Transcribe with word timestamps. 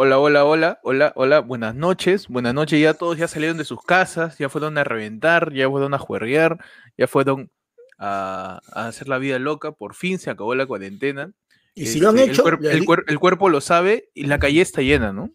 Hola, 0.00 0.20
hola, 0.20 0.44
hola, 0.44 0.78
hola, 0.84 1.12
hola, 1.16 1.40
buenas 1.40 1.74
noches, 1.74 2.28
buenas 2.28 2.54
noches, 2.54 2.80
ya 2.80 2.94
todos 2.94 3.18
ya 3.18 3.26
salieron 3.26 3.58
de 3.58 3.64
sus 3.64 3.82
casas, 3.82 4.38
ya 4.38 4.48
fueron 4.48 4.78
a 4.78 4.84
reventar, 4.84 5.52
ya 5.52 5.68
fueron 5.68 5.92
a 5.92 5.98
juerguear, 5.98 6.58
ya 6.96 7.08
fueron 7.08 7.50
a, 7.98 8.60
a 8.72 8.86
hacer 8.86 9.08
la 9.08 9.18
vida 9.18 9.40
loca, 9.40 9.72
por 9.72 9.96
fin 9.96 10.20
se 10.20 10.30
acabó 10.30 10.54
la 10.54 10.66
cuarentena. 10.66 11.32
Y 11.74 11.86
si 11.86 11.98
lo 11.98 12.10
han 12.10 12.18
Este, 12.20 12.30
hecho, 12.30 12.46
el, 12.46 12.52
cuerp- 12.54 12.62
le 12.62 12.70
el 12.74 12.80
di- 12.80 12.86
cuer- 12.86 13.04
el 13.08 13.18
cuerpo 13.18 13.48
lo 13.48 13.60
sabe 13.60 14.08
y 14.14 14.26
la 14.26 14.38
calle 14.38 14.60
está 14.60 14.82
llena, 14.82 15.12
¿no? 15.12 15.30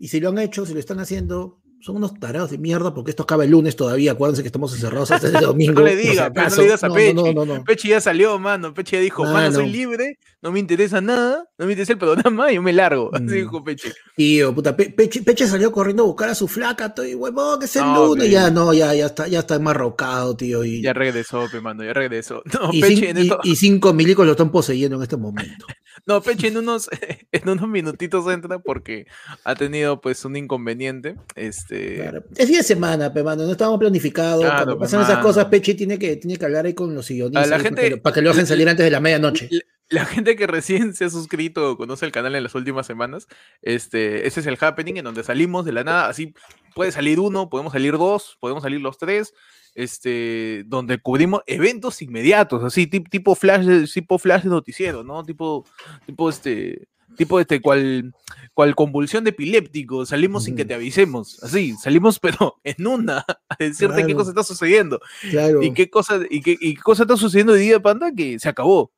y 0.00 0.08
si 0.08 0.18
lo 0.18 0.30
han 0.30 0.38
hecho, 0.38 0.66
si 0.66 0.74
lo 0.74 0.80
están 0.80 0.98
haciendo, 0.98 1.60
son 1.84 1.96
unos 1.96 2.14
tarados 2.18 2.50
de 2.50 2.56
mierda 2.58 2.94
porque 2.94 3.10
esto 3.10 3.24
acaba 3.24 3.44
el 3.44 3.50
lunes 3.50 3.76
todavía. 3.76 4.12
Acuérdense 4.12 4.42
que 4.42 4.48
estamos 4.48 4.72
encerrados 4.72 5.10
hasta 5.10 5.26
el 5.28 5.32
domingo. 5.44 5.74
No 5.80 5.82
le 5.82 5.96
digas, 5.96 6.16
no 6.16 6.40
acaso. 6.40 6.56
le 6.58 6.62
digas 6.64 6.82
a 6.84 6.88
No, 6.88 6.94
Pechi. 6.94 7.34
No. 7.34 7.64
Pechi 7.64 7.88
ya 7.90 8.00
salió, 8.00 8.38
mano. 8.38 8.72
Pechi 8.72 8.96
ya 8.96 9.00
dijo, 9.02 9.24
mano, 9.24 9.52
soy 9.52 9.68
libre, 9.70 10.18
no 10.40 10.50
me 10.50 10.60
interesa 10.60 11.00
nada, 11.02 11.46
no 11.58 11.66
me 11.66 11.72
interesa 11.72 11.92
el 11.92 11.98
programa, 11.98 12.50
yo 12.50 12.62
me 12.62 12.72
largo. 12.72 13.10
Así 13.12 13.24
Mm. 13.24 13.28
dijo 13.32 13.62
Pechi. 13.64 13.88
Tío, 14.16 14.54
puta, 14.54 14.74
Pe- 14.76 14.90
Peche, 14.90 15.22
Peche 15.22 15.46
salió 15.46 15.70
corriendo 15.72 16.04
a 16.04 16.06
buscar 16.06 16.30
a 16.30 16.34
su 16.34 16.48
flaca, 16.48 16.86
estoy 16.86 17.14
huevón, 17.14 17.58
que 17.58 17.66
es 17.66 17.76
el 17.76 17.84
lunes. 17.84 18.30
Ya, 18.30 18.50
no, 18.50 18.72
ya, 18.72 18.94
ya 18.94 19.06
está, 19.06 19.28
ya 19.28 19.40
está 19.40 19.56
enmarrocado, 19.56 20.36
tío. 20.36 20.64
Y, 20.64 20.80
Ya 20.82 20.94
regresó, 20.94 21.46
pe, 21.52 21.60
mano, 21.60 21.84
ya 21.84 21.92
regresó. 21.92 22.42
No, 22.54 22.70
y, 22.72 22.80
Pechi, 22.80 22.96
cin- 23.02 23.08
en 23.10 23.18
y- 23.18 23.20
esto- 23.22 23.40
y 23.44 23.56
cinco 23.56 23.92
milicos 23.92 24.24
lo 24.24 24.32
están 24.32 24.50
poseyendo 24.50 24.96
en 24.96 25.02
este 25.02 25.16
momento. 25.18 25.66
no, 26.06 26.22
Pechi 26.22 26.46
en 26.46 26.56
unos, 26.58 26.88
en 27.32 27.48
unos 27.48 27.68
minutitos 27.68 28.26
entra 28.32 28.58
porque 28.58 29.06
ha 29.44 29.54
tenido 29.54 30.00
pues 30.00 30.24
un 30.24 30.36
inconveniente. 30.36 31.16
Este, 31.34 31.73
Claro. 31.96 32.24
Es 32.36 32.48
día 32.48 32.58
de 32.58 32.64
semana, 32.64 33.12
pe, 33.12 33.22
mano, 33.22 33.44
no 33.44 33.52
estábamos 33.52 33.78
planificados. 33.80 34.40
Claro, 34.42 34.56
Cuando 34.56 34.74
pe, 34.78 34.80
pasan 34.84 35.02
esas 35.02 35.18
cosas, 35.18 35.46
Peche 35.46 35.74
tiene 35.74 35.98
que, 35.98 36.16
tiene 36.16 36.36
que 36.36 36.44
hablar 36.44 36.66
ahí 36.66 36.74
con 36.74 36.94
los 36.94 37.08
guionistas 37.08 37.48
la 37.48 37.56
para 37.56 37.62
gente- 37.64 37.82
que 37.82 37.90
lo- 37.90 38.02
para 38.02 38.14
que 38.14 38.22
lo 38.22 38.30
dejen 38.30 38.46
salir 38.46 38.68
antes 38.68 38.84
de 38.84 38.90
la 38.90 39.00
medianoche. 39.00 39.48
La, 39.50 39.60
la 39.90 40.04
gente 40.06 40.34
que 40.36 40.46
recién 40.46 40.94
se 40.94 41.04
ha 41.04 41.10
suscrito 41.10 41.72
o 41.72 41.76
conoce 41.76 42.06
el 42.06 42.12
canal 42.12 42.34
en 42.34 42.42
las 42.42 42.54
últimas 42.54 42.86
semanas, 42.86 43.26
este, 43.62 44.26
ese 44.26 44.40
es 44.40 44.46
el 44.46 44.56
happening 44.60 44.96
en 44.96 45.04
donde 45.04 45.22
salimos 45.22 45.64
de 45.66 45.72
la 45.72 45.84
nada, 45.84 46.08
así 46.08 46.32
puede 46.74 46.90
salir 46.90 47.20
uno, 47.20 47.48
podemos 47.50 47.72
salir 47.72 47.92
dos, 47.98 48.36
podemos 48.40 48.62
salir 48.62 48.80
los 48.80 48.96
tres, 48.98 49.34
este, 49.74 50.62
donde 50.66 50.98
cubrimos 50.98 51.42
eventos 51.46 52.00
inmediatos, 52.00 52.64
así 52.64 52.86
tip- 52.86 53.08
tipo 53.10 53.34
flash, 53.34 53.92
tipo 53.92 54.18
flash 54.18 54.44
de 54.44 54.48
noticiero, 54.50 55.04
¿no? 55.04 55.22
Tipo, 55.24 55.66
tipo 56.06 56.30
este, 56.30 56.88
tipo 57.16 57.40
este, 57.40 57.60
cual, 57.60 58.14
cual 58.52 58.74
convulsión 58.74 59.24
de 59.24 59.30
epiléptico, 59.30 60.06
salimos 60.06 60.44
sin 60.44 60.56
que 60.56 60.64
te 60.64 60.74
avisemos, 60.74 61.42
así, 61.42 61.74
salimos 61.82 62.18
pero 62.20 62.56
en 62.64 62.86
una, 62.86 63.18
a 63.48 63.56
decirte 63.58 64.06
qué 64.06 64.14
cosa 64.14 64.30
está 64.30 64.42
sucediendo. 64.42 65.00
Claro. 65.30 65.62
¿Y 65.62 65.72
qué 65.72 65.90
cosa, 65.90 66.20
y 66.28 66.40
qué, 66.40 66.56
y 66.60 66.74
qué 66.74 66.82
cosa 66.82 67.02
está 67.02 67.16
sucediendo 67.16 67.54
hoy 67.54 67.60
día, 67.60 67.80
Panda? 67.80 68.12
Que 68.12 68.38
se 68.38 68.48
acabó. 68.48 68.92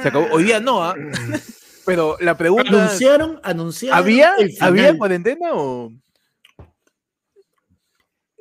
Se 0.00 0.08
acabó. 0.08 0.26
Hoy 0.32 0.44
día 0.44 0.60
no, 0.60 0.82
¿ah? 0.82 0.94
Pero 1.84 2.16
la 2.20 2.36
pregunta. 2.36 2.68
Anunciaron, 2.68 3.40
anunciaron. 3.42 3.98
¿Había, 3.98 4.34
el 4.38 4.52
final. 4.52 4.68
¿Había 4.68 4.98
cuarentena 4.98 5.50
o.? 5.52 5.92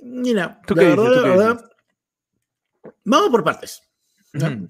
Mira, 0.03 0.59
¿Tú 0.65 0.75
la 0.75 0.81
qué 0.81 0.89
dices? 0.89 1.03
verdad, 1.03 1.15
¿Tú 1.15 1.21
qué 1.21 1.29
la 1.29 1.35
verdad, 1.35 1.71
vamos 3.03 3.29
por 3.29 3.43
partes. 3.43 3.81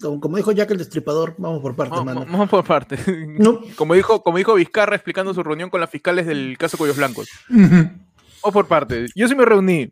Como, 0.01 0.19
como 0.19 0.37
dijo 0.37 0.51
Jack 0.51 0.71
el 0.71 0.77
Destripador, 0.77 1.35
vamos 1.37 1.61
por 1.61 1.75
partes, 1.75 1.97
Vamos, 1.99 2.13
mano. 2.15 2.25
vamos 2.31 2.49
por 2.49 2.63
parte. 2.65 2.97
No. 3.37 3.61
Como 3.75 3.93
dijo, 3.93 4.23
como 4.23 4.37
dijo 4.37 4.55
Vizcarra 4.55 4.95
explicando 4.95 5.33
su 5.33 5.43
reunión 5.43 5.69
con 5.69 5.79
las 5.81 5.89
fiscales 5.89 6.25
del 6.25 6.57
caso 6.57 6.77
Cuellos 6.77 6.97
Blancos. 6.97 7.29
Vamos 7.49 8.53
por 8.53 8.67
parte. 8.67 9.05
Yo 9.15 9.27
sí 9.27 9.35
me 9.35 9.45
reuní. 9.45 9.91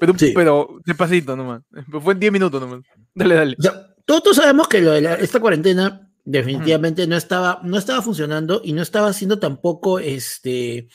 Pero, 0.00 0.18
Sí. 0.18 0.32
pero 0.34 0.80
despacito 0.84 1.36
nomás. 1.36 1.62
Fue 2.02 2.14
en 2.14 2.20
10 2.20 2.32
minutos 2.32 2.60
nomás. 2.60 2.80
Dale, 3.14 3.34
dale. 3.36 3.56
O 3.58 3.62
sea, 3.62 3.86
todos, 4.04 4.34
sabemos 4.36 4.66
que 4.66 4.80
lo 4.80 4.90
de 4.92 5.00
la- 5.02 5.14
esta 5.14 5.38
cuarentena 5.40 6.08
definitivamente 6.24 7.06
no, 7.06 7.16
estaba, 7.16 7.60
no 7.62 7.76
estaba 7.78 8.00
funcionando 8.02 8.60
y 8.64 8.72
no 8.72 8.82
estaba 8.82 9.12
siendo 9.12 9.38
tampoco, 9.38 9.98
este, 10.00 10.88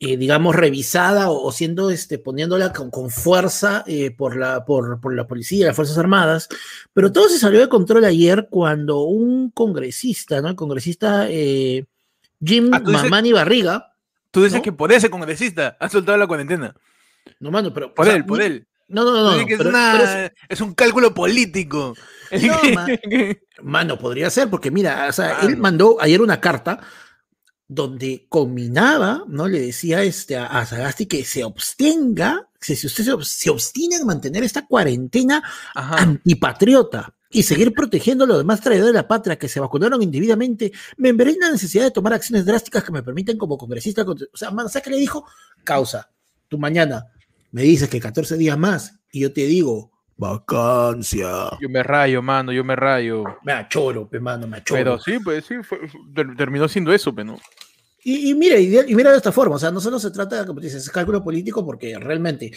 eh, 0.00 0.16
digamos, 0.16 0.54
revisada 0.54 1.30
o, 1.30 1.50
siendo, 1.50 1.90
este, 1.90 2.18
poniéndola 2.18 2.72
con, 2.72 2.90
con 2.90 3.10
fuerza 3.10 3.82
eh, 3.86 4.10
por, 4.12 4.36
la, 4.36 4.64
por, 4.64 5.00
por 5.00 5.14
la 5.14 5.26
policía, 5.26 5.66
las 5.66 5.76
Fuerzas 5.76 5.98
Armadas. 5.98 6.48
Pero 6.92 7.10
todo 7.10 7.28
se 7.28 7.38
salió 7.38 7.58
de 7.60 7.68
control 7.68 8.04
ayer 8.04 8.46
cuando 8.50 9.00
un 9.02 9.50
congresista, 9.50 10.40
¿no? 10.40 10.48
El 10.48 10.54
congresista 10.56 11.26
eh, 11.28 11.84
Jim 12.44 12.70
Ah, 12.72 12.80
tú 12.82 12.90
dices- 12.92 13.02
Mamani 13.04 13.32
Barriga, 13.32 13.92
Tú 14.30 14.42
dices 14.44 14.58
¿no? 14.58 14.62
que 14.62 14.72
por 14.72 14.92
ese 14.92 15.08
congresista 15.10 15.76
ha 15.80 15.88
soltado 15.88 16.16
la 16.18 16.26
cuarentena. 16.26 16.74
no, 17.40 17.50
mano, 17.50 17.72
pero... 17.74 17.92
Por 17.94 18.04
o 18.04 18.08
sea, 18.08 18.16
él, 18.16 18.24
por 18.26 18.40
él. 18.42 18.66
No, 18.86 19.02
no, 19.04 19.12
no, 19.12 19.22
no. 19.36 19.40
es, 19.46 19.60
una- 19.60 20.24
es- 20.26 20.32
es 20.48 20.60
un 20.60 20.74
cálculo 20.74 21.12
político. 21.14 21.94
No, 22.30 22.56
ma- 22.74 22.86
Mano, 23.62 23.98
podría 23.98 24.30
ser, 24.30 24.48
porque 24.48 24.70
mira, 24.70 25.06
o 25.08 25.12
sea, 25.12 25.40
él 25.40 25.48
Mano. 25.56 25.62
mandó 25.62 25.96
ayer 26.00 26.20
una 26.22 26.40
carta 26.40 26.78
donde 27.68 28.26
combinaba, 28.30 29.24
¿no? 29.28 29.46
Le 29.46 29.60
decía 29.60 30.02
este, 30.02 30.36
a, 30.36 30.46
a 30.46 30.64
Sagasti 30.64 31.04
que 31.04 31.22
se 31.22 31.42
abstenga, 31.42 32.48
que 32.58 32.74
si 32.74 32.86
usted 32.86 33.04
se, 33.04 33.12
se 33.24 33.50
obstina 33.50 33.96
en 33.96 34.06
mantener 34.06 34.42
esta 34.42 34.66
cuarentena 34.66 35.42
Ajá. 35.74 35.96
antipatriota 35.96 37.14
y 37.30 37.42
seguir 37.42 37.74
protegiendo 37.74 38.24
a 38.24 38.26
los 38.26 38.38
demás 38.38 38.62
traidores 38.62 38.94
de 38.94 38.98
la 38.98 39.06
patria 39.06 39.38
que 39.38 39.48
se 39.48 39.60
vacunaron 39.60 40.02
individualmente, 40.02 40.72
me 40.96 41.12
veré 41.12 41.32
en 41.32 41.40
la 41.40 41.50
necesidad 41.50 41.84
de 41.84 41.90
tomar 41.90 42.14
acciones 42.14 42.46
drásticas 42.46 42.82
que 42.82 42.92
me 42.92 43.02
permiten 43.02 43.36
como 43.36 43.58
congresista. 43.58 44.02
O 44.02 44.36
sea, 44.36 44.50
mano, 44.50 44.70
¿sabes 44.70 44.84
qué 44.84 44.90
le 44.90 44.96
dijo? 44.96 45.26
Causa, 45.62 46.10
tú 46.48 46.58
mañana 46.58 47.04
me 47.50 47.62
dices 47.62 47.90
que 47.90 48.00
14 48.00 48.38
días 48.38 48.58
más 48.58 48.94
y 49.12 49.20
yo 49.20 49.32
te 49.32 49.42
digo, 49.42 49.92
vacancia. 50.18 51.50
Yo 51.60 51.68
me 51.68 51.82
rayo, 51.82 52.20
mano, 52.22 52.52
yo 52.52 52.64
me 52.64 52.76
rayo. 52.76 53.24
Me 53.44 53.52
achoro, 53.52 54.08
pe, 54.08 54.20
mano, 54.20 54.46
me 54.46 54.58
achoro. 54.58 54.78
Pero 54.78 54.98
sí, 54.98 55.18
pues 55.22 55.44
sí, 55.46 55.54
fue- 55.62 55.80
terminó 56.36 56.68
siendo 56.68 56.92
eso, 56.92 57.14
pero 57.14 57.32
no. 57.32 57.38
Y, 58.04 58.30
y 58.30 58.34
mira, 58.34 58.58
y, 58.58 58.94
mira 58.94 59.10
de 59.10 59.16
esta 59.16 59.32
forma, 59.32 59.56
o 59.56 59.58
sea, 59.58 59.70
no 59.70 59.80
solo 59.80 59.98
se 59.98 60.10
trata, 60.10 60.46
como 60.46 60.60
dices, 60.60 60.82
es 60.84 60.90
cálculo 60.90 61.22
político, 61.22 61.64
porque 61.64 61.98
realmente, 61.98 62.52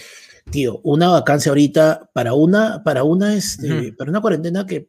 tío, 0.49 0.79
una 0.83 1.09
vacancia 1.09 1.49
ahorita 1.49 2.09
para 2.13 2.33
una, 2.33 2.83
para 2.83 3.03
una, 3.03 3.35
este, 3.35 3.71
Ujú. 3.89 3.95
para 3.97 4.11
una 4.11 4.21
cuarentena 4.21 4.65
que, 4.65 4.87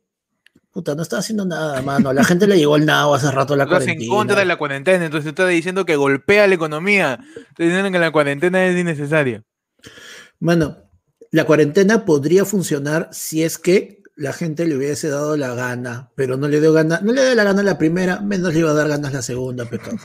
puta, 0.71 0.95
no 0.95 1.03
está 1.03 1.19
haciendo 1.19 1.45
nada, 1.45 1.83
mano. 1.83 2.11
A 2.11 2.15
la 2.15 2.23
gente 2.23 2.47
le 2.47 2.57
llegó 2.59 2.77
el 2.77 2.87
nao 2.87 3.15
hace 3.15 3.31
rato 3.31 3.57
la 3.57 3.65
Estás 3.65 3.81
en 3.83 3.87
cuarentena. 3.87 4.15
contra 4.15 4.39
de 4.41 4.45
la 4.47 4.57
cuarentena, 4.57 5.05
entonces 5.05 5.29
estás 5.31 5.49
diciendo 5.49 5.85
que 5.85 5.97
golpea 5.97 6.47
la 6.47 6.55
economía. 6.55 7.19
Estás 7.37 7.67
diciendo 7.67 7.91
que 7.91 7.99
la 7.99 8.11
cuarentena 8.13 8.65
es 8.67 8.79
innecesaria. 8.79 9.43
Mano, 10.39 10.77
la 11.33 11.45
cuarentena 11.45 12.05
podría 12.05 12.45
funcionar 12.45 13.09
si 13.11 13.43
es 13.43 13.59
que 13.59 14.03
la 14.15 14.35
gente 14.35 14.67
le 14.67 14.77
hubiese 14.77 15.09
dado 15.09 15.37
la 15.39 15.55
gana, 15.55 16.11
pero 16.15 16.37
no 16.37 16.47
le 16.47 16.61
dio 16.61 16.75
gana, 16.75 17.01
no 17.03 17.13
le 17.13 17.25
dio 17.25 17.35
la 17.35 17.45
gana 17.45 17.63
la 17.63 17.79
primera, 17.79 18.21
menos 18.21 18.53
le 18.53 18.61
iba 18.61 18.71
a 18.71 18.75
dar 18.75 18.87
ganas 18.89 19.15
la 19.15 19.23
segunda, 19.23 19.65
pecado. 19.65 19.97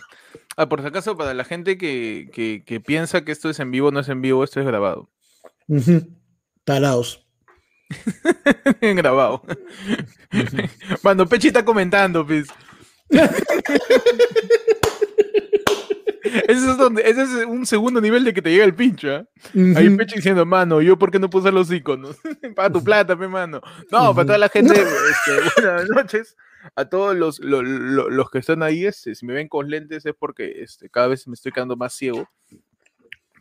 Ah, 0.56 0.70
por 0.70 0.82
si 0.82 0.88
acaso, 0.88 1.18
para 1.18 1.34
la 1.34 1.44
gente 1.44 1.78
que, 1.78 2.30
que, 2.34 2.64
que 2.66 2.80
piensa 2.80 3.26
que 3.26 3.34
esto 3.34 3.50
es 3.50 3.60
en 3.60 3.72
vivo, 3.72 3.92
no 3.92 4.00
es 4.00 4.08
en 4.08 4.22
vivo, 4.22 4.44
esto 4.44 4.62
es 4.62 4.66
grabado. 4.66 5.10
Taraos. 6.64 7.28
grabado. 8.82 9.44
Mano, 11.04 11.28
Pechi 11.28 11.48
está 11.48 11.66
comentando, 11.66 12.26
pues. 12.26 12.48
Ese 16.28 16.72
es, 16.72 16.78
donde, 16.78 17.02
ese 17.10 17.24
es 17.24 17.30
un 17.46 17.66
segundo 17.66 18.00
nivel 18.02 18.24
de 18.24 18.34
que 18.34 18.42
te 18.42 18.50
llega 18.52 18.66
el 18.66 18.74
pincho, 18.76 19.10
¿ah? 19.12 19.26
Ahí 19.76 19.88
Ujú. 19.88 19.98
Pechi 19.98 20.16
diciendo, 20.16 20.46
mano, 20.46 20.82
¿yo 20.82 20.98
por 20.98 21.12
qué 21.12 21.20
no 21.20 21.30
puse 21.30 21.52
los 21.52 21.72
iconos? 21.72 22.18
para 22.56 22.72
tu 22.72 22.84
plata, 22.84 23.18
pe, 23.18 23.28
mano. 23.28 23.62
No, 23.92 24.14
para 24.16 24.26
toda 24.26 24.38
la 24.38 24.50
gente, 24.50 24.74
este, 24.82 25.62
buenas 25.62 25.90
noches. 25.90 26.36
A 26.76 26.86
todos 26.86 27.16
los, 27.16 27.40
lo- 27.40 27.62
lo- 27.64 28.10
los 28.10 28.30
que 28.30 28.40
están 28.40 28.62
ahí, 28.64 28.86
este, 28.86 29.16
si 29.16 29.26
me 29.26 29.34
ven 29.34 29.48
con 29.48 29.70
lentes 29.70 30.06
es 30.06 30.14
porque 30.18 30.62
este, 30.64 30.90
cada 30.90 31.08
vez 31.08 31.28
me 31.28 31.34
estoy 31.36 31.52
quedando 31.52 31.76
más 31.78 31.94
ciego. 31.94 32.28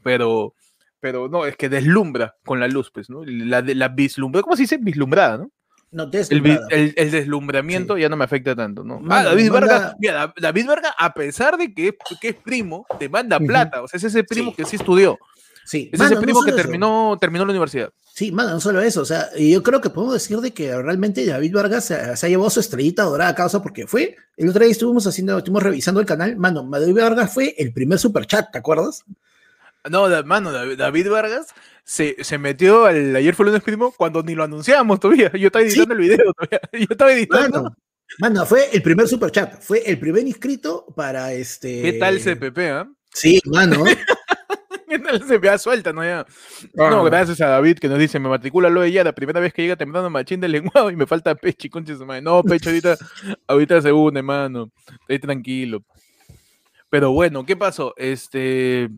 Pero, 0.03 0.54
pero 1.00 1.28
no, 1.28 1.47
es 1.47 1.56
que 1.56 1.68
deslumbra 1.68 2.36
con 2.44 2.60
la 2.60 2.68
luz, 2.68 2.91
pues, 2.92 3.10
¿no? 3.10 3.24
La, 3.24 3.62
de- 3.62 3.74
la 3.74 3.88
vislumbra, 3.88 4.42
¿cómo 4.42 4.56
se 4.56 4.62
dice? 4.62 4.78
Vislumbrada, 4.80 5.38
¿no? 5.38 5.50
No, 5.92 6.10
El, 6.12 6.60
el- 6.70 6.94
el 6.97 7.10
deslumbramiento 7.10 7.97
ya 7.97 8.08
no 8.08 8.16
me 8.16 8.24
afecta 8.24 8.54
tanto, 8.54 8.82
¿no? 8.84 8.98
Manda- 9.00 9.20
ah, 9.20 9.24
David 9.24 9.50
manda- 9.50 9.60
Vargas, 9.66 9.94
mira, 9.98 10.14
Da- 10.14 10.34
David 10.41 10.66
a 10.98 11.14
pesar 11.14 11.56
de 11.56 11.72
que, 11.72 11.88
es- 11.88 12.18
que 12.21 12.28
es 12.30 12.34
primo, 12.36 12.86
te 12.98 13.09
manda 13.09 13.38
plata. 13.38 13.83
O 13.83 13.88
sea, 13.88 13.98
es 13.98 14.04
ese 14.04 14.24
primo 14.24 14.50
Sí. 14.50 14.56
que 14.56 14.65
sí 14.65 14.77
estudió. 14.77 15.18
Sí, 15.65 15.91
Es 15.92 15.98
mano, 15.98 16.10
ese 16.10 16.15
no 16.16 16.21
primo 16.21 16.42
que 16.42 16.50
eso. 16.50 16.56
terminó, 16.56 17.16
terminó 17.21 17.44
la 17.44 17.50
universidad. 17.50 17.91
Sí, 18.15 18.30
mano, 18.30 18.50
no 18.50 18.60
solo 18.60 18.80
eso, 18.83 19.03
o 19.03 19.04
sea, 19.04 19.28
yo 19.36 19.62
creo 19.62 19.80
que 19.80 19.91
podemos 19.91 20.15
decir 20.15 20.38
de 20.38 20.53
que 20.53 20.74
realmente 20.80 21.27
David 21.27 21.54
Vargas 21.54 21.84
se, 21.86 22.16
se 22.16 22.27
ha 22.27 22.28
llevado 22.28 22.50
su 22.50 22.60
estrellita 22.60 23.03
dorada 23.03 23.30
a 23.30 23.34
causa 23.34 23.60
porque 23.62 23.86
fue, 23.86 24.16
el 24.36 24.48
otro 24.48 24.62
día 24.62 24.71
estuvimos 24.72 25.06
haciendo, 25.06 25.36
estuvimos 25.39 25.62
revisando 25.65 26.00
el 26.00 26.06
canal, 26.06 26.36
mano, 26.36 26.66
David 26.71 26.94
Vargas 27.00 27.34
fue 27.34 27.54
el 27.59 27.72
primer 27.72 27.98
superchat, 27.98 28.53
¿te 28.53 28.59
acuerdas? 28.59 29.04
No, 29.91 30.09
da- 30.09 30.22
mano, 30.22 30.53
David, 30.53 31.09
Vargas 31.10 31.48
se, 31.84 32.16
se 32.24 32.38
metió 32.38 32.86
al 32.86 33.15
ayer 33.15 33.34
fue 33.34 33.44
el 33.44 33.53
lunes 33.53 33.62
primo 33.62 33.92
cuando 33.92 34.22
ni 34.22 34.34
lo 34.34 34.44
anunciamos 34.44 34.98
todavía. 34.98 35.30
Yo 35.33 35.47
estaba 35.47 35.65
editando 35.65 35.94
el 35.94 36.00
video 36.00 36.33
todavía. 36.33 36.60
Yo 36.72 36.86
estaba 36.91 37.12
editando. 37.12 37.62
Mano, 37.62 37.77
mano, 38.18 38.47
fue 38.47 38.68
el 38.72 38.83
primer 38.83 39.06
superchat, 39.06 39.60
fue 39.60 39.83
el 39.86 39.98
primer 39.98 40.27
inscrito 40.27 40.86
para 40.97 41.33
este... 41.33 41.83
¿Qué 41.83 41.92
tal 41.94 42.18
CPP, 42.18 42.59
ah? 42.71 42.88
Sí, 43.12 43.41
mano. 43.47 43.84
¿Qué 44.88 44.98
tal 44.98 45.21
CPA? 45.21 45.59
Suelta, 45.59 45.92
¿no? 45.92 46.04
Ya. 46.04 46.21
Ah. 46.78 46.91
No, 46.91 47.04
gracias 47.04 47.41
a 47.41 47.48
David 47.48 47.78
que 47.78 47.89
nos 47.89 47.98
dice, 47.98 48.18
me 48.18 48.28
matricula 48.28 48.71
lo 48.71 48.82
de 48.82 48.92
ya, 48.92 49.04
la 49.04 49.15
primera 49.15 49.41
vez 49.41 49.53
que 49.53 49.62
llega 49.62 49.77
temprano 49.77 50.09
machín 50.10 50.41
del 50.41 50.53
lenguado 50.53 50.91
y 50.91 50.97
me 50.97 51.06
falta 51.06 51.34
de 51.34 51.97
su 51.97 52.06
madre. 52.06 52.22
No, 52.22 52.42
Pechi, 52.42 52.68
ahorita, 52.68 52.97
ahorita 53.48 53.82
se 53.82 53.92
une, 53.92 54.22
mano. 54.22 54.71
Estoy 55.00 55.18
tranquilo. 55.18 55.82
Pero 56.89 57.12
bueno, 57.12 57.44
¿qué 57.44 57.56
pasó? 57.56 57.94
Este. 57.97 58.89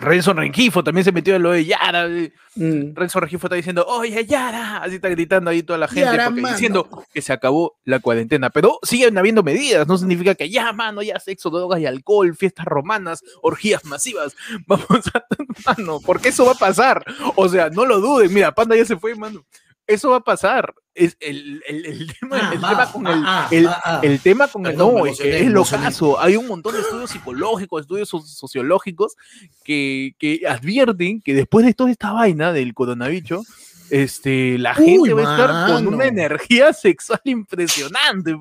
Renzo 0.00 0.32
Rengifo 0.32 0.82
también 0.84 1.04
se 1.04 1.12
metió 1.12 1.36
en 1.36 1.42
lo 1.42 1.52
de 1.52 1.64
Yara. 1.64 2.08
Mm. 2.54 2.94
Renzo 2.94 3.20
Rengifo 3.20 3.46
está 3.46 3.56
diciendo, 3.56 3.84
oye, 3.86 4.24
Yara. 4.26 4.78
Así 4.78 4.96
está 4.96 5.08
gritando 5.08 5.50
ahí 5.50 5.62
toda 5.62 5.78
la 5.78 5.88
gente 5.88 6.10
diciendo 6.34 6.88
que 7.12 7.22
se 7.22 7.32
acabó 7.32 7.76
la 7.84 8.00
cuarentena. 8.00 8.50
Pero 8.50 8.78
siguen 8.82 9.16
habiendo 9.18 9.42
medidas. 9.42 9.86
No 9.86 9.98
significa 9.98 10.34
que 10.34 10.50
ya, 10.50 10.72
mano, 10.72 11.02
ya 11.02 11.18
sexo, 11.20 11.50
drogas 11.50 11.80
y 11.80 11.86
alcohol, 11.86 12.34
fiestas 12.36 12.66
romanas, 12.66 13.22
orgías 13.42 13.84
masivas. 13.84 14.36
Vamos 14.66 14.88
a, 15.14 15.24
mano, 15.66 16.00
porque 16.04 16.28
eso 16.30 16.44
va 16.44 16.52
a 16.52 16.56
pasar. 16.56 17.04
O 17.36 17.48
sea, 17.48 17.70
no 17.70 17.84
lo 17.84 18.00
duden. 18.00 18.32
Mira, 18.32 18.52
Panda 18.52 18.76
ya 18.76 18.84
se 18.84 18.96
fue, 18.96 19.14
mano. 19.14 19.44
Eso 19.88 20.10
va 20.10 20.16
a 20.16 20.20
pasar. 20.20 20.74
Es 20.94 21.16
el, 21.18 21.62
el, 21.66 21.86
el, 21.86 22.12
tema, 22.14 22.38
ah, 22.42 22.50
el 22.52 22.60
tema 22.60 22.92
con 22.92 23.06
el, 23.06 23.24
ah, 23.24 23.48
ah, 23.84 24.00
el, 24.02 24.20
tema 24.20 24.48
con 24.48 24.66
el 24.66 24.76
no, 24.76 25.06
es, 25.06 25.18
es 25.18 25.46
lo 25.46 25.64
caso. 25.64 26.20
Hay 26.20 26.36
un 26.36 26.46
montón 26.46 26.74
de 26.74 26.80
estudios 26.80 27.10
psicológicos, 27.10 27.80
estudios 27.80 28.10
sociológicos 28.10 29.16
que, 29.64 30.14
que 30.18 30.42
advierten 30.46 31.22
que 31.22 31.32
después 31.32 31.64
de 31.64 31.72
toda 31.72 31.90
esta 31.90 32.12
vaina 32.12 32.52
del 32.52 32.74
coronavirus, 32.74 33.46
este, 33.90 34.58
la 34.58 34.74
gente 34.74 35.12
va 35.14 35.20
a 35.20 35.34
estar 35.34 35.72
con 35.72 35.86
una 35.94 36.06
energía 36.06 36.72
sexual 36.72 37.20
impresionante, 37.24 38.36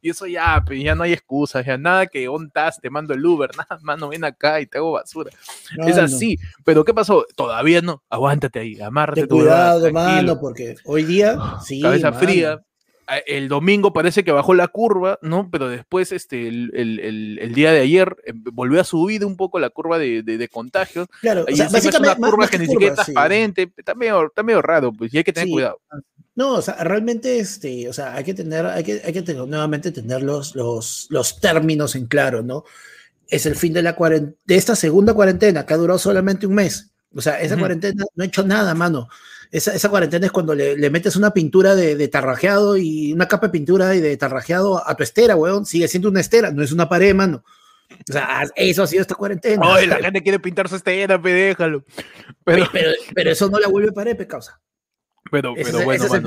y 0.00 0.10
eso 0.10 0.26
ya, 0.26 0.62
pues, 0.64 0.82
ya 0.82 0.94
no 0.94 1.02
hay 1.02 1.12
excusas, 1.12 1.64
ya 1.64 1.78
nada 1.78 2.06
que 2.06 2.28
ontas, 2.28 2.80
te 2.80 2.90
mando 2.90 3.14
el 3.14 3.24
Uber, 3.24 3.50
nada, 3.56 3.80
mano, 3.82 4.08
ven 4.08 4.24
acá 4.24 4.60
y 4.60 4.66
te 4.66 4.78
hago 4.78 4.92
basura. 4.92 5.30
es 5.86 5.98
así, 5.98 6.38
pero 6.64 6.84
¿qué 6.84 6.94
pasó? 6.94 7.26
Todavía 7.34 7.80
no, 7.80 8.02
aguántate 8.08 8.60
ahí, 8.60 8.80
amárrate. 8.80 9.26
cuidado, 9.26 9.90
mano, 9.92 10.38
porque 10.40 10.76
hoy 10.84 11.04
día, 11.04 11.38
sí, 11.64 11.80
cabeza 11.80 12.12
fría, 12.12 12.62
el 13.26 13.48
domingo 13.48 13.92
parece 13.92 14.24
que 14.24 14.32
bajó 14.32 14.54
la 14.54 14.68
curva, 14.68 15.18
¿no? 15.22 15.50
Pero 15.50 15.68
después, 15.68 16.12
este, 16.12 16.48
el, 16.48 16.70
el, 16.74 17.38
el, 17.38 17.54
día 17.54 17.72
de 17.72 17.80
ayer 17.80 18.16
eh, 18.24 18.32
volvió 18.34 18.80
a 18.80 18.84
subir 18.84 19.24
un 19.24 19.36
poco 19.36 19.58
la 19.58 19.70
curva 19.70 19.98
de, 19.98 20.22
de, 20.22 20.48
contagios. 20.48 21.08
Claro, 21.20 21.44
y 21.48 21.52
o 21.52 21.56
sea, 21.56 21.66
es 21.66 21.98
una 21.98 22.16
curva 22.16 22.48
que 22.48 22.58
ni 22.58 22.66
siquiera 22.66 22.94
es 22.94 23.04
transparente, 23.04 23.72
está, 23.76 23.94
medio, 23.94 24.26
está 24.26 24.42
medio 24.42 24.62
raro, 24.62 24.92
pues, 24.92 25.12
y 25.12 25.18
hay 25.18 25.24
que 25.24 25.32
tener 25.32 25.50
cuidado. 25.50 25.80
No, 26.34 26.54
o 26.54 26.62
sea, 26.62 26.82
realmente, 26.82 27.38
este, 27.38 27.88
o 27.88 27.92
sea, 27.92 28.14
hay 28.14 28.24
que 28.24 28.34
tener, 28.34 28.66
hay 28.66 28.82
que, 28.82 29.02
hay 29.04 29.12
que 29.12 29.22
tener, 29.22 29.46
nuevamente 29.46 29.92
tener 29.92 30.22
los, 30.22 30.56
los, 30.56 31.06
los 31.10 31.40
términos 31.40 31.94
en 31.94 32.06
claro, 32.06 32.42
¿no? 32.42 32.64
Es 33.28 33.46
el 33.46 33.56
fin 33.56 33.72
de 33.72 33.82
la 33.82 33.94
de 33.94 34.54
esta 34.56 34.76
segunda 34.76 35.14
cuarentena, 35.14 35.64
que 35.64 35.74
ha 35.74 35.78
durado 35.78 35.98
solamente 35.98 36.46
un 36.46 36.54
mes. 36.54 36.90
O 37.14 37.20
sea, 37.20 37.40
esa 37.40 37.56
cuarentena 37.56 38.04
no 38.14 38.24
ha 38.24 38.26
hecho 38.26 38.42
nada, 38.44 38.74
mano 38.74 39.08
esa, 39.54 39.88
cuarentena 39.88 40.26
es 40.26 40.32
cuando 40.32 40.52
le, 40.52 40.90
metes 40.90 41.14
una 41.14 41.32
pintura 41.32 41.76
de, 41.76 42.08
tarrajeado 42.08 42.76
y 42.76 43.12
una 43.12 43.28
capa 43.28 43.46
de 43.46 43.52
pintura 43.52 43.94
y 43.94 44.00
de 44.00 44.16
tarrajeado 44.16 44.84
a 44.84 44.96
tu 44.96 45.04
estera, 45.04 45.36
weón. 45.36 45.64
Sigue 45.64 45.86
siendo 45.86 46.08
una 46.08 46.20
estera, 46.20 46.50
no 46.50 46.60
es 46.62 46.72
una 46.72 46.88
pared, 46.88 47.14
mano. 47.14 47.44
O 47.88 48.12
sea, 48.12 48.42
eso 48.56 48.82
ha 48.82 48.86
sido 48.88 49.02
esta 49.02 49.14
cuarentena. 49.14 49.62
Ay, 49.62 49.86
la 49.86 49.98
gente 49.98 50.22
quiere 50.22 50.40
pintar 50.40 50.68
su 50.68 50.74
estera, 50.74 51.22
pe, 51.22 51.32
déjalo. 51.32 51.84
Pero, 52.42 52.66
pero, 53.14 53.30
eso 53.30 53.48
no 53.48 53.60
la 53.60 53.68
vuelve 53.68 53.92
pared, 53.92 54.16
pe, 54.16 54.26
causa. 54.26 54.60
Pero, 55.30 55.54
pero 55.54 55.82
bueno, 55.82 56.04
ese 56.04 56.16
es 56.16 56.22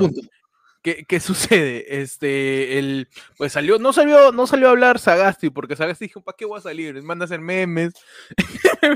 punto. 0.82 1.04
¿Qué, 1.08 1.20
sucede? 1.20 2.00
Este, 2.00 2.78
el, 2.78 3.08
pues 3.36 3.52
salió, 3.52 3.78
no 3.78 3.92
salió, 3.92 4.32
no 4.32 4.46
salió 4.46 4.68
a 4.68 4.70
hablar 4.70 4.98
Sagasti, 4.98 5.50
porque 5.50 5.76
Sagasti 5.76 6.06
dijo, 6.06 6.20
¿para 6.20 6.36
qué 6.36 6.44
voy 6.44 6.58
a 6.58 6.62
salir? 6.62 6.94
Me 6.94 7.00
van 7.02 7.20
a 7.20 7.24
hacer 7.24 7.40
memes, 7.40 7.94
me, 8.82 8.94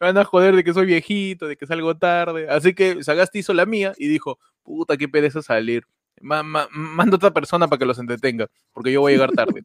van 0.00 0.18
a, 0.18 0.24
joder 0.24 0.56
de 0.56 0.64
que 0.64 0.72
soy 0.72 0.86
viejito, 0.86 1.46
de 1.46 1.56
que 1.56 1.66
salgo 1.66 1.96
tarde. 1.96 2.48
Así 2.48 2.74
que 2.74 3.02
Sagasti 3.02 3.40
hizo 3.40 3.54
la 3.54 3.66
mía 3.66 3.92
y 3.96 4.08
dijo, 4.08 4.38
puta, 4.62 4.96
qué 4.96 5.08
pereza 5.08 5.42
salir. 5.42 5.84
manda 6.20 7.16
otra 7.16 7.32
persona 7.32 7.68
para 7.68 7.78
que 7.78 7.86
los 7.86 7.98
entretenga, 7.98 8.48
porque 8.72 8.92
yo 8.92 9.00
voy 9.00 9.12
a 9.12 9.16
llegar 9.16 9.32
tarde. 9.32 9.64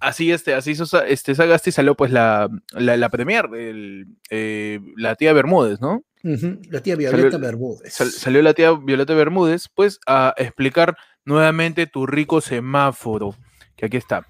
Así 0.00 0.32
este, 0.32 0.54
así 0.54 0.72
hizo 0.72 1.02
este 1.04 1.34
Sagasti 1.34 1.72
salió 1.72 1.94
pues 1.94 2.10
la, 2.10 2.48
la, 2.72 2.96
la 2.96 3.08
premier, 3.08 3.48
eh, 3.54 4.80
la 4.96 5.14
tía 5.14 5.32
Bermúdez, 5.32 5.80
¿no? 5.80 6.04
La 6.22 6.80
tía 6.80 6.96
Violeta 6.96 7.38
Bermúdez. 7.38 7.94
salió 7.94 8.42
la 8.42 8.52
tía 8.52 8.72
Violeta 8.72 9.14
Bermúdez, 9.14 9.68
pues, 9.72 10.00
a 10.06 10.34
explicar 10.36 10.96
nuevamente 11.24 11.86
tu 11.86 12.06
rico 12.06 12.40
semáforo, 12.40 13.36
que 13.76 13.86
aquí 13.86 13.96
está. 13.96 14.26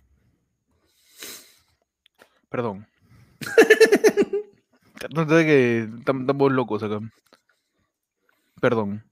Perdón. 2.50 2.86
no 5.14 5.28
sé 5.28 5.46
que 5.46 5.88
estamos 5.98 6.52
locos 6.52 6.82
acá. 6.82 7.00
Perdón. 8.60 9.02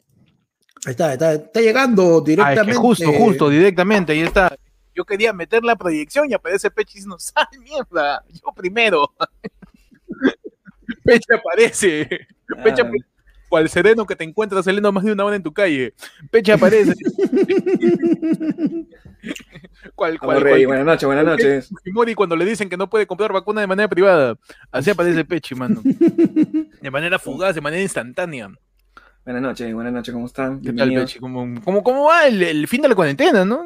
Ahí 0.84 0.90
está, 0.90 1.14
está, 1.14 1.60
llegando 1.60 2.20
directamente. 2.20 2.72
Ah, 2.72 2.80
justo, 2.80 3.12
justo, 3.12 3.48
directamente, 3.48 4.12
ahí 4.12 4.20
está. 4.20 4.54
Yo 4.94 5.04
quería 5.04 5.32
meter 5.32 5.64
la 5.64 5.76
proyección 5.76 6.30
y 6.30 6.34
aparece 6.34 6.70
Pechis 6.70 7.06
no 7.06 7.16
¡ay, 7.34 7.58
mierda! 7.58 8.24
Yo 8.30 8.52
primero. 8.54 9.12
Peche 11.04 11.34
aparece. 11.34 12.08
Peche 12.62 12.82
ah. 12.82 12.90
cual 13.48 13.68
sereno 13.68 14.06
que 14.06 14.14
te 14.16 14.24
encuentras 14.24 14.64
saliendo 14.64 14.92
más 14.92 15.04
de 15.04 15.12
una 15.12 15.24
hora 15.24 15.36
en 15.36 15.42
tu 15.42 15.52
calle. 15.52 15.94
Peche 16.30 16.52
aparece. 16.52 16.94
cual, 19.94 20.18
cual, 20.18 20.66
buenas 20.66 20.86
noches, 20.86 21.06
buenas 21.06 21.24
noches. 21.24 21.70
Mori 21.92 22.14
cuando 22.14 22.36
le 22.36 22.44
dicen 22.44 22.68
que 22.68 22.76
no 22.76 22.88
puede 22.88 23.06
comprar 23.06 23.32
vacuna 23.32 23.60
de 23.60 23.66
manera 23.66 23.88
privada. 23.88 24.36
Así 24.70 24.90
aparece 24.90 25.24
Peche, 25.26 25.54
mano. 25.54 25.82
De 25.82 26.90
manera 26.90 27.18
fugaz, 27.18 27.54
de 27.54 27.60
manera 27.60 27.82
instantánea. 27.82 28.50
Buenas 29.24 29.42
noches, 29.42 29.72
buenas 29.72 29.92
noches, 29.92 30.12
¿cómo 30.12 30.26
están? 30.26 30.60
¿Qué 30.60 30.72
tal, 30.72 30.92
Peche? 30.92 31.18
¿Cómo, 31.18 31.60
cómo, 31.64 31.82
cómo 31.82 32.04
va 32.04 32.26
el, 32.26 32.42
el, 32.42 32.68
fin 32.68 32.82
de 32.82 32.88
la 32.88 32.94
cuarentena, 32.94 33.44
no? 33.44 33.64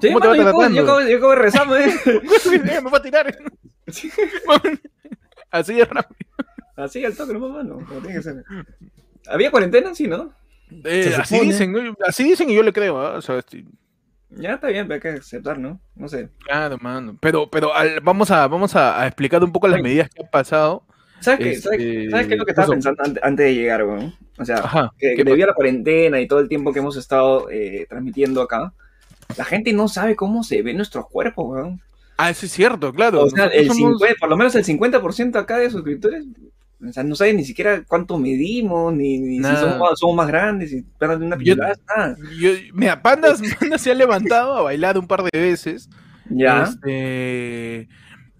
Sí, 0.00 0.08
¿Cómo 0.08 0.20
te 0.20 0.28
va 0.28 0.36
yo, 0.36 0.42
acabo, 0.42 0.68
yo, 0.68 0.82
acabo, 0.82 1.00
yo 1.00 1.16
acabo 1.16 1.32
de 1.32 1.38
rezar, 1.38 1.66
me 2.82 2.90
va 2.90 2.98
a 2.98 3.02
tirar. 3.02 3.38
Así 5.50 5.74
de 5.74 5.84
rápido. 5.84 6.30
Así 6.76 7.04
al 7.04 7.16
toque, 7.16 7.34
no 7.34 7.48
mano. 7.48 7.78
tiene 7.88 8.14
que 8.14 8.22
ser. 8.22 8.44
¿Había 9.28 9.50
cuarentena? 9.50 9.94
Sí, 9.94 10.06
¿no? 10.06 10.32
Eh, 10.84 11.14
así 11.18 11.40
dicen, 11.40 11.74
así 12.06 12.24
dicen 12.24 12.48
y 12.48 12.54
yo 12.54 12.62
le 12.62 12.72
creo, 12.72 12.98
¿ah? 13.00 13.16
o 13.16 13.20
sea, 13.20 13.38
este... 13.38 13.64
Ya 14.30 14.54
está 14.54 14.68
bien, 14.68 14.86
pero 14.86 14.94
hay 14.94 15.00
que 15.00 15.20
aceptar, 15.20 15.58
¿no? 15.58 15.80
No 15.96 16.08
sé. 16.08 16.28
Claro, 16.44 16.78
mano. 16.80 17.18
Pero, 17.20 17.50
pero 17.50 17.72
vamos, 18.02 18.30
a, 18.30 18.46
vamos 18.46 18.76
a, 18.76 19.04
explicar 19.04 19.42
un 19.42 19.50
poco 19.50 19.66
las 19.66 19.82
medidas 19.82 20.08
que 20.08 20.22
han 20.22 20.30
pasado. 20.30 20.84
¿Sabes 21.18 21.40
qué, 21.40 21.56
¿Sabes, 21.56 21.80
este, 21.80 22.28
qué 22.28 22.34
es 22.34 22.38
lo 22.38 22.44
que 22.44 22.52
estaba 22.52 22.68
pensando 22.68 23.02
antes, 23.22 23.44
de 23.44 23.54
llegar, 23.54 23.84
güey? 23.84 24.14
O 24.38 24.44
sea, 24.44 24.90
que, 24.96 25.16
debido 25.16 25.46
a 25.46 25.48
la 25.48 25.54
cuarentena 25.54 26.20
y 26.20 26.28
todo 26.28 26.38
el 26.38 26.48
tiempo 26.48 26.72
que 26.72 26.78
hemos 26.78 26.96
estado 26.96 27.50
eh, 27.50 27.86
transmitiendo 27.88 28.40
acá, 28.40 28.72
la 29.36 29.44
gente 29.44 29.72
no 29.72 29.88
sabe 29.88 30.16
cómo 30.16 30.42
se 30.44 30.62
ve 30.62 30.74
nuestros 30.74 31.06
cuerpos, 31.08 31.46
güey. 31.46 31.78
Ah, 32.16 32.30
eso 32.30 32.46
es 32.46 32.52
cierto, 32.52 32.92
claro. 32.92 33.22
O 33.22 33.30
sea, 33.30 33.46
el 33.46 33.68
por 34.18 34.28
lo 34.28 34.36
menos 34.36 34.54
el 34.54 34.64
50% 34.64 35.36
acá 35.36 35.58
de 35.58 35.70
suscriptores 35.70 36.26
o 36.88 36.92
sea, 36.92 37.02
no 37.02 37.14
saben 37.14 37.36
ni 37.36 37.44
siquiera 37.44 37.82
cuánto 37.86 38.18
medimos, 38.18 38.94
ni, 38.94 39.36
si 39.38 39.42
somos, 39.42 40.16
más 40.16 40.28
grandes, 40.28 40.70
si 40.70 40.80
de 40.80 41.26
una 41.26 41.36
pillada, 41.36 41.74
nada. 41.86 42.16
mira, 42.72 43.02
Pandas, 43.02 43.40
se 43.76 43.90
ha 43.90 43.94
levantado 43.94 44.54
a 44.54 44.62
bailar 44.62 44.96
un 44.96 45.06
par 45.06 45.22
de 45.22 45.38
veces. 45.38 45.90
Ya. 46.30 46.62
Este, 46.62 47.88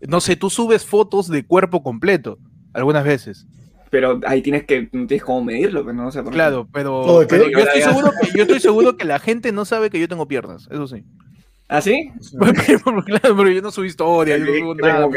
no 0.00 0.20
sé, 0.22 0.36
tú 0.36 0.48
subes 0.48 0.86
fotos 0.86 1.28
de 1.28 1.44
cuerpo 1.44 1.82
completo, 1.82 2.38
algunas 2.72 3.04
veces. 3.04 3.46
Pero 3.90 4.20
ahí 4.24 4.40
tienes 4.40 4.64
que, 4.64 4.88
no 4.92 5.06
tienes 5.06 5.24
cómo 5.24 5.44
medirlo, 5.44 5.84
pero 5.84 5.94
no 5.94 6.12
sé 6.12 6.22
por 6.22 6.32
Claro, 6.32 6.68
pero, 6.72 7.26
pero 7.28 7.50
yo, 7.50 7.58
estoy 7.58 7.82
seguro 7.82 8.12
que, 8.20 8.28
yo 8.36 8.42
estoy 8.42 8.60
seguro 8.60 8.96
que 8.96 9.04
la 9.04 9.18
gente 9.18 9.50
no 9.50 9.64
sabe 9.64 9.90
que 9.90 9.98
yo 9.98 10.08
tengo 10.08 10.28
piernas, 10.28 10.68
eso 10.70 10.86
sí. 10.86 11.04
¿Ah, 11.68 11.80
sí? 11.80 12.10
claro, 13.06 13.36
pero 13.36 13.48
yo 13.48 13.62
no 13.62 13.70
subo 13.70 13.84
historia, 13.84 14.38
yo 14.38 14.44
no 14.44 14.58
subo 14.58 14.74
nada. 14.74 15.08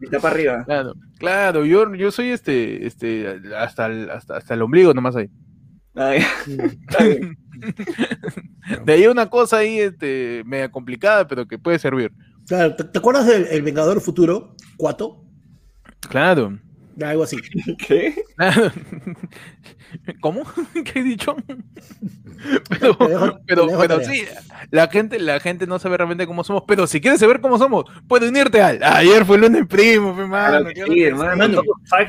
Está 0.00 0.18
para 0.20 0.34
arriba. 0.34 0.64
Claro, 0.64 0.94
claro, 1.18 1.64
yo, 1.64 1.94
yo 1.94 2.10
soy 2.10 2.28
este, 2.28 2.86
este, 2.86 3.40
hasta 3.56 3.86
el, 3.86 4.10
hasta, 4.10 4.36
hasta 4.36 4.54
el 4.54 4.62
ombligo 4.62 4.92
nomás 4.94 5.16
ahí. 5.16 5.30
de 8.84 8.92
ahí 8.92 9.06
una 9.06 9.28
cosa 9.28 9.58
ahí, 9.58 9.78
este, 9.78 10.42
media 10.46 10.70
complicada, 10.70 11.26
pero 11.28 11.46
que 11.46 11.58
puede 11.58 11.78
servir. 11.78 12.12
Claro, 12.46 12.74
¿te, 12.76 12.98
acuerdas 12.98 13.26
del 13.26 13.46
el 13.46 13.62
Vengador 13.62 14.00
Futuro, 14.00 14.56
Cuato? 14.76 15.24
Claro. 16.08 16.58
Algo 17.00 17.22
así. 17.22 17.36
¿Qué? 17.86 18.14
¿Cómo? 20.20 20.42
¿Qué 20.84 21.00
he 21.00 21.02
dicho? 21.02 21.36
Pero, 22.68 22.96
pero, 23.46 23.66
pero 23.78 24.04
sí, 24.04 24.24
la 24.70 24.88
gente, 24.88 25.18
la 25.20 25.38
gente 25.38 25.66
no 25.66 25.78
sabe 25.78 25.96
realmente 25.96 26.26
cómo 26.26 26.42
somos, 26.42 26.64
pero 26.66 26.86
si 26.86 27.00
quieres 27.00 27.20
saber 27.20 27.40
cómo 27.40 27.58
somos, 27.58 27.84
puedes 28.08 28.30
unirte 28.30 28.60
al. 28.60 28.82
Ayer 28.82 29.24
fue 29.24 29.36
el 29.36 29.42
lunes 29.42 29.66
primo, 29.68 30.18
hermano. 30.18 30.70
Sí, 30.70 31.02
hermano. 31.04 31.62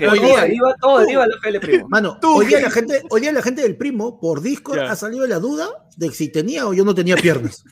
Hoy 0.10 0.20
día 0.20 0.48
iba 0.48 0.74
todo, 0.82 1.08
iba 1.08 1.26
el 1.26 1.60
primo. 1.60 1.88
Mano, 1.90 2.18
hoy 2.24 2.48
día 2.48 2.62
la 2.62 2.72
gente, 2.72 3.04
hoy 3.10 3.22
día 3.22 3.32
la 3.32 3.42
gente 3.42 3.62
del 3.62 3.78
primo 3.78 4.20
por 4.20 4.42
Discord 4.42 4.80
ha 4.80 4.96
salido 4.96 5.28
la 5.28 5.40
duda 5.40 5.68
de 5.98 6.12
si 6.12 6.30
tenía 6.30 6.66
o 6.68 6.74
yo 6.74 6.84
no 6.84 6.96
tenía 6.96 7.16
piernas. 7.16 7.64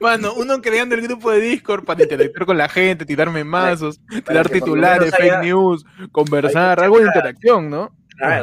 Mano, 0.00 0.34
uno 0.34 0.60
creando 0.60 0.94
el 0.94 1.02
grupo 1.02 1.30
de 1.30 1.40
Discord 1.40 1.84
para 1.84 2.02
interactuar 2.02 2.46
con 2.46 2.58
la 2.58 2.68
gente, 2.68 3.04
tirarme 3.04 3.44
mazos, 3.44 4.00
tirar 4.26 4.48
titulares, 4.48 5.14
fake 5.16 5.40
news, 5.42 5.84
conversar, 6.10 6.80
algo 6.80 6.98
de 6.98 7.06
interacción, 7.06 7.70
¿no? 7.70 7.90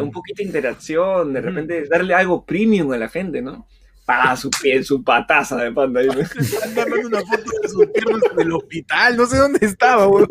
un 0.01 0.11
poquito 0.11 0.37
de 0.37 0.43
interacción, 0.43 1.33
de 1.33 1.41
repente 1.41 1.87
darle 1.87 2.13
algo 2.13 2.43
premium 2.43 2.91
a 2.91 2.97
la 2.97 3.07
gente, 3.07 3.41
¿no? 3.41 3.65
Pa, 4.05 4.35
su 4.35 4.49
pie, 4.49 4.83
su 4.83 5.03
pataza 5.03 5.55
de 5.57 5.71
panda. 5.71 6.01
Están 6.01 6.91
una 7.05 7.19
foto 7.21 7.51
de 7.61 7.69
sus 7.69 7.85
piernas 7.87 8.21
en 8.33 8.39
el 8.39 8.51
hospital, 8.53 9.15
no 9.15 9.25
sé 9.25 9.37
dónde 9.37 9.65
estaba, 9.65 10.07
weón. 10.09 10.27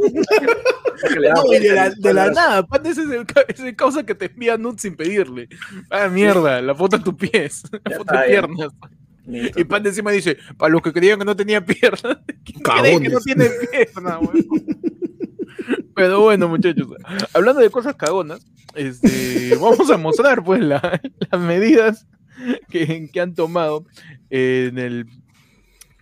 No, 1.34 1.52
y 1.52 1.58
de 1.60 1.72
la, 1.72 1.90
de 1.90 2.14
la 2.14 2.30
nada, 2.30 2.66
Panda 2.66 2.90
es 2.90 2.98
ese 2.98 3.76
causa 3.76 4.04
que 4.04 4.14
te 4.14 4.26
envía 4.26 4.56
nudes 4.56 4.82
sin 4.82 4.96
pedirle. 4.96 5.48
Ah, 5.90 6.08
mierda, 6.08 6.60
la 6.60 6.74
foto 6.74 6.98
de 6.98 7.04
tus 7.04 7.14
pies, 7.14 7.62
la 7.84 7.96
foto 7.98 8.18
de 8.18 8.26
piernas. 8.26 8.72
Y 9.28 9.64
Pan 9.64 9.86
encima 9.86 10.10
dice, 10.10 10.38
para 10.56 10.72
los 10.72 10.80
que 10.80 10.92
creían 10.92 11.18
que 11.18 11.24
no 11.24 11.36
tenía 11.36 11.64
piernas, 11.64 12.18
creen 12.62 13.02
que 13.02 13.08
no 13.10 13.20
tiene 13.20 13.46
piernas, 13.70 14.20
Pero 15.94 16.20
bueno, 16.20 16.48
muchachos, 16.48 16.86
hablando 17.34 17.60
de 17.60 17.70
cosas 17.70 17.96
cagonas, 17.96 18.46
este, 18.74 19.56
vamos 19.60 19.90
a 19.90 19.96
mostrar 19.96 20.44
pues 20.44 20.60
las 20.62 20.82
medidas 21.38 22.06
que, 22.70 23.10
que, 23.12 23.20
han 23.20 23.34
tomado 23.34 23.84
en 24.30 24.78
el 24.78 25.06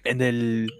en 0.04 0.20
el 0.20 0.70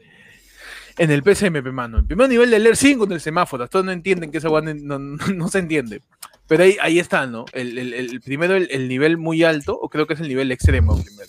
en 0.99 1.11
el 1.11 1.23
PCMP, 1.23 1.73
mano. 1.73 1.99
El 1.99 2.07
primer 2.07 2.29
nivel 2.29 2.51
de 2.51 2.59
leer 2.59 2.77
5 2.77 3.05
en 3.05 3.13
el 3.13 3.21
semáforo. 3.21 3.67
Todos 3.69 3.85
no 3.85 3.93
entienden 3.93 4.31
que 4.31 4.39
esa 4.39 4.49
no, 4.49 4.99
no, 4.99 5.49
se 5.49 5.59
entiende. 5.59 6.03
Pero 6.47 6.65
ahí, 6.65 6.77
ahí 6.81 6.99
está, 6.99 7.27
¿no? 7.27 7.47
El, 7.53 7.79
el, 7.79 7.95
el 7.95 8.21
primero, 8.21 8.55
el, 8.55 8.69
el, 8.71 8.89
nivel 8.89 9.17
muy 9.17 9.43
alto, 9.43 9.79
o 9.79 9.89
creo 9.89 10.07
que 10.07 10.15
es 10.15 10.21
el 10.21 10.29
nivel 10.29 10.53
extremo 10.53 11.03
primero. 11.03 11.29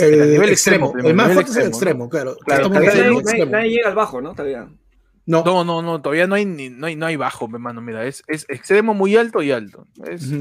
El, 0.00 0.30
nivel 0.30 0.50
extremo. 0.50 0.92
el 0.96 1.14
más 1.14 1.32
fuerte 1.32 1.50
es 1.50 1.56
el 1.56 1.68
extremo, 1.68 2.08
claro. 2.08 2.36
claro 2.44 2.68
nadie, 2.68 3.70
llega 3.70 3.88
al 3.88 3.94
bajo, 3.94 4.20
¿no? 4.20 4.34
Todavía. 4.34 4.68
No. 5.26 5.44
no, 5.44 5.64
no, 5.64 5.82
no, 5.82 6.00
todavía 6.00 6.26
no 6.26 6.34
hay, 6.34 6.44
no 6.44 6.86
hay, 6.86 6.96
no 6.96 7.06
hay 7.06 7.16
bajo, 7.16 7.48
hermano. 7.52 7.80
Mira, 7.80 8.04
es, 8.04 8.24
es 8.26 8.46
extremo 8.48 8.94
muy 8.94 9.16
alto 9.16 9.42
y 9.42 9.52
alto. 9.52 9.86
Es 10.04 10.32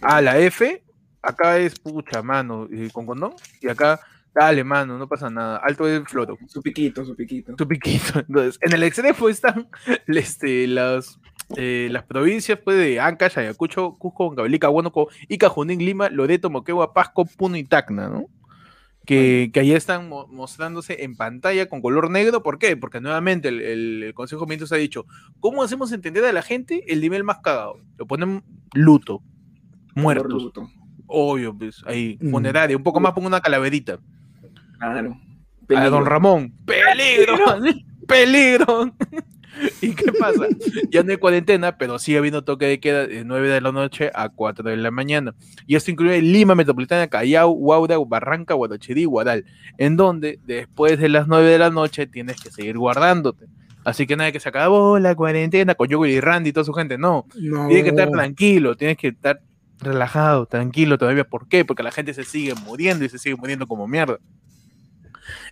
a 0.00 0.22
la 0.22 0.38
F, 0.38 0.82
acá 1.22 1.58
es 1.58 1.78
pucha, 1.78 2.22
mano, 2.22 2.68
con 2.92 3.06
condón, 3.06 3.34
y 3.60 3.68
acá, 3.68 4.00
dale, 4.34 4.64
mano, 4.64 4.98
no 4.98 5.08
pasa 5.08 5.30
nada. 5.30 5.58
Alto 5.58 5.86
es 5.88 6.02
floro. 6.08 6.38
Su 6.46 6.62
piquito, 6.62 7.04
su 7.04 7.14
piquito. 7.14 7.54
Su 7.58 7.68
piquito. 7.68 8.20
Entonces, 8.28 8.58
en 8.62 8.72
el 8.72 8.82
extremo 8.82 9.28
están 9.28 9.68
este, 10.06 10.66
las, 10.66 11.18
eh, 11.56 11.88
las 11.90 12.04
provincias 12.04 12.58
pues, 12.62 12.76
de 12.76 13.00
Ancash, 13.00 13.38
Ayacucho, 13.38 13.96
Cusco, 13.98 14.28
Huancavelica, 14.28 14.70
Huánuco, 14.70 15.08
Ica, 15.28 15.48
Junín, 15.48 15.84
Lima, 15.84 16.08
Loreto, 16.08 16.50
Moquegua, 16.50 16.94
Pasco, 16.94 17.24
Puno 17.24 17.56
y 17.56 17.64
Tacna, 17.64 18.08
¿no? 18.08 18.26
Que, 19.10 19.60
ahí 19.60 19.72
están 19.72 20.08
mostrándose 20.08 21.02
en 21.02 21.16
pantalla 21.16 21.68
con 21.68 21.80
color 21.82 22.10
negro. 22.10 22.44
¿Por 22.44 22.60
qué? 22.60 22.76
Porque 22.76 23.00
nuevamente 23.00 23.48
el, 23.48 24.12
Consejo 24.14 24.42
de 24.42 24.50
Ministros 24.50 24.70
ha 24.70 24.76
dicho, 24.76 25.04
¿cómo 25.40 25.64
hacemos 25.64 25.90
entender 25.90 26.24
a 26.24 26.32
la 26.32 26.42
gente 26.42 26.84
el 26.86 27.00
nivel 27.00 27.24
más 27.24 27.38
cagado? 27.38 27.80
Lo 27.98 28.06
ponen 28.06 28.44
luto, 28.72 29.20
muertos. 29.96 30.52
Obvio, 31.06 31.56
pues 31.58 31.82
ahí, 31.86 32.18
mm. 32.20 32.30
funeraria, 32.30 32.76
un 32.76 32.84
poco 32.84 33.00
más 33.00 33.12
pongo 33.12 33.26
una 33.26 33.40
calaverita. 33.40 33.98
Claro. 34.78 35.18
A 35.76 35.88
don 35.88 36.06
Ramón, 36.06 36.54
peligro, 36.64 37.36
peligro. 38.06 38.94
¿Y 39.80 39.94
qué 39.94 40.12
pasa? 40.12 40.46
Ya 40.90 41.02
no 41.02 41.10
hay 41.10 41.18
cuarentena, 41.18 41.76
pero 41.76 41.98
sigue 41.98 42.18
habiendo 42.18 42.44
toque 42.44 42.66
de 42.66 42.80
queda 42.80 43.06
de 43.06 43.24
9 43.24 43.48
de 43.48 43.60
la 43.60 43.72
noche 43.72 44.10
a 44.14 44.28
4 44.28 44.70
de 44.70 44.76
la 44.76 44.90
mañana. 44.90 45.34
Y 45.66 45.76
esto 45.76 45.90
incluye 45.90 46.20
Lima 46.22 46.54
Metropolitana, 46.54 47.08
Callao, 47.08 47.50
Huaura, 47.50 47.96
Barranca, 48.06 48.54
Guadachirí, 48.54 49.04
Guadal, 49.04 49.44
en 49.78 49.96
donde 49.96 50.38
después 50.44 50.98
de 50.98 51.08
las 51.08 51.26
9 51.26 51.50
de 51.50 51.58
la 51.58 51.70
noche 51.70 52.06
tienes 52.06 52.40
que 52.40 52.50
seguir 52.50 52.78
guardándote. 52.78 53.46
Así 53.84 54.06
que 54.06 54.16
nadie 54.16 54.32
que 54.32 54.40
se 54.40 54.48
acabó 54.48 54.98
la 54.98 55.14
cuarentena 55.14 55.74
con 55.74 55.88
Yogo 55.88 56.06
y 56.06 56.20
Randy 56.20 56.50
y 56.50 56.52
toda 56.52 56.64
su 56.64 56.72
gente. 56.72 56.98
No, 56.98 57.26
tienes 57.32 57.82
que 57.82 57.90
estar 57.90 58.10
tranquilo, 58.10 58.76
tienes 58.76 58.98
que 58.98 59.08
estar 59.08 59.40
relajado, 59.78 60.46
tranquilo 60.46 60.98
todavía. 60.98 61.24
¿Por 61.24 61.48
qué? 61.48 61.64
Porque 61.64 61.82
la 61.82 61.90
gente 61.90 62.12
se 62.12 62.24
sigue 62.24 62.54
muriendo 62.54 63.04
y 63.04 63.08
se 63.08 63.18
sigue 63.18 63.36
muriendo 63.36 63.66
como 63.66 63.88
mierda. 63.88 64.18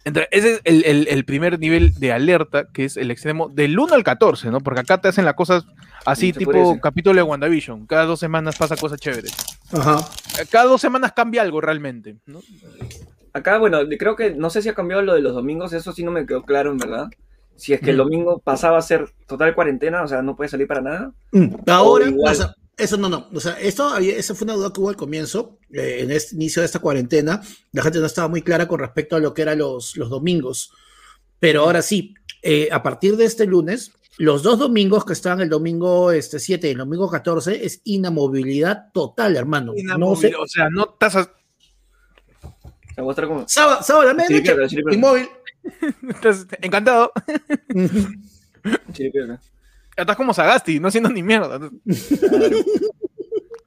Entonces, 0.08 0.28
ese 0.32 0.60
es 0.64 1.06
el, 1.08 1.24
primer 1.26 1.58
nivel 1.58 1.92
de 1.94 2.12
alerta, 2.12 2.66
que 2.72 2.86
es 2.86 2.96
el 2.96 3.10
extremo 3.10 3.50
del 3.50 3.78
1 3.78 3.94
al 3.94 4.02
14, 4.02 4.50
¿no? 4.50 4.60
Porque 4.60 4.80
acá 4.80 4.98
te 5.00 5.08
hacen 5.08 5.26
las 5.26 5.34
cosas 5.34 5.66
así, 6.06 6.32
tipo 6.32 6.80
capítulo 6.80 7.16
de 7.16 7.22
WandaVision. 7.22 7.86
Cada 7.86 8.06
dos 8.06 8.18
semanas 8.18 8.56
pasa 8.56 8.76
cosas 8.76 8.98
chéveres. 8.98 9.36
Ajá. 9.70 9.98
Cada 10.50 10.64
dos 10.64 10.80
semanas 10.80 11.12
cambia 11.12 11.42
algo 11.42 11.60
realmente, 11.60 12.16
¿no? 12.24 12.40
Acá, 13.34 13.58
bueno, 13.58 13.80
creo 13.98 14.16
que 14.16 14.34
no 14.34 14.48
sé 14.48 14.62
si 14.62 14.70
ha 14.70 14.74
cambiado 14.74 15.02
lo 15.02 15.14
de 15.14 15.20
los 15.20 15.34
domingos, 15.34 15.74
eso 15.74 15.92
sí 15.92 16.02
no 16.02 16.10
me 16.10 16.24
quedó 16.24 16.42
claro, 16.42 16.70
en 16.70 16.78
verdad. 16.78 17.08
Si 17.56 17.74
es 17.74 17.80
que 17.80 17.90
el 17.90 17.98
domingo 17.98 18.38
pasaba 18.38 18.78
a 18.78 18.82
ser 18.82 19.10
total 19.26 19.54
cuarentena, 19.54 20.02
o 20.02 20.08
sea, 20.08 20.22
no 20.22 20.36
puede 20.36 20.48
salir 20.48 20.66
para 20.66 20.80
nada. 20.80 21.12
Mm. 21.32 21.54
Ahora, 21.66 22.06
eso 22.78 22.96
no, 22.96 23.08
no. 23.08 23.28
O 23.32 23.40
sea, 23.40 23.58
esto 23.60 23.96
esa 23.96 24.34
fue 24.34 24.44
una 24.44 24.54
duda 24.54 24.72
que 24.72 24.80
hubo 24.80 24.88
al 24.88 24.96
comienzo, 24.96 25.58
eh, 25.72 25.98
en 26.00 26.10
este 26.10 26.36
inicio 26.36 26.62
de 26.62 26.66
esta 26.66 26.78
cuarentena. 26.78 27.42
La 27.72 27.82
gente 27.82 27.98
no 27.98 28.06
estaba 28.06 28.28
muy 28.28 28.42
clara 28.42 28.68
con 28.68 28.78
respecto 28.80 29.16
a 29.16 29.20
lo 29.20 29.34
que 29.34 29.42
eran 29.42 29.58
los, 29.58 29.96
los 29.96 30.08
domingos. 30.08 30.72
Pero 31.40 31.62
ahora 31.62 31.82
sí, 31.82 32.14
eh, 32.42 32.68
a 32.70 32.82
partir 32.82 33.16
de 33.16 33.24
este 33.24 33.46
lunes, 33.46 33.92
los 34.18 34.42
dos 34.42 34.58
domingos 34.58 35.04
que 35.04 35.12
están 35.12 35.40
el 35.40 35.48
domingo 35.48 36.10
este, 36.12 36.38
7 36.38 36.68
y 36.68 36.70
el 36.72 36.78
domingo 36.78 37.10
14 37.10 37.64
es 37.64 37.80
inamovilidad 37.84 38.90
total, 38.92 39.36
hermano. 39.36 39.74
Inamovilidad, 39.76 40.40
o 40.40 40.46
sea, 40.46 40.68
no 40.70 40.86
tasas. 40.86 41.30
Sábado, 43.46 43.82
sábado 43.82 44.08
a 44.08 44.12
la 44.12 44.14
medianoche, 44.14 44.82
inmóvil. 44.90 45.28
encantado. 46.62 47.12
Estás 49.98 50.16
como 50.16 50.32
Sagasti, 50.32 50.78
no 50.78 50.88
haciendo 50.88 51.10
ni 51.10 51.24
mierda. 51.24 51.58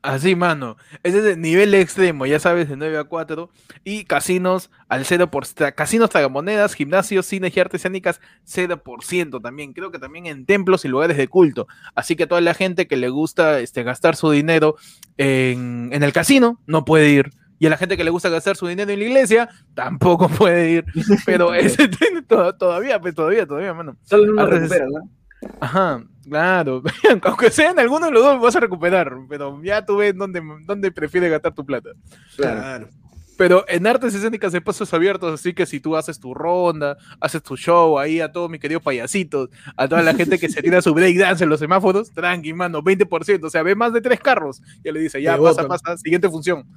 Así, 0.02 0.34
mano. 0.34 0.78
Ese 1.04 1.20
es 1.20 1.26
el 1.26 1.42
nivel 1.42 1.74
extremo, 1.74 2.26
ya 2.26 2.40
sabes, 2.40 2.70
de 2.70 2.78
9 2.78 3.00
a 3.00 3.04
4. 3.04 3.50
Y 3.84 4.06
casinos 4.06 4.72
al 4.88 5.04
0%. 5.04 5.76
Casinos 5.76 6.10
tragamonedas, 6.10 6.74
gimnasios, 6.74 7.26
cines 7.26 7.56
y 7.56 7.60
artes 7.60 7.82
escénicas, 7.82 8.22
0% 8.48 9.42
también. 9.42 9.74
Creo 9.74 9.92
que 9.92 10.00
también 10.00 10.26
en 10.26 10.46
templos 10.46 10.86
y 10.86 10.88
lugares 10.88 11.18
de 11.18 11.28
culto. 11.28 11.68
Así 11.96 12.16
que 12.16 12.28
toda 12.28 12.40
la 12.40 12.54
gente 12.54 12.88
que 12.88 12.96
le 12.96 13.10
gusta 13.10 13.60
este, 13.60 13.84
gastar 13.84 14.16
su 14.16 14.32
dinero 14.32 14.78
en, 15.18 15.90
en 15.92 16.02
el 16.02 16.14
casino, 16.14 16.62
no 16.66 16.86
puede 16.86 17.10
ir. 17.10 17.30
Y 17.60 17.68
a 17.68 17.70
la 17.70 17.78
gente 17.78 17.98
que 17.98 18.06
le 18.06 18.10
gusta 18.10 18.30
gastar 18.30 18.56
su 18.56 18.68
dinero 18.68 18.90
en 18.90 19.00
la 19.00 19.06
iglesia, 19.06 19.50
tampoco 19.76 20.30
puede 20.30 20.72
ir. 20.72 20.86
Pero 21.26 21.54
ese 21.54 21.90
todavía, 22.58 23.02
pues 23.02 23.14
todavía, 23.14 23.46
todavía, 23.46 23.74
mano. 23.74 23.98
Solo 24.04 24.34
no 24.34 24.46
recupera, 24.48 24.86
¿no? 24.88 25.21
Ajá, 25.60 26.04
claro. 26.24 26.84
Aunque 27.24 27.52
sea 27.52 27.72
en 27.72 27.80
alguno 27.80 28.08
de 28.08 28.12
los 28.12 28.24
dos 28.24 28.42
vas 28.42 28.56
a 28.56 28.60
recuperar, 28.60 29.16
pero 29.30 29.62
ya 29.64 29.86
tú 29.86 29.98
ves 29.98 30.16
dónde, 30.16 30.42
dónde 30.66 30.92
prefieres 30.92 31.32
gastar 31.32 31.54
tu 31.54 31.66
plata. 31.66 31.90
Claro. 32.36 32.90
Pero 33.38 33.66
en 33.68 33.88
artes 33.88 34.14
escénicas 34.14 34.52
de 34.52 34.62
pasos 34.62 34.94
abiertos, 34.94 35.34
así 35.34 35.54
que 35.54 35.66
si 35.66 35.80
tú 35.80 35.96
haces 35.96 36.20
tu 36.20 36.32
ronda, 36.32 36.98
haces 37.20 37.42
tu 37.42 37.58
show 37.58 37.98
ahí 37.98 38.20
a 38.20 38.32
todos 38.32 38.52
mis 38.52 38.60
queridos 38.60 38.84
payasitos, 38.84 39.50
a 39.76 39.88
toda 39.88 40.04
la 40.04 40.14
gente 40.14 40.38
que 40.38 40.48
se 40.48 40.62
tira 40.62 40.80
su 40.80 40.94
breakdance 40.94 41.44
en 41.44 41.50
los 41.50 41.60
semáforos, 41.60 42.12
tranqui, 42.12 42.54
mano, 42.54 42.84
20%, 42.84 43.44
o 43.44 43.50
sea, 43.50 43.64
ve 43.64 43.74
más 43.74 43.94
de 43.94 44.02
tres 44.02 44.20
carros, 44.20 44.62
ya 44.84 44.92
le 44.92 45.00
dice, 45.00 45.20
ya 45.20 45.40
pasa, 45.40 45.68
pasa, 45.68 45.98
siguiente 45.98 46.30
función. 46.30 46.68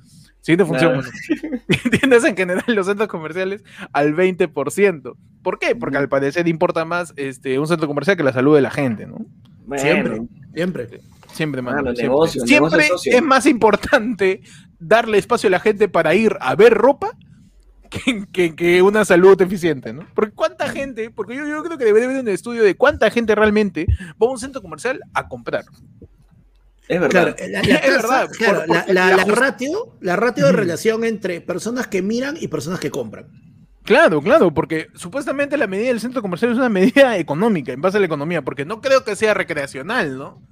Siguiente 0.44 0.66
función, 0.66 1.02
Tienes 2.00 2.22
en 2.22 2.36
general 2.36 2.64
los 2.66 2.84
centros 2.84 3.08
comerciales 3.08 3.64
al 3.94 4.14
20%. 4.14 5.16
¿Por 5.42 5.58
qué? 5.58 5.74
Porque 5.74 5.96
al 5.96 6.10
parecer 6.10 6.48
importa 6.48 6.84
más 6.84 7.14
este, 7.16 7.58
un 7.58 7.66
centro 7.66 7.88
comercial 7.88 8.18
que 8.18 8.24
la 8.24 8.34
salud 8.34 8.54
de 8.54 8.60
la 8.60 8.70
gente, 8.70 9.06
¿no? 9.06 9.24
Siempre, 9.78 10.20
siempre. 10.52 11.00
Siempre, 11.32 11.62
mano. 11.62 11.94
siempre, 11.94 12.88
es 13.06 13.22
más 13.22 13.46
importante 13.46 14.42
darle 14.78 15.16
espacio 15.16 15.46
a 15.46 15.50
la 15.50 15.60
gente 15.60 15.88
para 15.88 16.14
ir 16.14 16.36
a 16.40 16.54
ver 16.54 16.74
ropa 16.74 17.16
que, 18.30 18.54
que, 18.54 18.82
una 18.82 19.06
salud 19.06 19.40
eficiente, 19.40 19.94
¿no? 19.94 20.06
Porque 20.14 20.34
cuánta 20.34 20.68
gente, 20.68 21.10
porque 21.10 21.36
yo, 21.36 21.46
yo 21.46 21.64
creo 21.64 21.78
que 21.78 21.86
debería 21.86 22.10
haber 22.10 22.20
un 22.20 22.28
estudio 22.28 22.62
de 22.62 22.74
cuánta 22.74 23.10
gente 23.10 23.34
realmente 23.34 23.86
va 24.22 24.26
a 24.26 24.30
un 24.30 24.38
centro 24.38 24.60
comercial 24.60 25.00
a 25.14 25.26
comprar. 25.26 25.64
Es 26.88 27.00
verdad. 27.00 27.36
la, 27.48 27.60
es 27.60 27.90
verdad. 27.90 28.28
la, 28.88 29.24
ratio, 29.24 29.96
la 30.00 30.16
ratio 30.16 30.46
de 30.46 30.52
relación 30.52 31.04
entre 31.04 31.40
personas 31.40 31.86
que 31.86 32.02
miran 32.02 32.36
y 32.38 32.48
personas 32.48 32.80
que 32.80 32.90
compran. 32.90 33.26
Claro, 33.84 34.22
claro, 34.22 34.52
porque 34.52 34.88
supuestamente 34.94 35.58
la 35.58 35.66
medida 35.66 35.88
del 35.88 36.00
centro 36.00 36.22
comercial 36.22 36.52
es 36.52 36.58
una 36.58 36.70
medida 36.70 37.18
económica, 37.18 37.72
en 37.72 37.80
base 37.80 37.98
a 37.98 38.00
la 38.00 38.06
economía, 38.06 38.42
porque 38.42 38.64
no 38.64 38.80
creo 38.80 39.04
que 39.04 39.14
sea 39.14 39.34
recreacional, 39.34 40.16
¿no? 40.16 40.42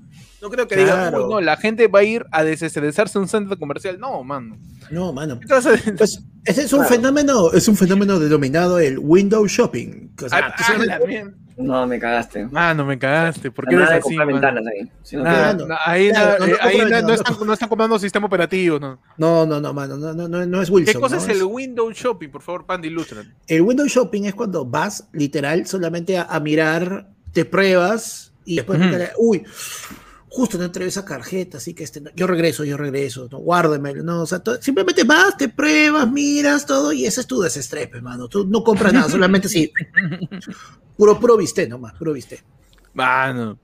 No 0.42 0.50
creo 0.50 0.66
que 0.66 0.76
diga, 0.76 1.10
no, 1.12 1.40
la 1.40 1.56
gente 1.56 1.86
va 1.86 2.00
a 2.00 2.04
ir 2.04 2.26
a 2.32 2.42
desestresarse 2.42 3.16
en 3.16 3.22
un 3.22 3.28
centro 3.28 3.56
comercial. 3.56 4.00
No, 4.00 4.24
mano. 4.24 4.58
No, 4.90 5.12
mano. 5.12 5.38
Pues, 5.46 6.20
ese 6.44 6.62
es 6.62 6.72
un 6.72 6.84
fenómeno, 6.84 7.52
es 7.52 7.68
un 7.68 7.76
fenómeno 7.76 8.18
denominado 8.18 8.80
el 8.80 8.98
window 8.98 9.46
shopping. 9.46 10.10
Ah, 10.32 10.52
ah, 10.58 11.30
no, 11.56 11.86
me 11.86 11.98
cagaste. 11.98 12.48
Ah, 12.54 12.74
no 12.74 12.84
me 12.84 12.98
cagaste. 12.98 13.50
¿Por 13.50 13.66
qué 13.66 13.74
eres 13.74 13.90
así? 13.90 14.16
ventanas 14.16 14.64
ahí. 14.66 14.90
ahí 15.84 16.12
no, 17.02 17.12
están, 17.12 17.68
comprando 17.68 17.98
sistema 17.98 18.26
operativo, 18.26 18.78
¿no? 18.78 18.98
No, 19.16 19.46
no, 19.46 19.60
no, 19.60 19.72
mano. 19.72 19.96
No, 19.96 20.12
no, 20.14 20.28
no, 20.28 20.62
es 20.62 20.70
Wilson. 20.70 20.94
¿Qué 20.94 21.00
cosa 21.00 21.16
es 21.16 21.28
el 21.28 21.42
window 21.44 21.90
shopping? 21.90 22.28
Por 22.28 22.42
favor, 22.42 22.66
Pandy, 22.66 22.88
ilustra. 22.88 23.24
El 23.46 23.62
window 23.62 23.86
shopping 23.86 24.24
es 24.24 24.34
cuando 24.34 24.64
vas, 24.64 25.08
literal, 25.12 25.66
solamente 25.66 26.18
a, 26.18 26.40
mirar, 26.40 27.08
te 27.32 27.44
pruebas 27.44 28.32
y 28.44 28.56
después, 28.56 28.80
uy, 29.18 29.44
justo 30.32 30.56
no 30.56 30.64
entregué 30.64 30.88
esa 30.88 31.04
tarjeta, 31.04 31.58
así 31.58 31.74
que 31.74 31.84
este, 31.84 32.02
yo 32.16 32.26
regreso, 32.26 32.64
yo 32.64 32.78
regreso, 32.78 33.28
no, 33.30 33.38
guárdemelo, 33.38 34.02
no, 34.02 34.22
o 34.22 34.26
sea, 34.26 34.42
simplemente 34.60 35.04
vas, 35.04 35.36
te 35.36 35.50
pruebas, 35.50 36.10
miras 36.10 36.64
todo 36.64 36.90
y 36.92 37.04
ese 37.04 37.20
es 37.20 37.26
tu 37.26 37.40
desestrés, 37.40 37.90
hermano. 37.92 38.28
Tú 38.28 38.46
no 38.46 38.64
compras 38.64 38.94
nada, 38.94 39.08
solamente 39.10 39.48
sí. 39.48 39.72
Puro, 40.96 41.18
puro 41.18 41.36
viste 41.36 41.66
nomás, 41.66 41.94
puro 41.94 42.12
viste. 42.12 42.42
Mano. 42.94 43.58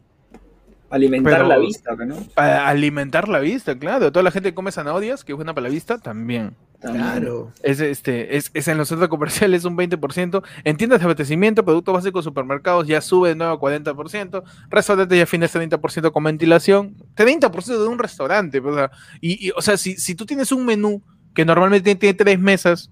Alimentar 0.91 1.47
la 1.47 1.59
vista, 1.59 1.95
¿no? 1.95 2.17
Para 2.35 2.67
alimentar 2.69 3.29
la 3.29 3.41
vista, 3.41 3.79
claro. 3.79 4.11
Toda 4.11 4.23
la 4.23 4.31
gente 4.31 4.55
come 4.55 4.73
zanahorias, 4.73 5.25
que 5.25 5.33
es 5.33 5.37
buena 5.37 5.55
para 5.55 5.69
la 5.69 5.73
vista, 5.73 5.99
también. 5.99 6.57
Claro. 6.81 7.53
Es, 7.63 7.81
este, 7.81 8.37
es, 8.37 8.51
es, 8.55 8.69
en 8.69 8.79
los 8.79 8.89
centros 8.89 9.09
comerciales 9.09 9.65
un 9.65 9.77
20%. 9.77 10.43
En 10.65 10.77
tiendas 10.77 11.01
de 11.01 11.05
abastecimiento, 11.05 11.65
productos 11.65 11.93
básicos, 11.93 12.25
supermercados 12.25 12.87
ya 12.87 13.01
sube 13.01 13.31
de 13.31 13.35
nuevo 13.35 13.53
a 13.53 13.61
40%. 13.61 14.43
Restaurantes 14.71 15.19
ya 15.19 15.27
fines 15.27 15.55
30% 15.55 16.13
con 16.13 16.25
ventilación. 16.25 16.97
30% 17.17 17.83
de 17.83 17.89
un 17.89 17.99
restaurante. 17.99 18.61
O 18.61 18.75
sea, 18.75 18.91
y, 19.21 19.51
o 19.51 19.61
sea, 19.61 19.77
si, 19.77 19.97
si 19.97 20.15
tú 20.15 20.25
tienes 20.25 20.53
un 20.53 20.65
menú 20.65 21.03
que 21.35 21.45
normalmente 21.45 21.95
tiene 21.97 22.15
tres 22.15 22.39
mesas, 22.39 22.91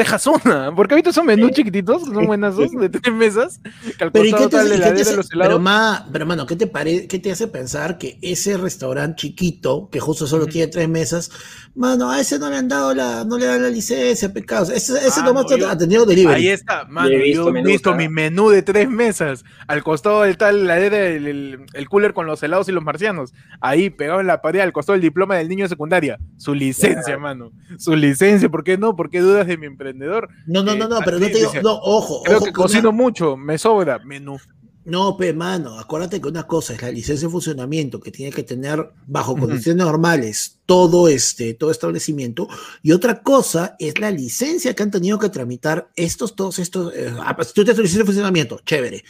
dejas 0.00 0.26
una, 0.26 0.74
porque 0.74 0.94
ahorita 0.94 1.12
son 1.12 1.26
menús 1.26 1.52
chiquititos, 1.52 2.02
son 2.02 2.26
buenas 2.26 2.56
dos 2.56 2.70
de 2.72 2.88
tres 2.88 3.14
mesas. 3.14 3.60
pero, 3.98 4.10
¿qué 4.12 4.48
te, 4.48 5.04
pero, 5.38 5.58
ma, 5.58 6.06
pero 6.12 6.26
mano, 6.26 6.46
¿qué 6.46 6.56
te, 6.56 6.66
pare, 6.66 7.06
¿qué 7.06 7.18
te 7.18 7.30
hace 7.30 7.48
pensar 7.48 7.98
que 7.98 8.18
ese 8.22 8.56
restaurante 8.56 9.22
chiquito, 9.22 9.88
que 9.90 10.00
justo 10.00 10.26
solo 10.26 10.46
tiene 10.46 10.68
tres 10.68 10.88
mesas, 10.88 11.30
mano, 11.74 12.10
a 12.10 12.20
ese 12.20 12.38
no 12.38 12.50
le 12.50 12.56
han 12.56 12.68
dado 12.68 12.94
la, 12.94 13.24
no 13.24 13.38
le 13.38 13.46
dan 13.46 13.62
la 13.62 13.70
licencia, 13.70 14.32
pecados. 14.32 14.70
Ese, 14.70 14.94
ese 15.06 15.20
ah, 15.20 15.24
nomás 15.24 15.46
ha 15.50 15.78
tenido 15.78 16.04
delivery. 16.06 16.34
Ahí 16.34 16.48
está, 16.48 16.84
mano, 16.86 17.10
yo 17.10 17.48
he 17.48 17.62
visto 17.62 17.94
mi 17.94 18.08
menú 18.08 18.50
de 18.50 18.62
tres 18.62 18.88
mesas, 18.88 19.44
al 19.66 19.82
costado 19.82 20.22
del 20.22 20.36
tal, 20.36 20.66
la 20.66 20.78
el, 20.78 21.66
el, 21.72 21.88
cooler 21.88 22.14
con 22.14 22.26
los 22.26 22.42
helados 22.42 22.68
y 22.68 22.72
los 22.72 22.82
marcianos, 22.82 23.32
ahí 23.60 23.90
pegado 23.90 24.20
en 24.20 24.26
la 24.26 24.40
pared, 24.40 24.60
al 24.60 24.72
costado 24.72 24.94
del 24.94 25.02
diploma 25.02 25.36
del 25.36 25.48
niño 25.48 25.64
de 25.64 25.68
secundaria, 25.68 26.18
su 26.36 26.54
licencia, 26.54 27.18
mano, 27.18 27.52
su 27.78 27.94
licencia, 27.94 28.48
¿por 28.48 28.64
qué 28.64 28.78
no? 28.78 28.96
¿Por 28.96 29.10
qué 29.10 29.20
dudas 29.20 29.46
de 29.46 29.56
mi 29.56 29.66
emprendedor. 29.90 30.28
No, 30.46 30.62
no, 30.62 30.74
no, 30.74 30.88
no, 30.88 30.98
pero 31.04 31.18
no 31.18 31.26
te 31.26 31.38
digo, 31.38 31.52
no, 31.62 31.74
ojo. 31.74 32.22
Creo 32.22 32.40
que 32.40 32.52
cocino 32.52 32.92
mucho, 32.92 33.36
me 33.36 33.58
sobra 33.58 33.98
menú. 33.98 34.38
No, 34.82 35.16
pe, 35.16 35.34
mano, 35.34 35.78
acuérdate 35.78 36.20
que 36.20 36.28
una 36.28 36.46
cosa 36.46 36.72
es 36.72 36.80
la 36.80 36.90
licencia 36.90 37.28
de 37.28 37.32
funcionamiento 37.32 38.00
que 38.00 38.10
tiene 38.10 38.32
que 38.32 38.42
tener 38.42 38.90
bajo 39.06 39.36
condiciones 39.36 39.84
normales 39.84 40.58
todo 40.64 41.06
este, 41.08 41.52
todo 41.52 41.70
establecimiento, 41.70 42.48
y 42.82 42.92
otra 42.92 43.22
cosa 43.22 43.76
es 43.78 44.00
la 44.00 44.10
licencia 44.10 44.74
que 44.74 44.82
han 44.82 44.90
tenido 44.90 45.18
que 45.18 45.28
tramitar 45.28 45.90
estos, 45.96 46.34
todos 46.34 46.58
estos, 46.58 46.94
eh, 46.94 47.12
ah, 47.20 47.36
pues, 47.36 47.52
tú 47.52 47.62
tienes 47.62 47.78
licencia 47.78 48.00
de 48.00 48.06
funcionamiento, 48.06 48.60
chévere. 48.64 49.04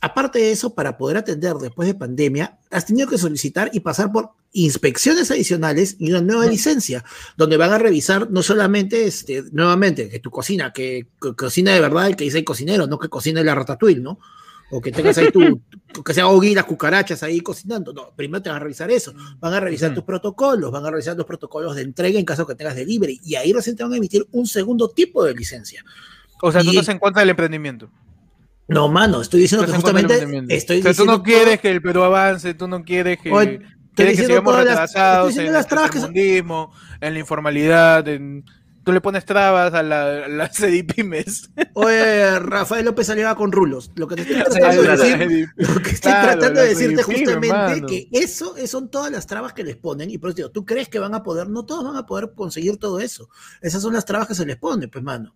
Aparte 0.00 0.38
de 0.38 0.52
eso, 0.52 0.74
para 0.74 0.98
poder 0.98 1.16
atender 1.16 1.54
después 1.54 1.88
de 1.88 1.94
pandemia, 1.94 2.58
has 2.70 2.84
tenido 2.84 3.08
que 3.08 3.16
solicitar 3.16 3.70
y 3.72 3.80
pasar 3.80 4.12
por 4.12 4.32
inspecciones 4.52 5.30
adicionales 5.30 5.96
y 5.98 6.10
una 6.10 6.20
nueva 6.20 6.46
licencia, 6.46 7.04
donde 7.36 7.56
van 7.56 7.72
a 7.72 7.78
revisar 7.78 8.30
no 8.30 8.42
solamente, 8.42 9.04
este, 9.04 9.44
nuevamente, 9.52 10.08
que 10.08 10.20
tu 10.20 10.30
cocina, 10.30 10.72
que, 10.72 11.08
cocina 11.36 11.72
de 11.72 11.80
verdad 11.80 12.06
el 12.06 12.16
que 12.16 12.24
dice 12.24 12.38
el 12.38 12.44
cocinero, 12.44 12.86
no 12.86 12.98
que 12.98 13.08
cocine 13.08 13.42
la 13.42 13.54
ratatouille, 13.54 14.00
¿no? 14.00 14.20
O 14.70 14.80
que 14.80 14.92
tengas 14.92 15.18
ahí 15.18 15.30
tu, 15.30 15.40
que 16.04 16.14
se 16.14 16.20
ahoguen 16.20 16.54
las 16.54 16.64
cucarachas 16.64 17.22
ahí 17.22 17.40
cocinando. 17.40 17.92
No, 17.92 18.14
primero 18.14 18.42
te 18.42 18.48
van 18.48 18.56
a 18.56 18.60
revisar 18.60 18.90
eso. 18.90 19.12
Van 19.38 19.52
a 19.54 19.60
revisar 19.60 19.94
tus 19.94 20.04
protocolos, 20.04 20.70
van 20.70 20.86
a 20.86 20.90
revisar 20.90 21.16
tus 21.16 21.26
protocolos 21.26 21.76
de 21.76 21.82
entrega 21.82 22.18
en 22.18 22.24
caso 22.24 22.46
que 22.46 22.54
tengas 22.54 22.76
delivery. 22.76 23.20
Y 23.24 23.34
ahí 23.34 23.52
recién 23.52 23.76
te 23.76 23.82
van 23.82 23.92
a 23.92 23.96
emitir 23.96 24.26
un 24.32 24.46
segundo 24.46 24.88
tipo 24.88 25.24
de 25.24 25.34
licencia. 25.34 25.84
O 26.42 26.52
sea, 26.52 26.62
tú 26.62 26.70
estás 26.70 26.88
en 26.88 26.98
contra 26.98 27.20
del 27.20 27.30
emprendimiento. 27.30 27.90
No, 28.66 28.88
mano, 28.88 29.20
estoy 29.20 29.40
diciendo 29.40 29.66
que 29.66 29.72
justamente. 29.72 30.26
Estoy 30.48 30.80
o 30.80 30.82
sea, 30.82 30.94
tú 30.94 31.04
no 31.04 31.22
quieres 31.22 31.60
que 31.60 31.70
el 31.70 31.82
Perú 31.82 32.02
avance, 32.02 32.54
tú 32.54 32.66
no 32.68 32.82
quieres 32.84 33.18
que. 33.18 33.30
quieres 33.94 34.18
que 34.18 34.26
sigamos 34.26 34.56
retrasados 34.56 35.36
en 35.36 35.54
el 35.54 36.00
mundismo, 36.00 36.72
en 37.00 37.12
la 37.14 37.18
informalidad, 37.18 38.08
en 38.08 38.44
tú 38.84 38.92
le 38.92 39.00
pones 39.00 39.24
trabas 39.24 39.72
a 39.74 39.82
la, 39.82 40.28
la 40.28 40.48
CDPymes. 40.52 41.50
Oye, 41.72 42.38
Rafael 42.38 42.84
López 42.84 43.06
salió 43.06 43.34
con 43.34 43.50
rulos. 43.50 43.90
Lo 43.96 44.06
que 44.06 44.16
te 44.16 44.22
estoy 44.22 44.36
tratando 44.44 44.82
de 44.82 44.96
decir, 44.96 45.48
lo 45.56 45.82
que 45.82 45.90
estoy 45.90 46.12
tratando 46.12 46.60
de 46.60 46.68
decirte 46.68 47.02
justamente 47.02 47.82
que 47.86 48.08
eso, 48.12 48.54
son 48.66 48.90
todas 48.90 49.10
las 49.10 49.26
trabas 49.26 49.52
que 49.54 49.64
les 49.64 49.76
ponen. 49.76 50.10
Y 50.10 50.18
por 50.18 50.30
eso 50.30 50.36
digo, 50.36 50.50
¿tú 50.50 50.64
crees 50.64 50.88
que 50.88 50.98
van 50.98 51.14
a 51.14 51.22
poder? 51.22 51.48
No 51.48 51.64
todos 51.64 51.84
van 51.84 51.96
a 51.96 52.06
poder 52.06 52.32
conseguir 52.34 52.76
todo 52.76 53.00
eso. 53.00 53.28
Esas 53.60 53.82
son 53.82 53.94
las 53.94 54.04
trabas 54.04 54.28
que 54.28 54.34
se 54.34 54.46
les 54.46 54.56
ponen, 54.56 54.90
pues, 54.90 55.02
mano. 55.02 55.34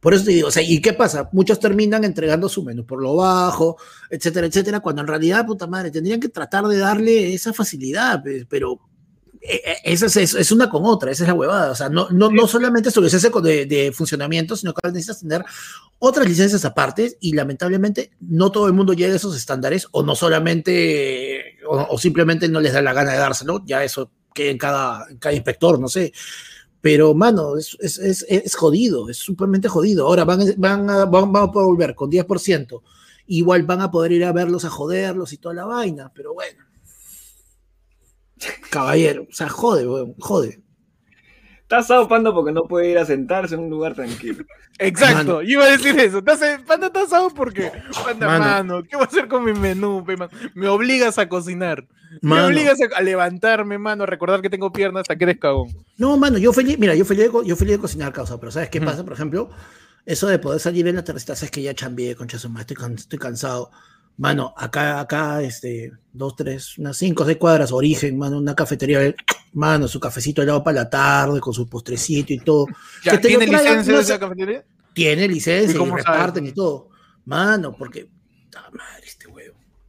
Por 0.00 0.14
eso 0.14 0.24
te 0.24 0.32
digo, 0.32 0.48
o 0.48 0.50
sea, 0.50 0.62
¿y 0.62 0.80
qué 0.80 0.92
pasa? 0.92 1.28
Muchos 1.32 1.58
terminan 1.58 2.04
entregando 2.04 2.48
su 2.48 2.62
menú 2.62 2.84
por 2.84 3.02
lo 3.02 3.16
bajo, 3.16 3.76
etcétera, 4.10 4.46
etcétera, 4.46 4.80
cuando 4.80 5.02
en 5.02 5.08
realidad, 5.08 5.46
puta 5.46 5.66
madre, 5.66 5.90
tendrían 5.90 6.20
que 6.20 6.28
tratar 6.28 6.66
de 6.66 6.78
darle 6.78 7.34
esa 7.34 7.52
facilidad, 7.52 8.22
pero 8.48 8.80
eh, 9.48 9.62
eh, 9.64 9.76
esa 9.84 10.06
es, 10.06 10.34
es, 10.34 10.52
una 10.52 10.68
con 10.68 10.84
otra, 10.84 11.10
esa 11.10 11.24
es 11.24 11.28
la 11.28 11.34
huevada. 11.34 11.70
O 11.70 11.74
sea, 11.74 11.88
no, 11.88 12.08
no, 12.10 12.30
no 12.30 12.46
solamente 12.48 12.90
su 12.90 13.00
licencia 13.00 13.30
de, 13.30 13.66
de, 13.66 13.92
funcionamiento, 13.92 14.56
sino 14.56 14.74
que 14.74 14.88
necesitas 14.88 15.20
tener 15.20 15.44
otras 15.98 16.28
licencias 16.28 16.64
aparte 16.64 17.16
y 17.20 17.32
lamentablemente 17.32 18.10
no 18.20 18.50
todo 18.50 18.66
el 18.66 18.72
mundo 18.72 18.92
llega 18.92 19.12
a 19.12 19.16
esos 19.16 19.36
estándares 19.36 19.86
o 19.92 20.02
no 20.02 20.14
solamente 20.14 21.56
o, 21.68 21.96
simplemente 21.98 22.48
no 22.48 22.60
les 22.60 22.72
da 22.72 22.82
la 22.82 22.92
gana 22.92 23.12
de 23.12 23.18
dárselo, 23.18 23.62
ya 23.64 23.84
eso 23.84 24.10
que 24.34 24.50
en 24.50 24.58
cada, 24.58 25.06
cada 25.18 25.34
inspector, 25.34 25.78
no 25.78 25.88
sé. 25.88 26.12
Pero, 26.86 27.14
mano, 27.14 27.56
es, 27.56 27.76
es, 27.80 28.24
es, 28.28 28.54
jodido, 28.54 29.10
es 29.10 29.16
supermente 29.16 29.66
jodido. 29.66 30.06
Ahora 30.06 30.24
van, 30.24 30.54
van, 30.56 30.88
a, 30.88 31.04
van, 31.04 31.32
van 31.32 31.42
a 31.42 31.50
poder 31.50 31.66
volver 31.66 31.94
con 31.96 32.12
10%. 32.12 32.80
Igual 33.26 33.64
van 33.64 33.80
a 33.80 33.90
poder 33.90 34.12
ir 34.12 34.24
a 34.24 34.30
verlos, 34.30 34.64
a 34.64 34.70
joderlos 34.70 35.32
y 35.32 35.38
toda 35.38 35.56
la 35.56 35.64
vaina, 35.64 36.12
pero 36.14 36.32
bueno 36.32 36.62
Caballero, 38.70 39.26
o 39.28 39.32
sea, 39.32 39.48
jode, 39.48 39.88
weón, 39.88 40.14
jode. 40.20 40.62
Está 41.62 41.78
asado 41.78 42.06
Panda 42.06 42.32
porque 42.32 42.52
no 42.52 42.62
puede 42.68 42.88
ir 42.88 42.98
a 42.98 43.04
sentarse 43.04 43.56
en 43.56 43.62
un 43.62 43.70
lugar 43.70 43.96
tranquilo. 43.96 44.44
Exacto, 44.78 45.42
yo 45.42 45.54
iba 45.54 45.64
a 45.64 45.70
decir 45.70 45.98
eso. 45.98 46.22
Panda 46.22 46.86
está 46.86 47.02
asado 47.02 47.30
porque, 47.30 47.72
Panda, 48.04 48.38
mano. 48.38 48.84
¿qué 48.84 48.94
voy 48.94 49.06
a 49.06 49.08
hacer 49.08 49.26
con 49.26 49.42
mi 49.42 49.54
menú? 49.54 50.06
Me 50.54 50.68
obligas 50.68 51.18
a 51.18 51.28
cocinar. 51.28 51.84
Me 52.22 52.40
obligas 52.40 52.78
a, 52.94 53.02
levantarme, 53.02 53.78
mano, 53.78 54.04
a 54.04 54.06
recordar 54.06 54.42
que 54.42 54.50
tengo 54.50 54.72
piernas 54.72 55.02
hasta 55.02 55.16
que 55.16 55.24
eres 55.24 55.38
cagón. 55.38 55.68
No, 55.96 56.16
mano, 56.16 56.38
yo 56.38 56.52
feliz, 56.52 56.78
mira, 56.78 56.94
yo 56.94 57.04
feliz, 57.04 57.30
yo 57.44 57.56
feliz 57.56 57.74
de 57.74 57.78
cocinar 57.78 58.12
causa, 58.12 58.38
pero 58.38 58.52
¿sabes 58.52 58.70
qué 58.70 58.80
pasa? 58.80 59.04
Por 59.04 59.12
ejemplo, 59.12 59.50
eso 60.04 60.26
de 60.28 60.38
poder 60.38 60.60
salir 60.60 60.86
en 60.86 60.96
la 60.96 61.04
tercera, 61.04 61.34
sabes 61.34 61.50
que 61.50 61.62
ya 61.62 61.74
chambié, 61.74 62.14
concha 62.14 62.38
su 62.38 62.48
estoy, 62.58 62.76
estoy 62.94 63.18
cansado. 63.18 63.70
Mano, 64.18 64.54
acá, 64.56 65.00
acá, 65.00 65.42
este, 65.42 65.92
dos, 66.12 66.36
tres, 66.36 66.78
unas 66.78 66.96
cinco, 66.96 67.24
seis 67.26 67.36
cuadras, 67.36 67.70
origen, 67.70 68.16
mano, 68.16 68.38
una 68.38 68.54
cafetería, 68.54 69.14
mano, 69.52 69.88
su 69.88 70.00
cafecito 70.00 70.40
helado 70.40 70.64
para 70.64 70.76
la 70.76 70.90
tarde, 70.90 71.38
con 71.40 71.52
su 71.52 71.68
postrecito 71.68 72.32
y 72.32 72.38
todo. 72.38 72.66
¿Tiene 73.20 73.46
licencia 73.46 73.94
de 73.94 74.00
esa 74.00 74.18
cafetería? 74.18 74.64
Tiene 74.94 75.28
licencia 75.28 75.78
y, 75.78 75.90
reparten 75.90 76.46
y 76.46 76.52
todo. 76.52 76.88
Mano, 77.26 77.76
porque, 77.76 78.08
madre. 78.72 79.15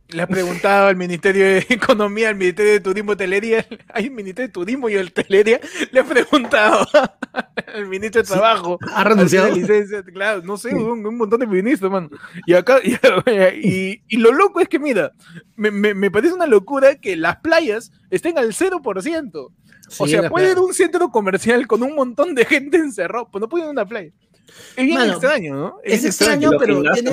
Le 0.09 0.21
ha 0.21 0.27
preguntado 0.27 0.87
al 0.87 0.95
Ministerio 0.95 1.45
de 1.45 1.57
Economía, 1.69 2.29
al 2.29 2.35
Ministerio 2.35 2.73
de 2.73 2.79
Turismo 2.79 3.11
y 3.11 3.13
Hotelería, 3.13 3.65
hay 3.93 4.07
un 4.07 4.15
Ministerio 4.15 4.47
de 4.47 4.53
Turismo 4.53 4.89
y 4.89 4.95
Hotelería, 4.95 5.59
le 5.91 5.99
ha 5.99 6.03
preguntado 6.05 6.87
al 7.73 7.87
Ministro 7.87 8.21
de 8.21 8.27
Trabajo. 8.27 8.79
¿Ha 8.93 9.03
renunciado? 9.03 9.53
Licencia, 9.53 10.03
claro, 10.03 10.41
no 10.43 10.55
sé, 10.57 10.73
un, 10.73 11.17
montón 11.17 11.41
de 11.41 11.47
ministros, 11.47 11.91
mano. 11.91 12.09
Y 12.45 12.53
acá, 12.53 12.79
y, 12.83 14.01
y, 14.07 14.17
lo 14.17 14.31
loco 14.31 14.61
es 14.61 14.69
que, 14.69 14.79
mira, 14.79 15.11
me, 15.55 15.71
me, 15.71 16.11
parece 16.11 16.33
una 16.33 16.47
locura 16.47 16.95
que 16.95 17.17
las 17.17 17.37
playas 17.37 17.91
estén 18.09 18.37
al 18.37 18.53
0%. 18.53 19.51
o 19.99 20.07
sea, 20.07 20.29
puede 20.29 20.51
ir 20.51 20.59
un 20.59 20.73
centro 20.73 21.09
comercial 21.09 21.67
con 21.67 21.83
un 21.83 21.95
montón 21.95 22.33
de 22.33 22.45
gente 22.45 22.77
encerrado, 22.77 23.29
pues 23.29 23.41
no 23.41 23.49
puede 23.49 23.65
ir 23.65 23.67
a 23.67 23.71
una 23.71 23.85
playa. 23.85 24.11
Es 24.77 24.85
bien 24.85 25.01
extraño, 25.01 25.55
¿no? 25.55 25.77
Es, 25.83 26.05
extraño, 26.05 26.51
pero 26.57 26.81
tiene, 26.93 27.11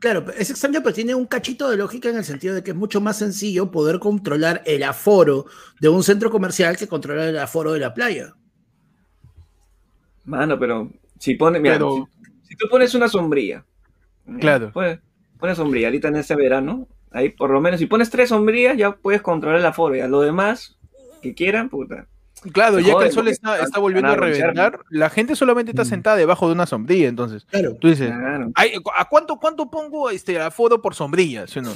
Claro, 0.00 0.24
es 0.36 0.48
extraño, 0.48 0.80
pero 0.82 0.94
tiene 0.94 1.14
un 1.14 1.26
cachito 1.26 1.68
de 1.68 1.76
lógica 1.76 2.08
en 2.08 2.16
el 2.16 2.24
sentido 2.24 2.54
de 2.54 2.64
que 2.64 2.70
es 2.70 2.76
mucho 2.76 3.02
más 3.02 3.18
sencillo 3.18 3.70
poder 3.70 3.98
controlar 3.98 4.62
el 4.64 4.82
aforo 4.82 5.44
de 5.78 5.90
un 5.90 6.02
centro 6.02 6.30
comercial 6.30 6.78
que 6.78 6.88
controlar 6.88 7.28
el 7.28 7.38
aforo 7.38 7.72
de 7.72 7.80
la 7.80 7.92
playa. 7.92 8.34
Mano, 10.24 10.58
pero 10.58 10.90
si 11.18 11.34
pones, 11.34 11.60
mira, 11.60 11.78
si, 12.42 12.56
tú 12.56 12.66
pones 12.70 12.94
una 12.94 13.08
sombría, 13.08 13.62
claro, 14.40 14.72
pones, 14.72 15.00
pones 15.38 15.58
sombría 15.58 15.88
ahorita 15.88 16.08
en 16.08 16.16
ese 16.16 16.34
verano, 16.34 16.88
ahí 17.10 17.28
por 17.28 17.50
lo 17.50 17.60
menos 17.60 17.78
si 17.78 17.86
pones 17.86 18.08
tres 18.08 18.30
sombrías 18.30 18.78
ya 18.78 18.92
puedes 18.92 19.20
controlar 19.20 19.58
el 19.58 19.66
aforo, 19.66 19.96
y 19.96 20.00
a 20.00 20.08
lo 20.08 20.22
demás 20.22 20.78
que 21.20 21.34
quieran, 21.34 21.68
puta, 21.68 22.06
Claro, 22.52 22.78
ya 22.80 22.96
que 22.96 23.06
el 23.06 23.12
sol 23.12 23.28
está, 23.28 23.60
está 23.62 23.78
volviendo 23.78 24.10
a 24.10 24.16
reventar, 24.16 24.80
la 24.88 25.10
gente 25.10 25.36
solamente 25.36 25.72
está 25.72 25.82
mm. 25.82 25.86
sentada 25.86 26.16
debajo 26.16 26.46
de 26.46 26.54
una 26.54 26.66
sombrilla, 26.66 27.08
entonces. 27.08 27.44
Claro. 27.50 27.76
Tú 27.76 27.88
dices, 27.88 28.10
¿a 28.10 29.04
cuánto, 29.08 29.38
cuánto 29.38 29.70
pongo 29.70 30.10
este 30.10 30.40
aforo 30.40 30.80
por 30.80 30.94
sombrilla? 30.94 31.46
¿sí 31.46 31.60
no? 31.60 31.72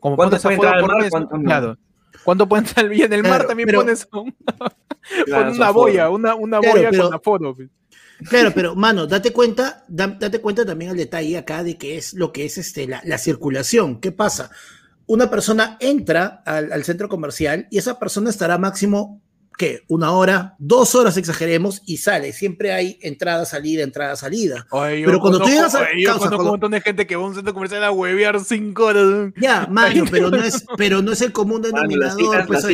Como 0.00 0.16
¿Cuánto 0.16 0.38
puede 0.38 0.54
entrar 0.54 0.80
por 0.80 0.98
mes, 1.00 1.10
¿Cuánto, 1.10 1.36
claro. 1.36 1.78
¿Cuánto 2.24 2.48
puede 2.48 2.66
entrar 2.66 2.92
en 2.92 3.12
el 3.12 3.22
mar? 3.22 3.46
También 3.46 3.68
pones 3.72 4.08
una 5.26 5.70
boya, 5.70 6.10
una, 6.10 6.34
una 6.34 6.58
boya 6.58 6.90
con 6.90 7.14
aforo. 7.14 7.54
Pues. 7.54 7.68
Claro, 8.28 8.50
pero 8.54 8.74
mano, 8.74 9.06
date 9.06 9.32
cuenta, 9.32 9.84
date 9.88 10.40
cuenta 10.40 10.66
también 10.66 10.90
el 10.90 10.96
detalle 10.96 11.38
acá 11.38 11.62
de 11.62 11.78
que 11.78 11.96
es 11.96 12.14
lo 12.14 12.32
que 12.32 12.44
es 12.44 12.58
este, 12.58 12.88
la, 12.88 13.00
la 13.04 13.18
circulación. 13.18 14.00
¿Qué 14.00 14.12
pasa? 14.12 14.50
una 15.10 15.28
persona 15.28 15.76
entra 15.80 16.40
al, 16.46 16.84
centro 16.84 17.08
comercial 17.08 17.66
y 17.68 17.78
esa 17.78 17.98
persona 17.98 18.30
estará 18.30 18.58
máximo, 18.58 19.19
¿qué? 19.60 19.82
Una 19.88 20.12
hora, 20.12 20.54
dos 20.58 20.94
horas 20.94 21.18
exageremos 21.18 21.82
y 21.84 21.98
sale. 21.98 22.32
Siempre 22.32 22.72
hay 22.72 22.98
entrada, 23.02 23.44
salida, 23.44 23.82
entrada, 23.82 24.16
salida. 24.16 24.66
pero 24.70 25.20
cuando 25.20 25.38
tú 25.38 25.48
llegas 25.48 25.74
a... 25.74 25.86
Yo 25.98 26.18
causa, 26.18 26.34
un 26.34 26.46
montón 26.46 26.70
de 26.70 26.80
gente 26.80 27.06
que 27.06 27.14
va 27.14 27.24
a 27.24 27.26
un 27.26 27.34
centro 27.34 27.52
comercial 27.52 27.84
a 27.84 27.90
huevear 27.90 28.40
cinco 28.42 28.86
horas. 28.86 29.34
Ya, 29.36 29.66
Mario, 29.70 30.06
pero 30.10 30.30
no 30.30 30.38
es, 30.38 30.64
pero 30.78 31.02
no 31.02 31.12
es 31.12 31.20
el 31.20 31.32
común 31.32 31.60
denominador. 31.60 32.46
pues, 32.46 32.64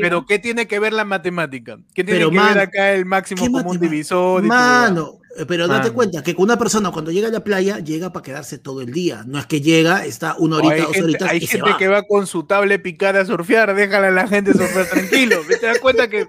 pero 0.00 0.24
¿qué 0.24 0.38
tiene 0.38 0.66
que 0.66 0.78
ver 0.78 0.94
la 0.94 1.04
matemática? 1.04 1.76
¿Qué 1.92 2.02
tiene 2.02 2.20
que 2.20 2.38
ver 2.38 2.58
acá 2.58 2.92
el 2.94 3.04
máximo 3.04 3.46
común 3.52 3.78
divisor? 3.78 4.42
Mano, 4.44 5.18
pero 5.46 5.68
date 5.68 5.90
cuenta 5.90 6.22
que 6.22 6.34
una 6.38 6.58
persona 6.58 6.90
cuando 6.90 7.10
llega 7.10 7.28
a 7.28 7.30
la 7.30 7.44
playa 7.44 7.78
llega 7.78 8.12
para 8.12 8.22
quedarse 8.22 8.58
todo 8.58 8.80
el 8.80 8.92
día. 8.92 9.24
No 9.26 9.38
es 9.38 9.46
que 9.46 9.60
llega, 9.60 10.04
está 10.04 10.36
una 10.38 10.56
horita, 10.56 10.86
dos 10.86 10.98
horitas. 10.98 11.30
Hay 11.30 11.40
gente 11.46 11.70
que 11.78 11.88
va 11.88 12.02
con 12.02 12.26
su 12.26 12.44
tablet 12.44 12.82
picada 12.82 13.20
a 13.20 13.24
surfear, 13.24 13.74
déjala 13.74 14.08
a 14.08 14.10
la 14.10 14.28
gente 14.28 14.52
surfear 14.52 14.86
tranquilo. 14.86 15.36
¿Te 15.48 15.66
das 15.66 15.78
cuenta 15.78 16.08
que 16.08 16.28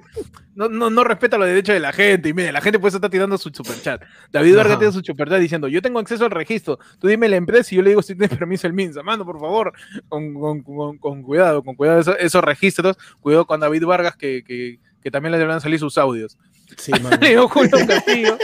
no, 0.55 0.69
no, 0.69 0.89
no, 0.89 1.03
respeta 1.03 1.37
los 1.37 1.47
derechos 1.47 1.73
de 1.73 1.79
la 1.79 1.93
gente? 1.93 2.29
Y 2.29 2.33
mire, 2.33 2.51
la 2.51 2.61
gente 2.61 2.79
pues 2.79 2.93
está 2.93 3.09
tirando 3.09 3.37
su 3.37 3.49
superchat. 3.49 4.01
David 4.31 4.55
Vargas 4.55 4.79
tiene 4.79 4.93
su 4.93 5.01
superchat 5.01 5.39
diciendo: 5.39 5.67
Yo 5.67 5.81
tengo 5.81 5.99
acceso 5.99 6.25
al 6.25 6.31
registro. 6.31 6.79
Tú 6.99 7.07
dime 7.07 7.29
la 7.29 7.35
empresa 7.35 7.73
y 7.73 7.77
yo 7.77 7.83
le 7.83 7.91
digo 7.91 8.01
si 8.01 8.15
tiene 8.15 8.35
permiso 8.35 8.67
el 8.67 8.73
MINSA. 8.73 9.03
Mano, 9.03 9.25
por 9.25 9.39
favor, 9.39 9.73
con, 10.09 10.33
con, 10.33 10.97
con, 10.97 11.21
cuidado, 11.21 11.63
con 11.63 11.75
cuidado 11.75 12.15
esos, 12.17 12.43
registros. 12.43 12.97
Cuidado 13.21 13.45
con 13.45 13.59
David 13.59 13.85
Vargas 13.85 14.15
que, 14.15 14.43
que, 14.43 14.79
que 15.01 15.11
también 15.11 15.31
le 15.31 15.37
deberán 15.37 15.61
salir 15.61 15.79
sus 15.79 15.97
audios. 15.97 16.37
Sí, 16.75 16.91
Julio 17.49 17.49
Castillo, 17.87 18.37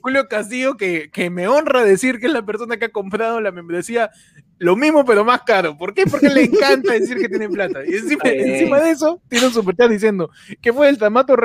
Julio 0.00 0.28
Castillo 0.28 0.76
que, 0.76 1.10
que, 1.10 1.30
me 1.30 1.48
honra 1.48 1.84
decir 1.84 2.18
que 2.18 2.26
es 2.26 2.32
la 2.32 2.44
persona 2.44 2.76
que 2.76 2.86
ha 2.86 2.92
comprado 2.92 3.40
la 3.40 3.52
membresía 3.52 4.10
lo 4.58 4.76
mismo 4.76 5.04
pero 5.04 5.24
más 5.24 5.42
caro. 5.42 5.76
¿Por 5.76 5.92
qué? 5.94 6.04
Porque 6.06 6.28
le 6.28 6.44
encanta 6.44 6.92
decir 6.92 7.18
que 7.18 7.28
tiene 7.28 7.48
plata. 7.48 7.80
Y 7.86 7.94
encima, 7.94 8.22
encima 8.24 8.80
de 8.80 8.90
eso, 8.90 9.20
tiene 9.28 9.46
un 9.46 9.52
superchat 9.52 9.90
diciendo 9.90 10.30
que 10.60 10.72
fue 10.72 10.88
el, 10.88 10.98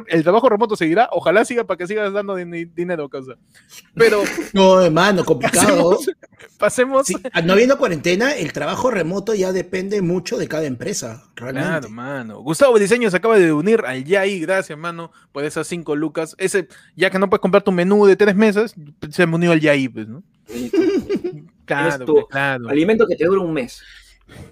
el 0.07 0.23
trabajo 0.23 0.49
remoto 0.49 0.75
seguirá, 0.75 1.09
ojalá 1.11 1.43
siga 1.45 1.65
para 1.65 1.77
que 1.77 1.87
sigas 1.87 2.13
dando 2.13 2.35
dinero, 2.35 3.09
causa. 3.09 3.33
Pero... 3.95 4.23
No, 4.53 4.81
hermano, 4.81 5.25
complicado. 5.25 5.97
Pasemos... 6.57 7.07
no 7.43 7.53
habiendo 7.53 7.77
cuarentena, 7.77 8.35
el 8.35 8.53
trabajo 8.53 8.91
remoto 8.91 9.33
ya 9.35 9.51
depende 9.51 10.01
mucho 10.01 10.37
de 10.37 10.47
cada 10.47 10.65
empresa, 10.65 11.23
realmente. 11.35 11.69
Claro, 11.69 11.89
mano. 11.89 12.41
Gustavo 12.41 12.79
Diseño 12.79 13.09
se 13.09 13.17
acaba 13.17 13.37
de 13.37 13.51
unir 13.51 13.83
al 13.85 14.03
YAI, 14.03 14.39
gracias, 14.39 14.77
mano, 14.77 15.11
por 15.31 15.43
esas 15.43 15.67
cinco 15.67 15.95
lucas. 15.95 16.35
Ese, 16.37 16.67
ya 16.95 17.09
que 17.09 17.19
no 17.19 17.29
puedes 17.29 17.41
comprar 17.41 17.63
tu 17.63 17.71
menú 17.71 18.05
de 18.05 18.15
tres 18.15 18.35
meses, 18.35 18.73
se 19.09 19.27
me 19.27 19.35
unió 19.35 19.51
al 19.51 19.59
YAI, 19.59 19.89
pues, 19.89 20.07
¿no? 20.07 20.23
Claro, 21.71 22.27
claro. 22.29 22.69
Alimento 22.69 23.07
que 23.07 23.15
te 23.15 23.25
dura 23.25 23.41
un 23.41 23.53
mes. 23.53 23.81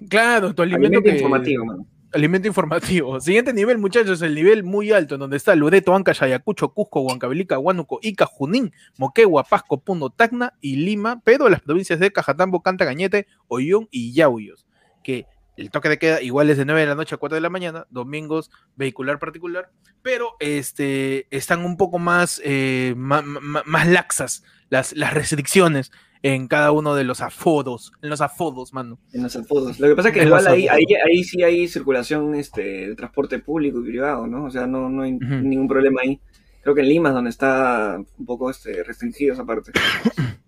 Claro, 0.10 0.54
tu 0.54 0.62
alimento, 0.62 1.10
informativo, 1.10 1.66
mano. 1.66 1.86
Alimento 2.12 2.48
informativo. 2.48 3.20
Siguiente 3.22 3.54
nivel, 3.54 3.78
muchachos, 3.78 4.22
el 4.22 4.36
nivel 4.36 4.64
muy 4.64 4.92
alto, 4.92 5.16
en 5.16 5.20
donde 5.22 5.38
está 5.38 5.56
Loreto, 5.56 5.96
Anca, 5.96 6.12
Yayacucho, 6.12 6.74
Cusco, 6.74 7.02
Huancavelica, 7.02 7.60
Huánuco, 7.60 8.00
Ica, 8.02 8.26
Junín, 8.26 8.74
Moquegua, 8.98 9.44
Pasco, 9.44 9.82
Puno, 9.82 10.10
Tacna 10.10 10.54
y 10.62 10.78
Lima, 10.78 11.22
pero 11.24 11.50
las 11.50 11.62
provincias 11.62 12.00
de 12.00 12.12
Cajatambo, 12.12 12.62
Canta, 12.62 12.86
Cañete, 12.86 13.28
Ollón 13.48 13.88
y 13.92 14.14
Yauyos. 14.14 14.66
Que 15.04 15.26
el 15.56 15.72
toque 15.72 15.90
de 15.90 16.00
queda 16.00 16.22
igual 16.22 16.50
es 16.50 16.58
de 16.58 16.66
9 16.66 16.82
de 16.82 16.88
la 16.88 16.96
noche 16.96 17.16
a 17.16 17.18
4 17.18 17.36
de 17.36 17.42
la 17.42 17.50
mañana, 17.50 17.86
domingos 17.90 18.50
vehicular 18.76 19.20
particular, 19.20 19.70
pero 20.02 20.36
este, 20.40 21.28
están 21.36 21.66
un 21.66 21.76
poco 21.76 22.00
más, 22.00 22.42
eh, 22.46 22.94
más, 22.96 23.88
laxas 23.88 24.44
las, 24.70 24.94
las 24.94 25.14
restricciones 25.14 25.92
en 26.22 26.48
cada 26.48 26.72
uno 26.72 26.96
de 26.96 27.04
los 27.04 27.22
afodos, 27.22 27.94
en 28.02 28.10
los 28.10 28.22
afodos, 28.22 28.74
mano. 28.74 29.00
En 29.14 29.24
los 29.24 29.36
afodos. 29.36 29.80
Lo 29.80 29.88
que 29.88 29.96
pasa 29.96 30.10
es 30.10 30.16
que 30.16 30.24
igual 30.24 30.48
ahí, 30.48 30.68
ahí, 30.68 31.24
sí 31.24 31.44
hay 31.44 31.68
circulación 31.68 32.36
este, 32.36 32.88
de 32.90 32.96
transporte 32.96 33.40
público 33.40 33.80
y 33.80 33.90
privado, 33.90 34.28
¿no? 34.28 34.46
O 34.46 34.52
sea, 34.52 34.68
no, 34.68 34.90
no 34.90 35.04
hay 35.04 35.14
ningún 35.14 35.68
problema 35.68 36.02
ahí. 36.04 36.20
Creo 36.62 36.76
que 36.76 36.82
en 36.82 36.90
Lima 36.90 37.10
es 37.10 37.16
donde 37.16 37.30
está 37.30 37.98
un 38.18 38.26
poco 38.26 38.50
este, 38.50 38.84
restringido 38.84 39.34
esa 39.34 39.46
parte. 39.46 39.72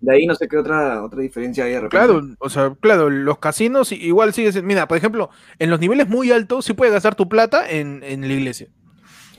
De 0.00 0.14
ahí 0.14 0.26
no 0.26 0.34
sé 0.34 0.46
qué 0.46 0.58
otra, 0.58 1.02
otra 1.02 1.20
diferencia 1.20 1.64
hay. 1.64 1.74
Claro, 1.88 2.20
o 2.38 2.50
sea, 2.50 2.74
claro, 2.80 3.08
los 3.08 3.38
casinos 3.38 3.92
igual 3.92 4.34
siguen. 4.34 4.66
Mira, 4.66 4.86
por 4.88 4.98
ejemplo, 4.98 5.30
en 5.58 5.70
los 5.70 5.80
niveles 5.80 6.08
muy 6.08 6.30
altos 6.30 6.66
sí 6.66 6.74
puedes 6.74 6.92
gastar 6.92 7.14
tu 7.14 7.28
plata 7.28 7.68
en, 7.70 8.02
en 8.02 8.20
la 8.20 8.34
iglesia. 8.34 8.68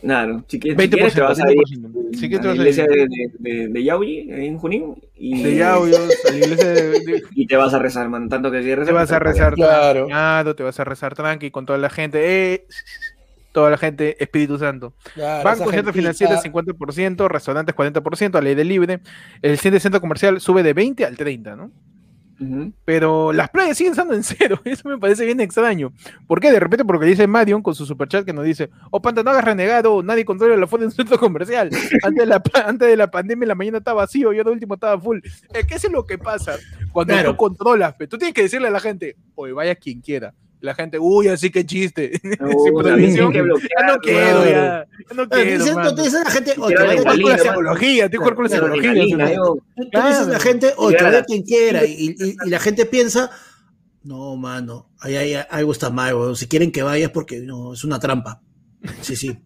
Claro, 0.04 0.44
si 0.50 0.60
quieres, 0.60 0.78
20%, 0.78 1.10
si 1.10 1.16
te 1.16 1.22
vas 1.22 1.40
a 1.40 1.52
ir 1.54 2.38
a 2.38 2.44
la 2.44 2.56
iglesia 2.56 2.86
de, 2.86 3.08
de, 3.40 3.68
de, 3.70 3.84
Yaui, 3.84 4.28
en 4.30 4.58
Junín. 4.58 4.96
Y, 5.16 5.42
de 5.42 5.56
Yaui, 5.56 5.96
a 5.96 6.00
la 6.30 6.38
iglesia 6.38 6.70
de, 6.72 7.24
Y 7.36 7.48
te 7.48 7.56
vas 7.56 7.74
a 7.74 7.80
rezar, 7.80 8.10
man, 8.10 8.28
tanto 8.28 8.52
que 8.52 8.62
si 8.62 8.76
rezar. 8.76 8.88
Te 8.88 8.92
vas 8.92 9.12
a 9.14 9.20
rezar 9.20 9.54
claro. 9.54 10.08
tranqui, 10.08 10.56
te 10.56 10.64
vas 10.64 10.78
a 10.78 10.84
rezar 10.84 11.16
tranqui 11.16 11.52
con 11.52 11.66
toda 11.66 11.80
la 11.80 11.90
gente. 11.90 12.54
Eh, 12.54 12.68
toda 13.54 13.70
la 13.70 13.78
gente, 13.78 14.22
Espíritu 14.22 14.60
Santo. 14.60 14.94
Claro, 15.14 15.46
Bancos, 15.46 15.72
centros 15.72 15.96
financieros 15.96 16.44
50%, 16.44 17.30
restaurantes 17.30 17.74
40%, 17.74 18.36
a 18.36 18.42
ley 18.42 18.56
de 18.56 18.66
libre. 18.66 19.00
El 19.42 19.58
centro 19.58 20.02
comercial 20.02 20.42
sube 20.42 20.64
de 20.64 20.74
20 20.74 21.06
al 21.06 21.16
30, 21.16 21.56
¿no? 21.56 21.72
Pero 22.86 23.34
las 23.34 23.50
playas 23.50 23.78
siguen 23.78 23.92
estando 23.94 24.14
en 24.14 24.24
cero. 24.24 24.60
Eso 24.66 24.90
me 24.90 24.98
parece 24.98 25.26
bien 25.26 25.40
extraño. 25.40 25.92
¿Por 26.28 26.40
qué? 26.40 26.52
De 26.52 26.60
repente, 26.60 26.86
porque 26.86 27.06
dice 27.06 27.28
Marion 27.28 27.62
con 27.62 27.76
su 27.76 27.86
superchat 27.86 28.26
que 28.26 28.34
nos 28.34 28.46
dice: 28.46 28.70
Oh, 28.92 29.02
Panta, 29.02 29.24
no 29.24 29.32
hagas 29.32 29.46
renegado. 29.46 30.04
Nadie 30.04 30.26
controla 30.26 30.58
la 30.58 30.68
fuente 30.68 30.86
en 30.86 30.92
un 30.92 30.96
centro 30.96 31.18
comercial. 31.18 31.70
Antes 32.04 32.20
de, 32.20 32.26
la, 32.26 32.42
antes 32.66 32.88
de 32.88 32.98
la 32.98 33.10
pandemia, 33.10 33.48
la 33.48 33.56
mañana 33.56 33.78
estaba 33.80 34.02
vacío. 34.02 34.34
Yo 34.34 34.44
de 34.44 34.52
último 34.52 34.76
estaba 34.76 35.00
full. 35.00 35.20
¿Qué 35.68 35.76
es 35.76 35.92
lo 35.92 36.06
que 36.06 36.18
pasa 36.18 36.58
cuando 36.92 37.16
tú 37.24 37.36
controlas? 37.38 37.96
Tú 38.10 38.18
tienes 38.18 38.34
que 38.34 38.44
decirle 38.44 38.68
a 38.68 38.72
la 38.72 38.80
gente: 38.80 39.16
Oye, 39.36 39.54
vaya 39.54 39.76
quien 39.76 40.02
quiera 40.02 40.34
la 40.64 40.74
gente, 40.74 40.98
uy, 40.98 41.28
así 41.28 41.52
que 41.52 41.66
chiste. 41.66 42.22
No, 42.40 42.82
ya 42.82 42.92
no 43.86 43.98
quiero, 44.00 44.46
ya. 44.46 44.88
no 45.14 45.28
quiero. 45.28 45.66
Entonces 45.90 46.14
la 46.14 46.32
gente, 46.32 46.54
oye, 46.58 46.76
que 46.76 47.04
con 47.04 47.24
la 47.24 47.38
psicología, 47.38 48.10
te 48.10 48.18
con 48.18 48.44
la 48.44 48.50
psicología. 48.50 48.94
Entonces 49.76 50.28
la 50.28 50.40
gente, 50.40 50.74
oye, 50.78 50.96
que 50.96 51.04
vaya 51.04 51.24
quien 51.26 51.44
quiera. 51.44 51.84
Y, 51.86 52.38
la 52.46 52.60
gente 52.60 52.86
piensa, 52.86 53.30
no, 54.04 54.38
mano, 54.38 54.90
ahí, 55.02 55.18
ahí, 55.18 55.36
algo 55.50 55.74
está 55.74 55.90
mal, 55.90 56.36
si 56.38 56.48
quieren 56.48 56.72
que 56.72 56.82
vayas 56.82 57.12
porque 57.12 57.42
no, 57.42 57.74
es 57.74 57.84
una 57.84 58.00
trampa. 58.00 58.42
Sí, 59.02 59.18
sí. 59.18 59.38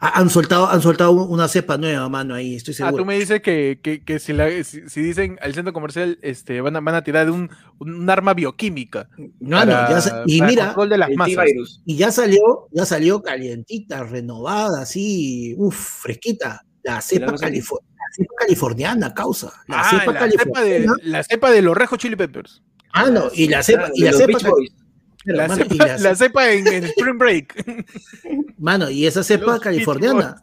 Han 0.00 0.30
soltado, 0.30 0.68
han 0.68 0.80
soltado 0.80 1.10
una 1.10 1.48
cepa 1.48 1.76
nueva, 1.76 2.08
mano, 2.08 2.34
ahí, 2.34 2.54
estoy 2.54 2.72
seguro. 2.72 2.94
Ah, 2.94 2.98
tú 2.98 3.04
me 3.04 3.18
dices 3.18 3.42
que, 3.42 3.80
que, 3.82 4.04
que 4.04 4.20
si, 4.20 4.32
la, 4.32 4.48
si, 4.62 5.00
dicen 5.00 5.38
al 5.42 5.54
centro 5.54 5.72
comercial 5.72 6.20
este, 6.22 6.60
van, 6.60 6.76
a, 6.76 6.80
van 6.80 6.94
a 6.94 7.02
tirar 7.02 7.26
de 7.26 7.32
un, 7.32 7.50
un 7.80 8.08
arma 8.08 8.32
bioquímica. 8.34 9.08
No, 9.40 9.64
no, 9.64 9.72
ya, 9.72 10.22
y 10.26 10.40
mira, 10.42 10.74
de 10.88 10.98
las 10.98 11.10
masas. 11.10 11.46
y 11.84 11.96
ya 11.96 12.12
salió, 12.12 12.68
ya 12.70 12.84
salió 12.84 13.22
calientita, 13.22 14.04
renovada, 14.04 14.82
así, 14.82 15.54
uff, 15.58 16.02
fresquita. 16.02 16.62
La 16.84 17.00
cepa, 17.00 17.34
californiana, 18.38 19.12
causa. 19.12 19.52
La, 19.66 19.80
ah, 19.80 19.90
cepa, 19.90 20.12
la, 20.12 20.30
cepa 20.30 20.62
de, 20.62 20.86
la 21.02 21.24
cepa 21.24 21.50
de 21.50 21.60
los 21.60 21.76
rejos 21.76 21.98
chili 21.98 22.16
peppers. 22.16 22.62
Ah, 22.92 23.10
no, 23.10 23.30
y 23.34 23.48
la 23.48 23.62
cepa, 23.62 23.90
y 23.92 24.02
la 24.02 24.12
cepa, 24.12 24.38
la, 25.24 26.14
cepa, 26.14 26.52
en, 26.52 26.84
Spring 26.84 27.18
Break. 27.18 27.64
Mano, 28.58 28.90
y 28.90 29.06
esa 29.06 29.22
cepa 29.22 29.58
californiana 29.60 30.42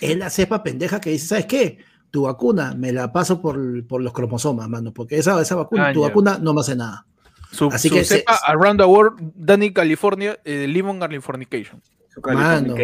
es 0.00 0.16
la 0.16 0.30
cepa 0.30 0.62
pendeja 0.62 1.00
que 1.00 1.10
dice, 1.10 1.26
¿sabes 1.26 1.46
qué? 1.46 1.78
Tu 2.10 2.22
vacuna 2.22 2.74
me 2.74 2.92
la 2.92 3.12
paso 3.12 3.40
por, 3.40 3.56
los 3.56 4.12
cromosomas, 4.12 4.68
mano, 4.68 4.92
porque 4.92 5.18
esa, 5.18 5.40
esa 5.40 5.56
vacuna, 5.56 5.92
tu 5.92 6.02
vacuna 6.02 6.38
no 6.38 6.54
me 6.54 6.60
hace 6.60 6.76
nada. 6.76 7.06
Su, 7.50 7.68
Así 7.68 7.90
que 7.90 8.04
cepa 8.04 8.38
Around 8.46 8.80
the 8.80 8.86
World, 8.86 9.32
Danny 9.34 9.72
California, 9.72 10.38
eh, 10.44 10.66
Lemon 10.68 10.98
Californication. 11.00 11.80
Mano, 12.22 12.76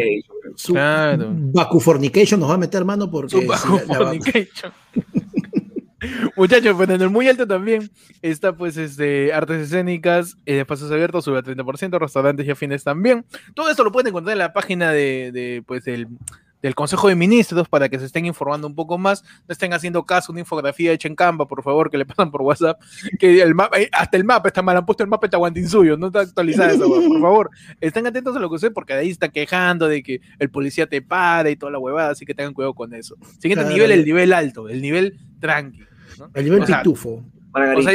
su 0.56 0.72
claro. 0.72 1.28
Vacufornication 1.32 2.40
nos 2.40 2.50
va 2.50 2.54
a 2.54 2.58
meter, 2.58 2.84
mano, 2.84 3.10
porque... 3.10 3.40
Su 3.40 3.46
vacufornication. 3.46 4.72
Muchachos, 6.36 6.74
pues 6.76 6.88
en 6.90 7.02
el 7.02 7.10
muy 7.10 7.28
alto 7.28 7.46
también 7.46 7.90
está 8.22 8.54
pues 8.56 8.76
este, 8.76 9.32
artes 9.32 9.62
escénicas, 9.62 10.36
eh, 10.46 10.64
pasos 10.64 10.90
abiertos 10.90 11.24
sube 11.24 11.38
a 11.38 11.42
30%, 11.42 11.98
restaurantes 11.98 12.46
y 12.46 12.50
afines 12.50 12.84
también. 12.84 13.24
Todo 13.54 13.70
esto 13.70 13.84
lo 13.84 13.92
pueden 13.92 14.08
encontrar 14.08 14.32
en 14.32 14.38
la 14.38 14.52
página 14.52 14.92
de, 14.92 15.62
pues 15.66 15.84
del, 15.84 16.08
Consejo 16.74 17.08
de 17.08 17.14
Ministros 17.16 17.68
para 17.68 17.88
que 17.88 17.98
se 17.98 18.04
estén 18.04 18.26
informando 18.26 18.66
un 18.66 18.74
poco 18.74 18.98
más, 18.98 19.22
no 19.22 19.52
estén 19.52 19.72
haciendo 19.72 20.04
caso, 20.04 20.30
una 20.30 20.40
infografía 20.40 20.92
hecha 20.92 21.08
en 21.08 21.14
Canva, 21.14 21.46
por 21.46 21.62
favor, 21.62 21.90
que 21.90 21.96
le 21.96 22.04
pasan 22.04 22.30
por 22.30 22.42
WhatsApp, 22.42 22.78
que 23.18 23.40
el 23.40 23.54
mapa, 23.54 23.80
eh, 23.80 23.88
hasta 23.92 24.18
el 24.18 24.24
mapa 24.24 24.48
está 24.48 24.60
mal, 24.60 24.76
han 24.76 24.84
puesto 24.84 25.02
el 25.02 25.08
mapa 25.08 25.26
de 25.26 25.68
suyo, 25.68 25.96
no 25.96 26.08
está 26.08 26.20
actualizado 26.20 26.70
eso, 26.70 26.86
por 26.86 27.20
favor, 27.20 27.50
estén 27.80 28.06
atentos 28.06 28.36
a 28.36 28.40
lo 28.40 28.50
que 28.50 28.58
sé, 28.58 28.70
porque 28.70 28.92
de 28.92 29.00
ahí 29.00 29.10
está 29.10 29.30
quejando 29.30 29.88
de 29.88 30.02
que 30.02 30.20
el 30.38 30.50
policía 30.50 30.86
te 30.86 31.00
para 31.00 31.48
y 31.48 31.56
toda 31.56 31.72
la 31.72 31.78
huevada, 31.78 32.10
así 32.10 32.26
que 32.26 32.34
tengan 32.34 32.52
cuidado 32.52 32.74
con 32.74 32.92
eso. 32.94 33.16
Siguiente 33.38 33.64
nivel, 33.64 33.90
el 33.90 34.04
nivel 34.04 34.34
alto, 34.34 34.68
el 34.68 34.82
nivel 34.82 35.18
tranqui. 35.40 35.89
El 36.34 36.44
nivel 36.44 36.64
pitufo. 36.64 37.24
O 37.52 37.82
sea, 37.82 37.92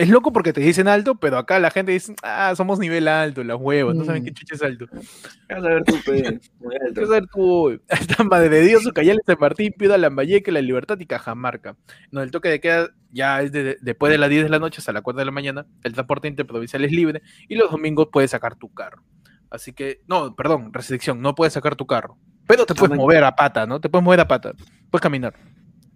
es 0.00 0.08
loco 0.08 0.32
porque 0.32 0.54
te 0.54 0.62
dicen 0.62 0.88
alto, 0.88 1.16
pero 1.16 1.36
acá 1.36 1.58
la 1.58 1.70
gente 1.70 1.92
dice, 1.92 2.14
ah, 2.22 2.54
somos 2.56 2.78
nivel 2.78 3.06
alto, 3.06 3.44
la 3.44 3.54
huevos, 3.54 3.94
no 3.94 4.04
saben 4.04 4.24
qué 4.24 4.30
mm. 4.30 4.34
chucha 4.34 4.54
es 4.54 4.62
alto. 4.62 4.86
¿Qué 4.86 5.54
vas 5.54 5.64
a 5.64 5.68
ver 5.68 5.84
tú, 5.84 5.94
pe? 6.06 6.40
Muy 6.58 6.74
alto. 6.86 6.94
¿Qué 6.94 7.00
vas 7.02 7.10
a 7.10 7.12
ver 7.12 7.26
tú? 7.26 7.80
Esta 7.88 8.24
madre 8.24 8.48
de 8.48 8.62
Dios, 8.62 8.86
Ucayali, 8.86 9.20
San 9.26 9.36
Martín, 9.38 9.74
Piedra, 9.76 9.98
Lambayeque, 9.98 10.52
La 10.52 10.62
Libertad 10.62 10.98
y 10.98 11.04
Cajamarca. 11.04 11.76
No, 12.10 12.22
el 12.22 12.30
toque 12.30 12.48
de 12.48 12.60
queda 12.60 12.88
ya 13.10 13.42
es 13.42 13.52
de, 13.52 13.76
después 13.82 14.10
de 14.10 14.16
las 14.16 14.30
10 14.30 14.44
de 14.44 14.48
la 14.48 14.58
noche 14.58 14.78
hasta 14.78 14.92
las 14.92 15.02
4 15.02 15.18
de 15.18 15.26
la 15.26 15.32
mañana, 15.32 15.66
el 15.82 15.92
transporte 15.92 16.28
interprovincial 16.28 16.82
es 16.82 16.92
libre 16.92 17.20
y 17.46 17.56
los 17.56 17.70
domingos 17.70 18.08
puedes 18.10 18.30
sacar 18.30 18.54
tu 18.54 18.72
carro. 18.72 19.02
Así 19.50 19.74
que, 19.74 20.00
no, 20.06 20.34
perdón, 20.34 20.72
restricción, 20.72 21.20
no 21.20 21.34
puedes 21.34 21.52
sacar 21.52 21.76
tu 21.76 21.86
carro. 21.86 22.16
Pero 22.46 22.64
te 22.64 22.74
puedes 22.74 22.96
mover 22.96 23.22
a 23.22 23.34
pata, 23.36 23.66
¿no? 23.66 23.80
Te 23.80 23.90
puedes 23.90 24.04
mover 24.04 24.20
a 24.20 24.28
pata. 24.28 24.52
Puedes 24.90 25.02
caminar. 25.02 25.34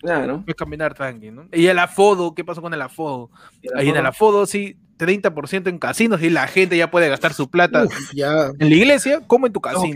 Claro. 0.04 0.42
Puedes 0.44 0.56
caminar 0.56 0.92
tranqui, 0.92 1.30
¿no? 1.30 1.48
Y 1.50 1.66
el 1.66 1.78
afodo, 1.78 2.34
¿qué 2.34 2.44
pasó 2.44 2.60
con 2.60 2.74
el 2.74 2.82
afodo? 2.82 3.30
Ahí 3.74 3.88
en 3.88 3.96
el 3.96 4.04
afodo, 4.04 4.44
sí, 4.44 4.76
30% 4.98 5.68
en 5.68 5.78
casinos 5.78 6.22
y 6.22 6.28
la 6.28 6.46
gente 6.46 6.76
ya 6.76 6.90
puede 6.90 7.08
gastar 7.08 7.32
su 7.32 7.48
plata 7.48 7.86
ya. 8.12 8.50
en 8.58 8.68
la 8.68 8.74
iglesia 8.74 9.22
como 9.26 9.46
en 9.46 9.54
tu 9.54 9.62
casino. 9.62 9.94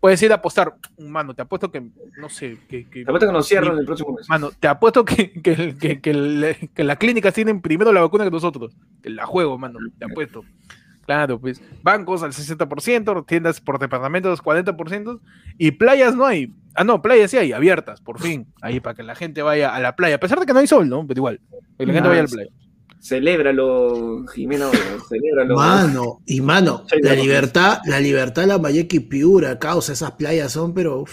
Puedes 0.00 0.20
ir 0.22 0.32
a 0.32 0.34
apostar, 0.34 0.74
mano, 0.98 1.32
te 1.32 1.42
apuesto 1.42 1.70
que, 1.70 1.80
no 2.18 2.28
sé, 2.28 2.58
que... 2.68 2.84
te 2.84 3.02
apuesto 3.02 3.26
que 3.26 3.32
nos 3.32 3.46
cierran 3.46 3.78
el 3.78 3.86
próximo 3.86 4.12
mes. 4.12 4.28
Mano, 4.28 4.50
te 4.50 4.68
apuesto 4.68 5.04
que, 5.04 5.32
que, 5.32 5.76
que, 5.78 6.00
que, 6.00 6.70
que 6.74 6.84
las 6.84 6.98
clínicas 6.98 7.32
tienen 7.32 7.62
primero 7.62 7.90
la 7.90 8.02
vacuna 8.02 8.24
que 8.24 8.30
nosotros. 8.30 8.76
Te 9.00 9.08
la 9.08 9.24
juego, 9.24 9.56
mano, 9.56 9.78
te 9.98 10.04
apuesto. 10.04 10.44
Claro, 11.06 11.40
pues 11.40 11.60
bancos 11.82 12.22
al 12.22 12.32
60%, 12.32 13.26
tiendas 13.26 13.60
por 13.60 13.78
departamentos 13.78 14.42
40% 14.42 15.20
y 15.58 15.72
playas 15.72 16.14
no 16.14 16.26
hay. 16.26 16.52
Ah, 16.74 16.84
no, 16.84 17.02
playas 17.02 17.30
sí 17.30 17.36
hay, 17.36 17.52
abiertas, 17.52 18.00
por 18.00 18.20
fin. 18.20 18.46
Ahí 18.62 18.80
para 18.80 18.94
que 18.94 19.02
la 19.02 19.14
gente 19.14 19.42
vaya 19.42 19.74
a 19.74 19.80
la 19.80 19.96
playa, 19.96 20.16
a 20.16 20.20
pesar 20.20 20.38
de 20.38 20.46
que 20.46 20.52
no 20.52 20.60
hay 20.60 20.66
sol, 20.66 20.88
¿no? 20.88 21.06
Pero 21.06 21.18
igual, 21.18 21.40
que 21.76 21.86
la 21.86 21.92
gente 21.92 22.08
vaya 22.08 22.20
a 22.20 22.24
la 22.24 22.30
playa. 22.30 22.50
Celébralo, 23.00 24.24
Jimena, 24.32 24.70
celébralo. 25.08 25.56
Mano, 25.56 26.20
y 26.24 26.40
mano, 26.40 26.84
la 27.02 27.14
libertad, 27.14 27.80
la 27.84 27.98
libertad, 27.98 28.44
la 28.46 28.58
Mayequi 28.58 29.00
Piura, 29.00 29.58
causa, 29.58 29.92
esas 29.92 30.12
playas 30.12 30.52
son, 30.52 30.72
pero... 30.72 31.04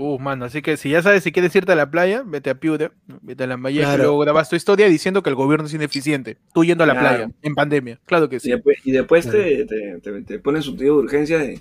Uh, 0.00 0.16
mano, 0.20 0.44
así 0.44 0.62
que 0.62 0.76
si 0.76 0.90
ya 0.90 1.02
sabes 1.02 1.24
si 1.24 1.32
quieres 1.32 1.54
irte 1.56 1.72
a 1.72 1.74
la 1.74 1.90
playa, 1.90 2.22
vete 2.24 2.50
a 2.50 2.54
Piura, 2.54 2.92
vete 3.20 3.42
a 3.42 3.46
la 3.48 3.54
Lambayeque, 3.54 3.94
y 3.94 3.96
luego 3.96 4.20
grabas 4.20 4.48
tu 4.48 4.54
historia 4.54 4.86
diciendo 4.86 5.24
que 5.24 5.30
el 5.30 5.34
gobierno 5.34 5.66
es 5.66 5.74
ineficiente. 5.74 6.38
Tú 6.54 6.64
yendo 6.64 6.84
a 6.84 6.86
la 6.86 6.96
playa, 6.96 7.28
en 7.42 7.54
pandemia, 7.56 7.98
claro 8.06 8.28
que 8.28 8.38
sí. 8.38 8.48
Y 8.84 8.92
después, 8.92 9.28
te, 9.28 9.66
te, 9.66 10.22
te, 10.22 10.38
ponen 10.38 10.62
su 10.62 10.76
tío 10.76 10.94
de 10.94 11.02
urgencia 11.02 11.38
de, 11.38 11.60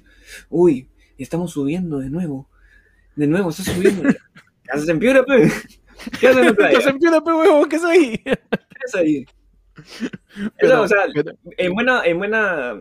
uy, 0.50 0.88
estamos 1.18 1.50
subiendo 1.50 1.98
de 1.98 2.12
nuevo. 2.12 2.48
De 3.16 3.26
nuevo, 3.26 3.50
estás 3.50 3.66
subiendo. 3.66 4.04
¿Qué 4.64 4.72
haces 4.72 4.88
en 4.88 5.00
Piura, 5.00 5.26
pe? 5.26 5.52
¿Qué 6.20 6.28
haces 6.28 6.38
en 6.38 6.46
la 6.46 6.54
playa? 6.54 6.72
¿Qué 6.72 6.78
haces 6.78 6.92
en 6.92 7.00
Piura, 7.00 7.24
pe, 7.24 7.34
huevo? 7.34 7.68
¿Qué 7.68 7.76
es 7.78 7.84
ahí? 7.84 8.18
¿Qué 8.20 8.38
es 8.86 8.96
ahí? 8.96 9.26
Pero, 10.60 10.84
o 10.84 10.88
sea, 10.88 11.06
en 11.58 11.74
buena, 11.74 12.06
en 12.06 12.20
buena, 12.20 12.74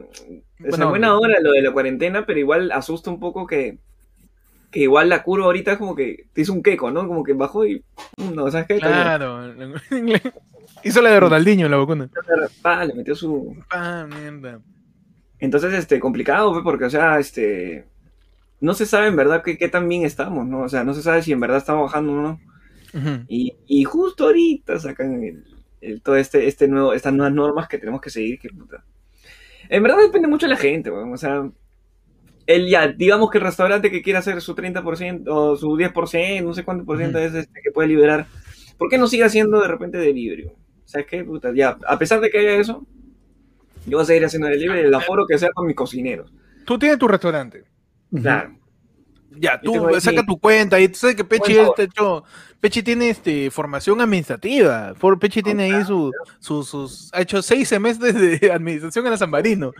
o 0.71 0.77
sea, 0.77 0.85
buena 0.85 1.19
hora 1.19 1.40
lo 1.40 1.53
de 1.53 1.62
la 1.62 1.73
cuarentena, 1.73 2.27
pero 2.27 2.38
igual 2.38 2.73
asusta 2.73 3.11
un 3.11 3.21
poco 3.21 3.47
que 3.47 3.79
que 4.70 4.81
igual 4.81 5.09
la 5.09 5.22
curva 5.22 5.46
ahorita 5.46 5.72
es 5.72 5.79
como 5.79 5.94
que 5.94 6.26
te 6.33 6.42
hizo 6.42 6.52
un 6.52 6.62
queco, 6.62 6.90
¿no? 6.90 7.07
Como 7.07 7.22
que 7.22 7.33
bajó 7.33 7.66
y. 7.66 7.83
No, 8.35 8.50
¿sabes 8.50 8.66
qué? 8.66 8.79
Claro. 8.79 9.55
hizo 10.85 11.02
la 11.02 11.11
de 11.11 11.20
Ronaldinho 11.20 11.68
la 11.68 11.76
vacuna. 11.76 12.11
Ah, 12.62 12.85
le 12.85 12.94
metió 12.94 13.14
su. 13.14 13.57
Ah, 13.70 14.07
mierda. 14.09 14.61
Entonces, 15.38 15.74
este, 15.74 16.00
complicado, 16.00 16.62
porque, 16.62 16.85
o 16.85 16.90
sea, 16.90 17.18
este. 17.18 17.87
No 18.61 18.72
se 18.72 18.87
sabe 18.87 19.09
en 19.09 19.16
verdad 19.16 19.42
qué, 19.42 19.59
qué 19.59 19.68
tan 19.68 19.88
bien 19.88 20.05
estamos, 20.05 20.46
¿no? 20.46 20.62
O 20.62 20.68
sea, 20.68 20.83
no 20.83 20.94
se 20.94 21.02
sabe 21.02 21.22
si 21.22 21.33
en 21.33 21.40
verdad 21.40 21.59
estamos 21.59 21.85
bajando 21.85 22.12
o 22.12 22.22
no. 22.22 22.40
y, 23.29 23.55
y, 23.66 23.85
justo 23.85 24.24
ahorita 24.24 24.79
sacan 24.79 25.22
el, 25.83 26.00
todo 26.00 26.16
este, 26.16 26.48
este 26.48 26.66
nuevo, 26.66 26.94
estas 26.94 27.12
nuevas 27.12 27.35
normas 27.35 27.68
que 27.68 27.79
tenemos 27.79 28.00
que 28.00 28.09
seguir, 28.09 28.38
que 28.38 28.48
puta. 28.48 28.83
En 29.68 29.83
verdad 29.83 29.98
depende 29.98 30.29
mucho 30.29 30.46
de 30.46 30.55
la 30.55 30.59
gente, 30.59 30.90
weón. 30.90 31.12
O 31.12 31.18
sea, 31.18 31.50
el 32.47 32.69
ya, 32.69 32.89
digamos 32.89 33.31
que 33.31 33.39
el 33.39 33.45
restaurante 33.45 33.91
que 33.91 34.03
quiere 34.03 34.19
hacer 34.19 34.41
su 34.41 34.55
30% 34.55 35.25
o 35.27 35.57
su 35.57 35.77
10%, 35.77 36.43
no 36.43 36.55
sé 36.55 36.65
cuánto 36.65 36.85
por 36.85 36.99
ciento 36.99 37.19
es 37.19 37.35
este 37.35 37.61
que 37.63 37.71
puede 37.71 37.89
liberar, 37.89 38.27
¿por 38.79 38.89
qué 38.89 38.99
no 38.99 39.07
sigue 39.07 39.25
haciendo 39.25 39.61
de 39.61 39.69
repente 39.69 39.99
delivery? 39.99 40.51
¿Sabes 40.85 41.07
qué? 41.09 41.25
Puta, 41.25 41.53
ya, 41.53 41.77
a 41.87 41.99
pesar 41.99 42.21
de 42.21 42.31
que 42.31 42.39
haya 42.39 42.55
eso, 42.55 42.87
yo 43.87 43.99
voy 43.99 44.03
a 44.03 44.07
seguir 44.07 44.25
haciendo 44.25 44.49
delivery 44.49 44.81
el 44.81 44.95
aforo 44.95 45.27
que 45.27 45.39
sea 45.39 45.51
con 45.53 45.67
mis 45.67 45.77
cocineros. 45.77 46.33
Tú 46.65 46.79
tienes 46.79 46.99
tu 46.99 47.09
restaurante. 47.09 47.65
Claro. 48.13 48.57
Ya, 49.39 49.61
tú 49.61 49.89
saca 50.01 50.25
tu 50.25 50.39
cuenta 50.39 50.81
y 50.81 50.89
tú 50.89 50.95
sabes 50.95 51.17
que 51.17 51.25
Pechi, 51.25 51.59
este 51.59 51.85
hecho, 51.85 52.25
Pechi 52.61 52.83
tiene 52.83 53.11
este, 53.11 53.51
formación 53.51 54.01
administrativa. 54.01 54.95
Pechi 55.21 55.42
tiene 55.42 55.64
ahí 55.64 55.85
su, 55.85 56.11
sus, 56.40 57.11
ha 57.12 57.21
hecho 57.21 57.42
seis 57.42 57.69
semestres 57.69 58.14
de 58.14 58.51
administración 58.53 59.05
en 59.05 59.12
la 59.12 59.19
San 59.19 59.31
Marino. 59.31 59.73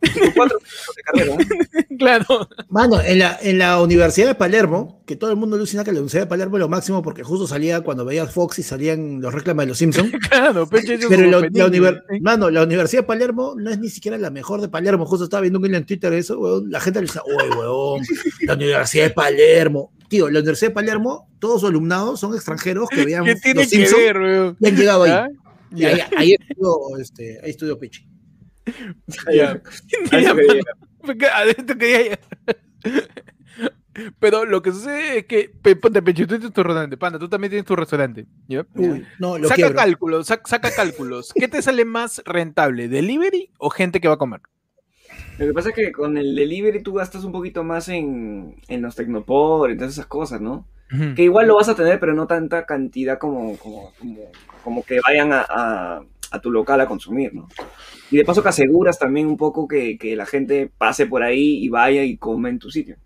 claro. 1.98 2.48
Mano, 2.68 3.00
en 3.00 3.18
la, 3.18 3.38
en 3.42 3.58
la 3.58 3.80
Universidad 3.80 4.28
de 4.28 4.34
Palermo, 4.34 5.02
que 5.06 5.16
todo 5.16 5.30
el 5.30 5.36
mundo 5.36 5.56
alucina 5.56 5.84
que 5.84 5.92
la 5.92 5.98
Universidad 5.98 6.22
de 6.22 6.28
Palermo 6.28 6.56
es 6.56 6.60
lo 6.60 6.68
máximo 6.68 7.02
porque 7.02 7.22
justo 7.22 7.46
salía 7.46 7.82
cuando 7.82 8.04
veías 8.04 8.32
Fox 8.32 8.58
y 8.58 8.62
salían 8.62 9.20
los 9.20 9.34
reclamas 9.34 9.66
de 9.66 9.68
los 9.68 9.78
Simpsons. 9.78 10.12
claro, 10.30 10.66
Pechi 10.66 10.96
Pero 11.08 11.40
la, 11.40 12.02
Mano, 12.20 12.50
la 12.50 12.62
Universidad 12.62 13.02
de 13.02 13.06
Palermo 13.06 13.54
no 13.56 13.70
es 13.70 13.78
ni 13.78 13.88
siquiera 13.88 14.16
la 14.16 14.30
mejor 14.30 14.60
de 14.60 14.68
Palermo. 14.68 15.06
Justo 15.06 15.24
estaba 15.24 15.42
viendo 15.42 15.58
un 15.58 15.66
hilo 15.66 15.76
en 15.76 15.86
Twitter 15.86 16.10
de 16.10 16.18
eso, 16.18 16.62
La 16.66 16.80
gente 16.80 17.00
le 17.00 17.06
dice, 17.06 17.20
uy, 17.26 17.56
weón, 17.56 18.02
la 18.42 18.54
Universidad 18.54 19.04
de 19.04 19.10
Palermo. 19.10 19.92
Tío, 20.12 20.28
la 20.28 20.40
Universidad 20.40 20.72
de 20.72 20.74
Palermo, 20.74 21.30
todos 21.38 21.62
sus 21.62 21.70
alumnados 21.70 22.20
son 22.20 22.34
extranjeros 22.34 22.86
que 22.90 23.06
vean 23.06 23.24
¿Qué 23.24 23.34
tiene 23.36 23.66
que 23.66 23.78
ver, 23.78 24.54
y 24.60 24.68
han 24.68 24.76
llegado 24.76 25.04
ahí. 25.04 25.10
¿Ah? 25.10 25.26
Y 25.74 25.86
ahí, 25.86 26.00
ahí, 26.18 26.36
estudió, 26.38 26.98
este, 27.00 27.40
ahí 27.42 27.48
estudió 27.48 27.78
Pechi. 27.78 28.06
Pero 34.20 34.44
lo 34.44 34.60
que 34.60 34.72
sucede 34.72 35.20
es 35.20 35.24
que, 35.24 35.50
ponte 35.76 36.02
Pechi, 36.02 36.26
tú 36.26 36.36
tienes 36.36 36.52
tu 36.52 36.62
restaurante, 36.62 36.98
Panda, 36.98 37.18
tú 37.18 37.30
también 37.30 37.52
tienes 37.52 37.64
tu 37.64 37.74
restaurante. 37.74 38.26
Uy, 38.74 39.06
no, 39.18 39.38
lo 39.38 39.48
saca 39.48 39.72
cálculos, 39.72 40.26
saca 40.26 40.70
cálculos. 40.76 41.32
¿Qué 41.34 41.48
te 41.48 41.62
sale 41.62 41.86
más 41.86 42.20
rentable, 42.26 42.88
delivery 42.88 43.50
o 43.56 43.70
gente 43.70 43.98
que 43.98 44.08
va 44.08 44.14
a 44.16 44.18
comer? 44.18 44.42
Lo 45.38 45.46
que 45.46 45.52
pasa 45.52 45.70
es 45.70 45.74
que 45.74 45.92
con 45.92 46.18
el 46.18 46.34
delivery 46.34 46.82
tú 46.82 46.94
gastas 46.94 47.24
un 47.24 47.32
poquito 47.32 47.64
más 47.64 47.88
en, 47.88 48.56
en 48.68 48.82
los 48.82 48.94
tecnopor 48.94 49.70
y 49.70 49.76
todas 49.76 49.92
esas 49.92 50.06
cosas, 50.06 50.40
¿no? 50.40 50.66
Que 51.16 51.22
igual 51.22 51.46
lo 51.46 51.56
vas 51.56 51.70
a 51.70 51.74
tener, 51.74 51.98
pero 51.98 52.12
no 52.12 52.26
tanta 52.26 52.66
cantidad 52.66 53.18
como, 53.18 53.56
como, 53.56 53.92
como, 54.62 54.84
que 54.84 55.00
vayan 55.00 55.32
a, 55.32 56.02
a, 56.30 56.40
tu 56.42 56.50
local 56.50 56.82
a 56.82 56.86
consumir, 56.86 57.32
¿no? 57.32 57.48
Y 58.10 58.18
de 58.18 58.26
paso 58.26 58.42
que 58.42 58.50
aseguras 58.50 58.98
también 58.98 59.26
un 59.26 59.38
poco 59.38 59.66
que, 59.66 59.96
que, 59.96 60.14
la 60.16 60.26
gente 60.26 60.70
pase 60.76 61.06
por 61.06 61.22
ahí 61.22 61.64
y 61.64 61.70
vaya 61.70 62.04
y 62.04 62.18
come 62.18 62.50
en 62.50 62.58
tu 62.58 62.70
sitio. 62.70 62.96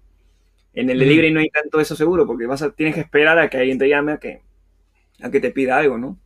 En 0.74 0.90
el 0.90 0.98
delivery 0.98 1.32
no 1.32 1.38
hay 1.38 1.48
tanto 1.48 1.78
eso 1.78 1.94
seguro, 1.94 2.26
porque 2.26 2.46
vas 2.46 2.60
a, 2.62 2.72
tienes 2.72 2.96
que 2.96 3.02
esperar 3.02 3.38
a 3.38 3.48
que 3.48 3.58
alguien 3.58 3.78
te 3.78 3.88
llame 3.88 4.10
a 4.10 4.18
que, 4.18 4.42
a 5.22 5.30
que 5.30 5.38
te 5.38 5.52
pida 5.52 5.78
algo, 5.78 5.96
¿no? 5.96 6.18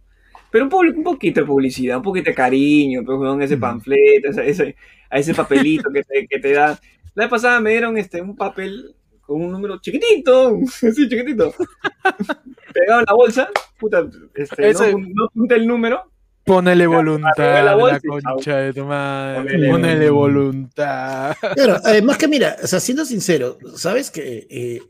Pero 0.51 0.65
un, 0.65 0.97
un 0.97 1.05
poquito 1.05 1.43
de 1.43 1.47
publicidad, 1.47 1.99
un 1.99 2.03
poquito 2.03 2.31
de 2.31 2.35
cariño, 2.35 3.03
pues, 3.05 3.43
ese 3.43 3.59
panfleto, 3.59 4.31
ese, 4.41 4.77
a 5.11 5.19
ese 5.19 5.35
papelito 5.35 5.91
que 5.93 6.03
te, 6.03 6.27
que 6.27 6.39
te 6.39 6.53
da. 6.53 6.81
La 7.15 7.25
vez 7.25 7.29
pasada 7.29 7.61
me 7.61 7.71
dieron 7.71 7.99
este, 7.99 8.23
un 8.23 8.37
papel 8.37 8.95
con 9.21 9.43
un 9.43 9.53
número 9.53 9.79
chiquitito, 9.81 10.59
sí, 10.71 11.09
chiquitito. 11.09 11.53
Pegado 12.73 13.01
en 13.01 13.07
la 13.07 13.15
bolsa, 13.15 13.49
puta, 13.79 14.07
este, 14.35 14.73
no, 14.73 15.29
no 15.35 15.55
el 15.55 15.67
número. 15.67 16.11
Ponele 16.45 16.87
voluntad, 16.87 17.37
la, 17.37 17.77
la 17.77 18.01
concha 18.01 18.57
de 18.57 18.73
tu 18.73 18.85
madre. 18.85 19.71
Ponele, 19.71 20.09
voluntad. 20.11 21.37
Claro, 21.55 21.77
además 21.85 22.17
que 22.17 22.29
mira, 22.29 22.57
o 22.63 22.67
sea, 22.67 22.81
siendo 22.81 23.05
sincero, 23.05 23.59
sabes 23.77 24.11
que 24.11 24.47
eh, 24.51 24.83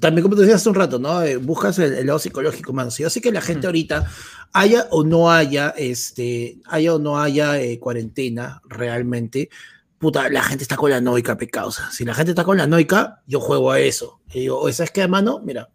también 0.00 0.22
como 0.22 0.34
te 0.34 0.42
decía 0.42 0.56
hace 0.56 0.68
un 0.68 0.74
rato, 0.74 0.98
¿no? 0.98 1.22
Eh, 1.22 1.36
buscas 1.36 1.78
el, 1.78 2.06
lado 2.06 2.18
psicológico, 2.18 2.72
mano. 2.72 2.90
Si 2.90 3.02
yo 3.02 3.10
sé 3.10 3.20
que 3.20 3.32
la 3.32 3.40
gente 3.40 3.66
ahorita, 3.66 4.06
haya 4.52 4.88
o 4.90 5.04
no 5.04 5.30
haya, 5.30 5.70
este, 5.76 6.58
haya 6.66 6.94
o 6.94 6.98
no 6.98 7.20
haya 7.20 7.60
eh, 7.60 7.78
cuarentena 7.78 8.60
realmente, 8.68 9.50
puta, 9.98 10.28
la 10.28 10.42
gente 10.42 10.64
está 10.64 10.76
con 10.76 10.90
la 10.90 11.00
noica, 11.00 11.36
pecausa. 11.36 11.90
Si 11.92 12.04
la 12.04 12.14
gente 12.14 12.32
está 12.32 12.44
con 12.44 12.56
la 12.56 12.66
noica, 12.66 13.22
yo 13.26 13.40
juego 13.40 13.70
a 13.70 13.80
eso. 13.80 14.20
Y 14.32 14.40
digo, 14.40 14.70
¿sabes 14.72 14.90
qué, 14.90 15.06
mano? 15.06 15.40
Mira, 15.44 15.70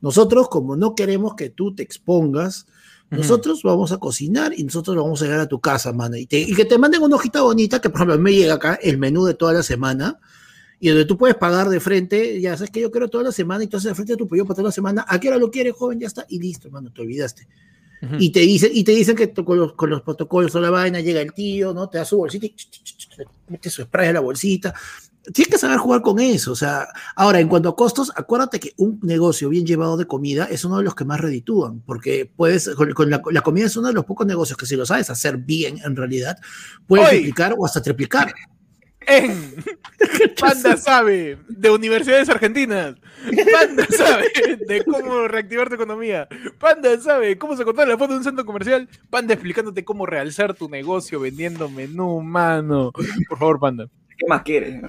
nosotros 0.00 0.48
como 0.48 0.76
no 0.76 0.94
queremos 0.94 1.34
que 1.34 1.50
tú 1.50 1.74
te 1.74 1.82
expongas, 1.82 2.66
nosotros 3.10 3.62
vamos 3.62 3.90
a 3.90 3.98
cocinar 3.98 4.52
y 4.54 4.64
nosotros 4.64 4.94
vamos 4.94 5.22
a 5.22 5.24
llegar 5.24 5.40
a 5.40 5.48
tu 5.48 5.60
casa, 5.60 5.92
mano. 5.92 6.16
Y, 6.16 6.28
y 6.30 6.54
que 6.54 6.64
te 6.64 6.78
manden 6.78 7.02
una 7.02 7.16
hojita 7.16 7.40
bonita, 7.40 7.80
que 7.80 7.88
por 7.88 8.00
ejemplo 8.00 8.18
me 8.18 8.32
llega 8.32 8.54
acá 8.54 8.78
el 8.82 8.98
menú 8.98 9.24
de 9.24 9.34
toda 9.34 9.54
la 9.54 9.62
semana, 9.62 10.20
y 10.80 10.88
donde 10.88 11.04
tú 11.04 11.18
puedes 11.18 11.36
pagar 11.36 11.68
de 11.68 11.80
frente, 11.80 12.40
ya 12.40 12.56
sabes 12.56 12.70
que 12.70 12.80
yo 12.80 12.90
quiero 12.90 13.08
toda 13.08 13.24
la 13.24 13.32
semana, 13.32 13.64
entonces 13.64 13.88
de 13.88 13.94
frente 13.94 14.12
a 14.12 14.16
tu 14.16 14.28
pollo 14.28 14.44
para 14.44 14.56
toda 14.56 14.68
la 14.68 14.72
semana, 14.72 15.04
¿a 15.08 15.18
qué 15.18 15.28
hora 15.28 15.38
lo 15.38 15.50
quieres, 15.50 15.74
joven? 15.74 15.98
Ya 15.98 16.06
está, 16.06 16.24
y 16.28 16.38
listo, 16.38 16.68
hermano, 16.68 16.92
te 16.92 17.02
olvidaste. 17.02 17.48
y, 18.18 18.30
te 18.30 18.40
dicen, 18.40 18.70
y 18.72 18.84
te 18.84 18.92
dicen 18.92 19.16
que 19.16 19.32
con 19.32 19.58
los, 19.58 19.72
con 19.72 19.90
los 19.90 20.02
protocolos 20.02 20.54
o 20.54 20.60
la 20.60 20.70
vaina 20.70 21.00
llega 21.00 21.20
el 21.20 21.32
tío, 21.32 21.74
¿no? 21.74 21.88
Te 21.88 21.98
da 21.98 22.04
su 22.04 22.16
bolsita 22.16 22.46
y 22.46 22.54
mete 23.48 23.70
su 23.70 23.82
spray 23.82 24.08
a 24.08 24.12
la 24.12 24.20
bolsita. 24.20 24.72
tienes 25.32 25.52
que 25.52 25.58
saber 25.58 25.78
jugar 25.78 26.00
con 26.00 26.20
eso. 26.20 26.52
O 26.52 26.56
sea, 26.56 26.86
ahora, 27.16 27.40
en 27.40 27.48
cuanto 27.48 27.70
a 27.70 27.74
costos, 27.74 28.12
acuérdate 28.14 28.60
que 28.60 28.72
un 28.76 29.00
negocio 29.02 29.48
bien 29.48 29.66
llevado 29.66 29.96
de 29.96 30.06
comida 30.06 30.44
es 30.44 30.64
uno 30.64 30.78
de 30.78 30.84
los 30.84 30.94
que 30.94 31.04
más 31.04 31.20
reditúan, 31.20 31.80
porque 31.80 32.30
puedes, 32.36 32.68
con, 32.68 33.10
la, 33.10 33.42
comida 33.42 33.66
es 33.66 33.76
uno 33.76 33.88
de 33.88 33.94
los 33.94 34.04
pocos 34.04 34.28
negocios 34.28 34.56
que 34.56 34.66
si 34.66 34.76
lo 34.76 34.86
sabes 34.86 35.10
hacer 35.10 35.38
bien, 35.38 35.80
en 35.84 35.96
realidad, 35.96 36.38
puedes 36.86 37.10
duplicar 37.10 37.56
o 37.58 37.66
hasta 37.66 37.82
triplicar. 37.82 38.32
En 39.08 39.54
Panda 40.40 40.76
sabe 40.76 41.38
de 41.48 41.70
universidades 41.70 42.28
argentinas. 42.28 42.94
Panda 43.52 43.86
sabe 43.96 44.30
de 44.66 44.84
cómo 44.84 45.26
reactivar 45.26 45.68
tu 45.68 45.74
economía. 45.76 46.28
Panda 46.58 47.00
sabe 47.00 47.38
cómo 47.38 47.56
se 47.56 47.64
controla 47.64 47.92
la 47.92 47.98
foto 47.98 48.12
de 48.12 48.18
un 48.18 48.24
centro 48.24 48.44
comercial. 48.44 48.88
Panda 49.08 49.34
explicándote 49.34 49.84
cómo 49.84 50.04
realzar 50.04 50.54
tu 50.54 50.68
negocio 50.68 51.20
vendiendo 51.20 51.68
menú, 51.68 52.20
mano. 52.20 52.92
Por 53.28 53.38
favor, 53.38 53.58
Panda. 53.58 53.88
¿Qué 54.16 54.26
más 54.28 54.42
quieres? 54.42 54.82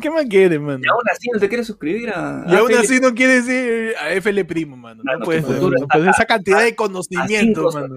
¿Qué 0.00 0.10
más 0.10 0.26
quieres, 0.26 0.60
mano? 0.60 0.80
Y 0.82 0.88
aún 0.88 1.02
así 1.10 1.28
no 1.32 1.40
te 1.40 1.48
quieres 1.48 1.66
suscribir 1.66 2.10
a. 2.10 2.44
Y 2.48 2.54
aún 2.54 2.72
así 2.74 3.00
no 3.00 3.14
quieres 3.14 3.48
ir 3.48 3.94
a 3.96 4.10
FL 4.12 4.44
Primo, 4.44 4.76
mano. 4.76 5.02
No, 5.04 5.24
puedes. 5.24 5.44
esa 5.44 6.24
cantidad 6.24 6.62
de 6.62 6.74
conocimiento, 6.76 7.70
mano. 7.72 7.96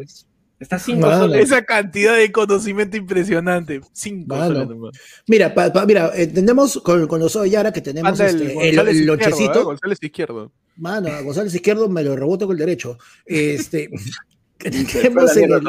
Está 0.59 0.77
cinco 0.77 1.09
soles. 1.09 1.45
Esa 1.45 1.63
cantidad 1.63 2.17
de 2.17 2.31
conocimiento 2.31 2.97
impresionante. 2.97 3.79
Cinco 3.93 4.35
soles, 4.35 4.67
Mira, 5.27 5.53
mira, 5.87 6.11
eh, 6.13 6.27
tenemos 6.27 6.81
con, 6.83 7.07
con 7.07 7.19
los 7.19 7.37
Yara 7.49 7.71
que 7.71 7.81
tenemos 7.81 8.19
este, 8.19 8.69
el, 8.69 8.79
el, 8.79 9.05
lonchecito. 9.05 9.61
¿eh? 9.61 9.63
González 9.63 9.99
Izquierdo. 10.01 10.51
Mano, 10.75 11.09
a 11.09 11.21
González 11.21 11.53
Izquierdo 11.55 11.87
me 11.87 12.03
lo 12.03 12.15
reboto 12.15 12.45
con 12.45 12.55
el 12.55 12.59
derecho. 12.59 12.97
Este, 13.25 13.89
tenemos 14.57 15.37
el, 15.37 15.61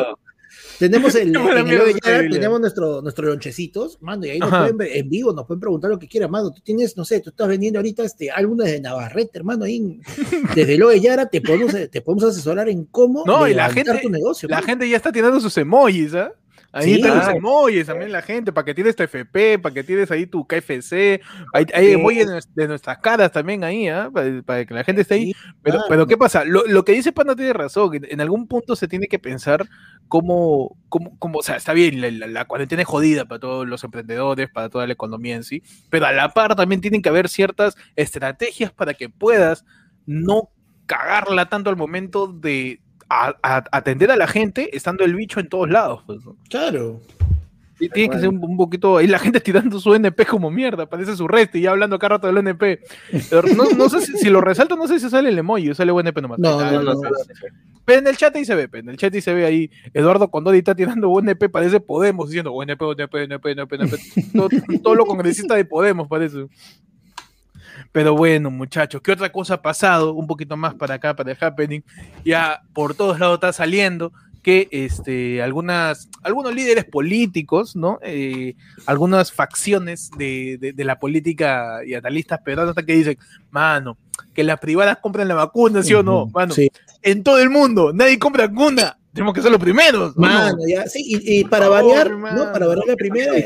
tenemos 0.80 1.14
el, 1.14 1.30
tenemos 2.30 2.58
nuestro, 2.58 3.02
nuestros 3.02 3.28
lonchecitos, 3.28 3.98
mano, 4.00 4.24
y 4.24 4.30
ahí 4.30 4.38
nos 4.38 4.48
pueden 4.48 4.78
ver, 4.78 4.96
en 4.96 5.10
vivo 5.10 5.30
nos 5.34 5.46
pueden 5.46 5.60
preguntar 5.60 5.90
lo 5.90 5.98
que 5.98 6.08
quieran, 6.08 6.30
mano. 6.30 6.50
Tú 6.52 6.62
tienes, 6.62 6.96
no 6.96 7.04
sé, 7.04 7.20
tú 7.20 7.28
estás 7.28 7.48
vendiendo 7.48 7.78
ahorita 7.78 8.02
este 8.02 8.30
álbumes 8.30 8.72
de 8.72 8.80
Navarrete, 8.80 9.38
hermano, 9.38 9.66
ahí 9.66 10.00
desde 10.54 10.78
lo 10.78 10.88
de 10.88 10.98
Yara 10.98 11.28
te 11.28 11.42
podemos, 11.42 11.72
te 11.90 12.00
podemos 12.00 12.24
asesorar 12.24 12.70
en 12.70 12.86
cómo 12.86 13.24
no, 13.26 13.46
y 13.46 13.52
la 13.52 13.68
gente, 13.68 14.00
tu 14.00 14.08
negocio. 14.08 14.48
La 14.48 14.62
gente 14.62 14.88
ya 14.88 14.96
está 14.96 15.12
tirando 15.12 15.38
sus 15.38 15.54
emojis, 15.58 16.14
¿ah? 16.14 16.32
Ahí 16.72 16.94
están 16.94 17.18
los 17.18 17.28
emojis 17.28 17.87
también 17.87 18.12
la 18.12 18.22
gente, 18.22 18.52
para 18.52 18.64
que 18.64 18.74
tienes 18.74 18.94
tu 18.94 19.02
FP, 19.02 19.59
para 19.59 19.74
que 19.74 19.83
tienes 19.83 20.11
ahí 20.11 20.26
tu 20.26 20.46
KFC, 20.46 21.20
hay, 21.52 21.66
hay 21.74 21.92
emojis 21.92 22.26
de, 22.54 22.68
nuestras 22.68 22.98
caras 22.98 23.33
también 23.33 23.64
ahí, 23.64 23.88
¿ah? 23.88 24.09
para, 24.12 24.64
que 24.64 24.74
la 24.74 24.85
gente 24.85 25.02
esté 25.02 25.14
ahí. 25.14 25.33
Pero, 25.62 25.80
pero 25.88 26.06
¿qué 26.06 26.16
pasa? 26.16 26.44
Lo, 26.44 26.64
lo, 26.66 26.85
que 26.85 26.92
dice 26.92 27.11
Panda 27.11 27.35
tiene 27.35 27.52
razón, 27.52 27.90
en 28.02 28.20
algún 28.20 28.46
punto 28.46 28.76
se 28.76 28.87
tiene 28.87 29.09
que 29.09 29.18
pensar 29.18 29.68
cómo, 30.06 30.76
cómo, 30.88 31.18
cómo 31.18 31.38
o 31.40 31.42
sea, 31.42 31.56
está 31.56 31.72
bien, 31.72 32.00
la, 32.00 32.26
la, 32.26 32.44
cuarentena 32.44 32.83
es 32.83 32.88
jodida 32.88 33.24
para 33.24 33.40
todos 33.40 33.66
los 33.66 33.83
emprendedores, 33.83 34.48
para 34.50 34.68
toda 34.68 34.87
la 34.87 34.92
economía 34.92 35.35
en 35.35 35.42
sí, 35.42 35.64
pero 35.88 36.06
a 36.06 36.12
la 36.12 36.28
par 36.35 36.54
también 36.54 36.80
tienen 36.80 37.02
que 37.02 37.09
haber 37.09 37.28
ciertas 37.28 37.76
estrategias 37.96 38.72
para 38.72 38.94
que 38.94 39.09
puedas 39.09 39.64
no 40.06 40.50
cagarla 40.87 41.48
tanto 41.48 41.70
al 41.70 41.76
momento 41.76 42.28
de 42.28 42.80
atender 43.11 44.11
a 44.11 44.16
la 44.16 44.29
gente 44.29 44.75
estando 44.77 45.05
el 45.05 45.14
bicho 45.14 45.40
en 45.40 45.49
todos 45.49 45.68
lados. 45.68 46.03
Pues, 46.07 46.20
claro. 46.49 47.01
tiene 47.77 48.09
que 48.09 48.18
ser 48.20 48.29
un, 48.29 48.57
poquito. 48.57 48.99
Ahí 48.99 49.09
la 49.09 49.18
gente 49.18 49.40
tirando 49.40 49.81
su 49.81 49.92
NP 49.94 50.27
como 50.27 50.51
mierda, 50.51 50.87
parece 50.87 51.16
su 51.16 51.27
resto 51.27 51.59
y 51.59 51.62
ya 51.62 51.73
hablando 51.73 51.99
cada 51.99 52.16
rato 52.16 52.29
del 52.29 52.38
NP. 52.38 52.81
no, 53.77 53.88
sé 53.88 54.01
si, 54.01 54.31
lo 54.31 54.40
resalto, 54.40 54.77
no 54.77 54.87
sé 54.87 55.01
si 55.01 55.11
sale 55.11 55.31
el 55.31 55.38
emoji 55.38 55.70
o 55.70 55.75
sale 55.75 55.92
NP 55.92 56.23
nomás. 56.23 56.38
No, 56.38 56.61
no, 56.61 56.83
no, 56.83 57.01
Pero 57.85 57.99
en 57.99 58.07
el 58.07 58.16
chat 58.16 58.35
ahí 58.37 58.44
se 58.44 58.55
ve, 58.55 58.68
en 58.73 58.88
el 58.88 58.96
chat 58.96 59.12
ahí 59.12 59.20
se 59.20 59.35
ve 59.35 59.44
ahí 59.44 59.70
Eduardo 59.92 60.31
Condori 60.31 60.59
está 60.59 60.75
tirando 60.75 61.09
UNP, 61.09 61.51
parece 61.51 61.81
Podemos, 61.81 62.29
diciendo 62.29 62.53
UNP, 62.53 62.81
UNP, 62.81 63.12
UNP, 63.12 63.44
UNP, 63.44 63.73
UNP. 63.73 64.33
todo, 64.33 64.49
todo 64.83 64.94
lo 64.94 65.05
congresista 65.05 65.57
de 65.57 65.64
Podemos 65.64 66.07
parece. 66.07 66.46
Pero 67.92 68.14
bueno, 68.16 68.50
muchachos, 68.50 69.00
¿qué 69.03 69.12
otra 69.12 69.33
cosa 69.33 69.55
ha 69.55 69.62
pasado? 69.62 70.12
Un 70.14 70.26
poquito 70.26 70.57
más 70.57 70.74
para 70.74 70.94
acá, 70.94 71.14
para 71.14 71.33
el 71.33 71.38
happening. 71.40 71.83
Ya 72.24 72.62
por 72.72 72.94
todos 72.94 73.18
lados 73.18 73.35
está 73.35 73.53
saliendo 73.53 74.12
que 74.42 74.68
este, 74.70 75.42
algunas, 75.42 76.09
algunos 76.22 76.55
líderes 76.55 76.85
políticos, 76.85 77.76
¿no? 77.76 77.98
Eh, 78.03 78.55
algunas 78.87 79.33
facciones 79.33 80.11
de, 80.16 80.74
la 80.76 80.98
política 80.98 81.81
y 81.85 81.94
analistas 81.94 82.40
peruanos 82.42 82.74
que 82.74 82.92
dicen, 82.92 83.18
mano, 83.50 83.98
que 84.33 84.44
las 84.44 84.59
privadas 84.61 84.98
compran 85.03 85.29
la 85.29 85.35
vacuna, 85.35 85.83
¿sí 85.83 85.92
o 85.94 86.03
no? 86.03 86.26
Mano, 86.26 86.55
en 87.03 87.22
todo 87.22 87.38
el 87.40 87.50
mundo, 87.50 87.92
nadie 87.92 88.18
compra 88.18 88.46
vacuna. 88.46 88.96
Tenemos 89.12 89.35
que 89.35 89.42
ser 89.42 89.50
los 89.50 89.61
primeros. 89.61 90.16
Mano, 90.16 90.59
ya, 90.68 90.87
sí, 90.87 91.03
y, 91.05 91.44
para 91.44 91.68
variar, 91.68 92.11
¿no? 92.11 92.53
Para 92.53 92.66
variar 92.66 92.87
la 92.87 92.96
primera, 92.96 93.37
el, 93.37 93.44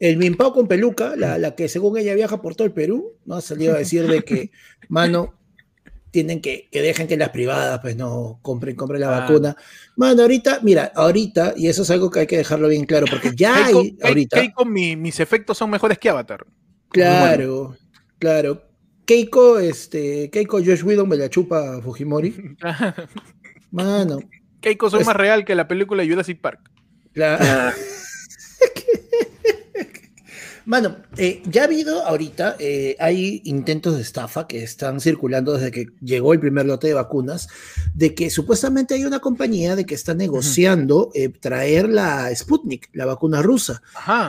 el 0.00 0.16
Mimpao 0.16 0.52
con 0.52 0.66
peluca, 0.66 1.14
la, 1.14 1.54
que 1.54 1.68
según 1.68 1.98
ella 1.98 2.14
viaja 2.14 2.40
por 2.40 2.54
todo 2.54 2.66
el 2.66 2.72
Perú, 2.72 3.18
¿no? 3.26 3.36
Ha 3.36 3.40
salido 3.42 3.74
a 3.74 3.78
decir 3.78 4.08
de 4.08 4.22
que, 4.22 4.50
mano, 4.88 5.34
tienen 6.10 6.40
que, 6.40 6.68
que 6.72 6.80
dejen 6.80 7.06
que 7.06 7.18
las 7.18 7.28
privadas, 7.28 7.80
pues 7.80 7.96
no 7.96 8.40
compren, 8.42 8.74
compren 8.74 9.02
la 9.02 9.14
ah. 9.14 9.20
vacuna. 9.20 9.56
Mano, 9.96 10.22
ahorita, 10.22 10.60
mira, 10.62 10.90
ahorita, 10.94 11.52
y 11.54 11.68
eso 11.68 11.82
es 11.82 11.90
algo 11.90 12.10
que 12.10 12.20
hay 12.20 12.26
que 12.26 12.38
dejarlo 12.38 12.68
bien 12.68 12.86
claro, 12.86 13.06
porque 13.10 13.30
ya 13.36 13.66
hay, 13.66 13.98
ahorita. 14.02 14.40
Keiko, 14.40 14.64
mis 14.64 15.20
efectos 15.20 15.58
son 15.58 15.70
mejores 15.70 15.98
que 15.98 16.08
Avatar. 16.08 16.46
Claro, 16.88 17.76
claro. 18.18 18.62
Keiko, 19.04 19.58
este, 19.58 20.30
Keiko 20.30 20.58
Josh 20.58 20.82
Whedon 20.82 21.08
me 21.08 21.16
la 21.16 21.28
chupa 21.28 21.80
Fujimori. 21.82 22.56
Mano. 23.70 24.18
Keiko 24.60 24.88
soy 24.88 25.04
más 25.04 25.16
real 25.16 25.44
que 25.44 25.54
la 25.54 25.68
película 25.68 26.04
Jurassic 26.04 26.40
Park. 26.40 26.70
Claro. 27.12 27.74
Mano, 30.70 30.98
eh, 31.16 31.42
ya 31.46 31.62
ha 31.62 31.64
habido 31.64 32.06
ahorita, 32.06 32.54
eh, 32.60 32.94
hay 33.00 33.42
intentos 33.44 33.96
de 33.96 34.02
estafa 34.02 34.46
que 34.46 34.62
están 34.62 35.00
circulando 35.00 35.54
desde 35.54 35.72
que 35.72 35.86
llegó 36.00 36.32
el 36.32 36.38
primer 36.38 36.64
lote 36.64 36.86
de 36.86 36.94
vacunas, 36.94 37.48
de 37.92 38.14
que 38.14 38.30
supuestamente 38.30 38.94
hay 38.94 39.04
una 39.04 39.18
compañía 39.18 39.74
de 39.74 39.84
que 39.84 39.96
está 39.96 40.14
negociando 40.14 41.10
eh, 41.12 41.28
traer 41.28 41.88
la 41.88 42.32
Sputnik, 42.32 42.88
la 42.92 43.04
vacuna 43.04 43.42
rusa, 43.42 43.82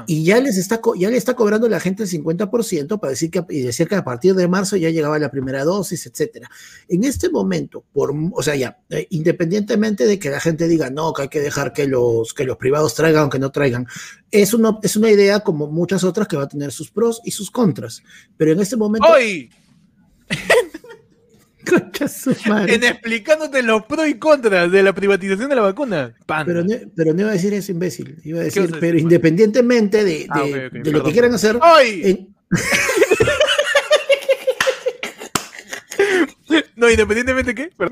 y 0.07 0.23
ya 0.23 0.39
les 0.39 0.57
está, 0.57 0.81
ya 0.97 1.11
le 1.11 1.17
está 1.17 1.35
cobrando 1.35 1.69
la 1.69 1.79
gente 1.79 2.01
el 2.01 2.09
50% 2.09 2.99
para 2.99 3.11
decir 3.11 3.29
que, 3.29 3.45
y 3.49 3.61
decir 3.61 3.87
que 3.87 3.93
a 3.93 4.03
partir 4.03 4.33
de 4.33 4.47
marzo 4.47 4.77
ya 4.77 4.89
llegaba 4.89 5.19
la 5.19 5.29
primera 5.29 5.63
dosis, 5.63 6.07
etcétera. 6.07 6.49
En 6.87 7.03
este 7.03 7.29
momento, 7.29 7.83
por, 7.93 8.15
o 8.31 8.41
sea, 8.41 8.55
ya, 8.55 8.79
independientemente 9.11 10.07
de 10.07 10.17
que 10.17 10.31
la 10.31 10.39
gente 10.39 10.67
diga, 10.67 10.89
no, 10.89 11.13
que 11.13 11.21
hay 11.21 11.29
que 11.29 11.39
dejar 11.39 11.71
que 11.71 11.85
los, 11.85 12.33
que 12.33 12.45
los 12.45 12.57
privados 12.57 12.95
traigan 12.95 13.25
o 13.25 13.29
que 13.29 13.37
no 13.37 13.51
traigan, 13.51 13.85
es 14.31 14.53
una, 14.53 14.79
es 14.81 14.95
una 14.95 15.11
idea 15.11 15.41
como 15.41 15.67
muchas 15.67 16.03
otras 16.03 16.27
que 16.27 16.37
va 16.37 16.43
a 16.43 16.47
tener 16.47 16.71
sus 16.71 16.89
pros 16.89 17.21
y 17.25 17.31
sus 17.31 17.51
contras. 17.51 18.01
Pero 18.37 18.53
en 18.53 18.61
este 18.61 18.77
momento... 18.77 19.07
¡Hoy! 19.09 19.49
en 22.67 22.83
explicándote 22.83 23.61
los 23.61 23.85
pros 23.85 24.07
y 24.07 24.15
contras 24.15 24.71
de 24.71 24.83
la 24.83 24.93
privatización 24.93 25.49
de 25.49 25.55
la 25.55 25.61
vacuna. 25.61 26.15
Pero 26.45 26.63
no, 26.63 26.75
pero 26.95 27.13
no 27.13 27.21
iba 27.21 27.29
a 27.29 27.33
decir 27.33 27.53
eso, 27.53 27.71
imbécil. 27.71 28.17
Iba 28.23 28.39
a 28.41 28.43
decir, 28.43 28.71
pero 28.79 28.97
independientemente 28.97 30.03
de, 30.03 30.27
ah, 30.29 30.43
de, 30.43 30.91
lo 30.91 31.03
que 31.03 31.11
quieran 31.11 31.33
hacer... 31.33 31.59
¡Hoy! 31.61 32.33
No, 36.81 36.89
independientemente 36.89 37.53
de 37.53 37.69
qué, 37.69 37.91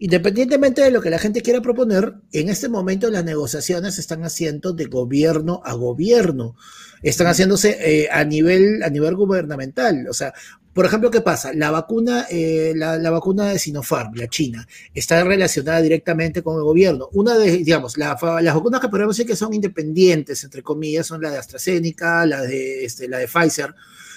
Independientemente 0.00 0.82
de 0.82 0.90
lo 0.90 1.00
que 1.00 1.10
la 1.10 1.20
gente 1.20 1.42
quiera 1.42 1.62
proponer, 1.62 2.14
en 2.32 2.48
este 2.48 2.68
momento 2.68 3.08
las 3.08 3.24
negociaciones 3.24 3.94
se 3.94 4.00
están 4.00 4.24
haciendo 4.24 4.72
de 4.72 4.86
gobierno 4.86 5.62
a 5.64 5.74
gobierno. 5.74 6.56
Están 7.02 7.28
haciéndose 7.28 7.78
eh, 7.80 8.08
a, 8.10 8.24
nivel, 8.24 8.82
a 8.82 8.90
nivel 8.90 9.14
gubernamental. 9.14 10.08
O 10.10 10.12
sea, 10.12 10.34
por 10.72 10.86
ejemplo, 10.86 11.08
¿qué 11.12 11.20
pasa? 11.20 11.52
La 11.54 11.70
vacuna, 11.70 12.26
eh, 12.28 12.72
la, 12.74 13.10
vacuna 13.10 13.44
de 13.44 13.60
Sinopharm, 13.60 14.14
la 14.16 14.26
China, 14.26 14.66
está 14.92 15.22
relacionada 15.22 15.80
directamente 15.80 16.42
con 16.42 16.56
el 16.56 16.64
gobierno. 16.64 17.08
Una 17.12 17.38
de, 17.38 17.58
digamos, 17.58 17.96
las 17.96 18.20
vacunas 18.20 18.80
que 18.80 18.88
podemos 18.88 19.16
decir 19.16 19.30
que 19.30 19.36
son 19.36 19.54
independientes, 19.54 20.42
entre 20.42 20.64
comillas, 20.64 21.06
son 21.06 21.22
la 21.22 21.30
de 21.30 21.38
AstraZeneca, 21.38 22.26
la 22.26 22.42
de, 22.42 22.84
este, 22.84 23.06
la 23.06 23.18
de 23.18 23.28
Pfizer. 23.28 23.72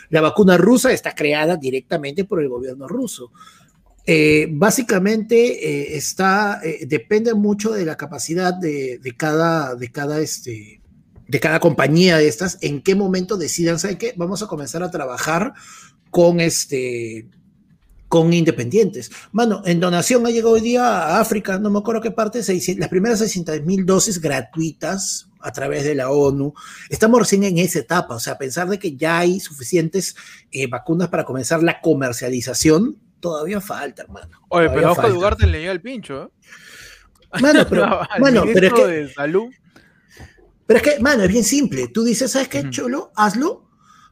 La 0.10 0.22
vacuna 0.22 0.58
rusa 0.58 0.92
está 0.92 1.14
creada 1.14 1.56
directamente 1.56 2.26
por 2.26 2.42
el 2.42 2.50
gobierno 2.50 2.88
ruso. 2.88 3.32
Eh, 4.12 4.48
básicamente 4.50 5.36
eh, 5.70 5.96
está, 5.96 6.62
eh, 6.64 6.88
depende 6.88 7.36
mucho 7.36 7.74
de 7.74 7.86
la 7.86 7.96
capacidad 7.96 8.56
de, 8.56 9.00
cada, 9.16 9.76
de, 9.76 9.92
cada, 9.92 10.20
este, 10.20 10.82
de 11.28 11.40
cada 11.40 11.60
compañía 11.60 12.18
de 12.18 12.28
estas, 12.28 12.58
en 12.62 12.82
qué 12.82 12.96
momento 12.96 13.38
decidan, 13.38 13.78
¿sabe 13.78 14.00
qué? 14.00 14.16
Vamos 14.18 14.42
a 14.42 14.48
comenzar 14.48 14.82
a 14.82 14.90
trabajar 14.90 15.54
con 16.10 16.40
este 16.40 17.28
con 18.08 18.34
independientes. 18.34 19.12
Mano, 19.32 19.62
en 19.66 19.80
donación 19.80 20.26
ha 20.26 20.32
llegado 20.32 20.56
hoy 20.56 20.62
día 20.62 20.88
a 20.88 21.20
África, 21.20 21.60
no 21.60 21.70
me 21.70 21.78
acuerdo 21.78 22.02
qué 22.02 22.10
parte, 22.10 22.40
las 22.40 22.90
primeras 22.90 23.20
600 23.20 23.62
mil 23.64 23.86
dosis 23.86 24.20
gratuitas 24.20 25.30
a 25.40 25.52
través 25.52 25.84
de 25.84 25.94
la 25.94 26.10
ONU. 26.10 26.56
Estamos 26.90 27.20
recién 27.20 27.44
en 27.44 27.60
esa 27.60 27.78
etapa, 27.78 28.16
o 28.16 28.20
sea, 28.20 28.40
pensar 28.40 28.70
de 28.70 28.80
que 28.80 28.96
ya 28.96 29.20
hay 29.20 29.40
suficientes 29.40 30.16
vacunas 30.72 31.10
para 31.10 31.26
comenzar 31.26 31.62
la 31.62 31.80
comercialización 31.80 32.98
todavía 33.20 33.62
falta, 33.62 34.04
hermano. 34.04 34.40
Oye, 34.50 34.70
pero 34.70 34.92
ojo 34.92 35.02
de 35.08 35.14
Ugarte 35.14 35.48
le 35.48 35.60
llega 35.60 35.72
el 35.72 35.82
pincho, 35.82 36.24
¿eh? 36.24 36.30
Mano, 37.42 37.66
pero, 37.70 37.86
mano, 38.20 38.44
pero 38.54 38.68
es 38.68 38.74
que. 38.74 38.88
De 38.88 39.14
salud. 39.14 39.50
Pero 40.66 40.78
es 40.78 40.84
que, 40.84 41.00
mano, 41.00 41.24
es 41.24 41.30
bien 41.30 41.44
simple. 41.44 41.88
Tú 41.88 42.04
dices, 42.04 42.32
¿sabes 42.32 42.48
qué, 42.48 42.70
Cholo? 42.70 43.12
Hazlo, 43.16 43.70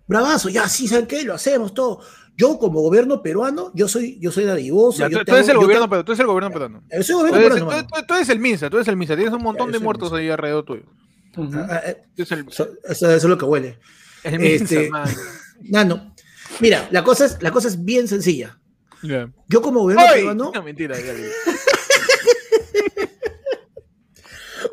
bravazo, 0.07 0.49
ya, 0.49 0.67
sí, 0.67 0.87
¿saben 0.87 1.05
qué? 1.07 1.23
Lo 1.23 1.33
hacemos 1.35 1.73
todo. 1.73 2.01
Yo 2.35 2.59
como 2.59 2.81
gobierno 2.81 3.21
peruano, 3.23 3.71
yo 3.73 3.87
soy, 3.87 4.19
yo 4.19 4.31
soy 4.31 4.43
dadivoso. 4.45 4.99
Ya, 4.99 5.09
yo 5.09 5.25
tú, 5.25 5.31
eres 5.33 5.47
hago- 5.49 5.53
el 5.53 5.57
te- 5.59 5.63
gobierno, 5.65 5.89
pero 5.89 6.05
tú 6.05 6.11
eres 6.11 6.19
el 6.19 6.27
gobierno 6.27 6.51
peruano. 6.51 6.83
Soy 7.01 7.15
gobierno 7.15 7.31
Tú 7.39 7.45
eres, 7.45 7.53
peruano, 7.53 7.65
tú- 7.65 7.75
mano. 7.75 7.87
tú- 8.01 8.05
tú 8.07 8.13
eres 8.15 8.29
el 8.29 8.39
Minsa, 8.39 8.69
tú 8.69 8.77
eres 8.77 8.87
el 8.87 8.95
Minsa, 8.97 9.15
tienes 9.15 9.33
un 9.33 9.41
montón 9.43 9.67
Ya, 9.67 9.73
de 9.73 9.79
muertos 9.83 10.11
Minsa. 10.11 10.21
ahí 10.21 10.29
alrededor 10.29 10.63
tuyo. 10.65 10.83
Eh, 10.83 11.97
Tú 12.15 12.21
eres 12.21 12.31
el, 12.31 12.47
eso, 12.47 12.67
eso- 12.83 13.05
eso 13.11 13.11
es 13.11 13.23
lo 13.23 13.37
que 13.37 13.45
huele. 13.45 13.79
el 14.23 14.39
Minsa, 14.39 14.63
este-. 14.63 14.89
Nano, 15.61 16.13
mira, 16.59 16.87
la 16.91 17.03
cosa 17.03 17.25
es, 17.25 17.41
la 17.41 17.51
cosa 17.51 17.67
es 17.67 17.83
bien 17.83 18.07
sencilla. 18.07 18.59
Yo 19.47 19.61
como 19.61 19.81
gobierno 19.81 20.03
¡Ay! 20.07 20.19
peruano, 20.21 20.51
No, 20.53 20.63
mentira, 20.63 20.97
ya, 20.99 21.13
ya. 21.13 21.13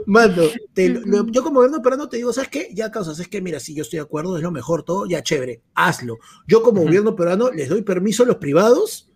mano, 0.06 0.42
te- 0.72 0.88
lo- 0.88 1.26
yo 1.30 1.42
como 1.42 1.56
gobierno 1.60 1.82
peruano 1.82 2.08
te 2.08 2.16
digo, 2.16 2.32
¿sabes 2.32 2.50
qué? 2.50 2.68
Ya 2.72 2.90
causas, 2.90 3.18
es 3.20 3.28
que 3.28 3.40
mira, 3.40 3.60
si 3.60 3.74
yo 3.74 3.82
estoy 3.82 3.98
de 3.98 4.02
acuerdo, 4.04 4.36
es 4.36 4.42
lo 4.42 4.50
mejor 4.50 4.82
todo, 4.82 5.06
ya 5.06 5.22
chévere, 5.22 5.62
hazlo. 5.74 6.18
Yo 6.46 6.62
como 6.62 6.82
gobierno 6.82 7.14
peruano 7.16 7.50
les 7.50 7.68
doy 7.68 7.82
permiso 7.82 8.22
a 8.22 8.26
los 8.26 8.36
privados 8.36 9.10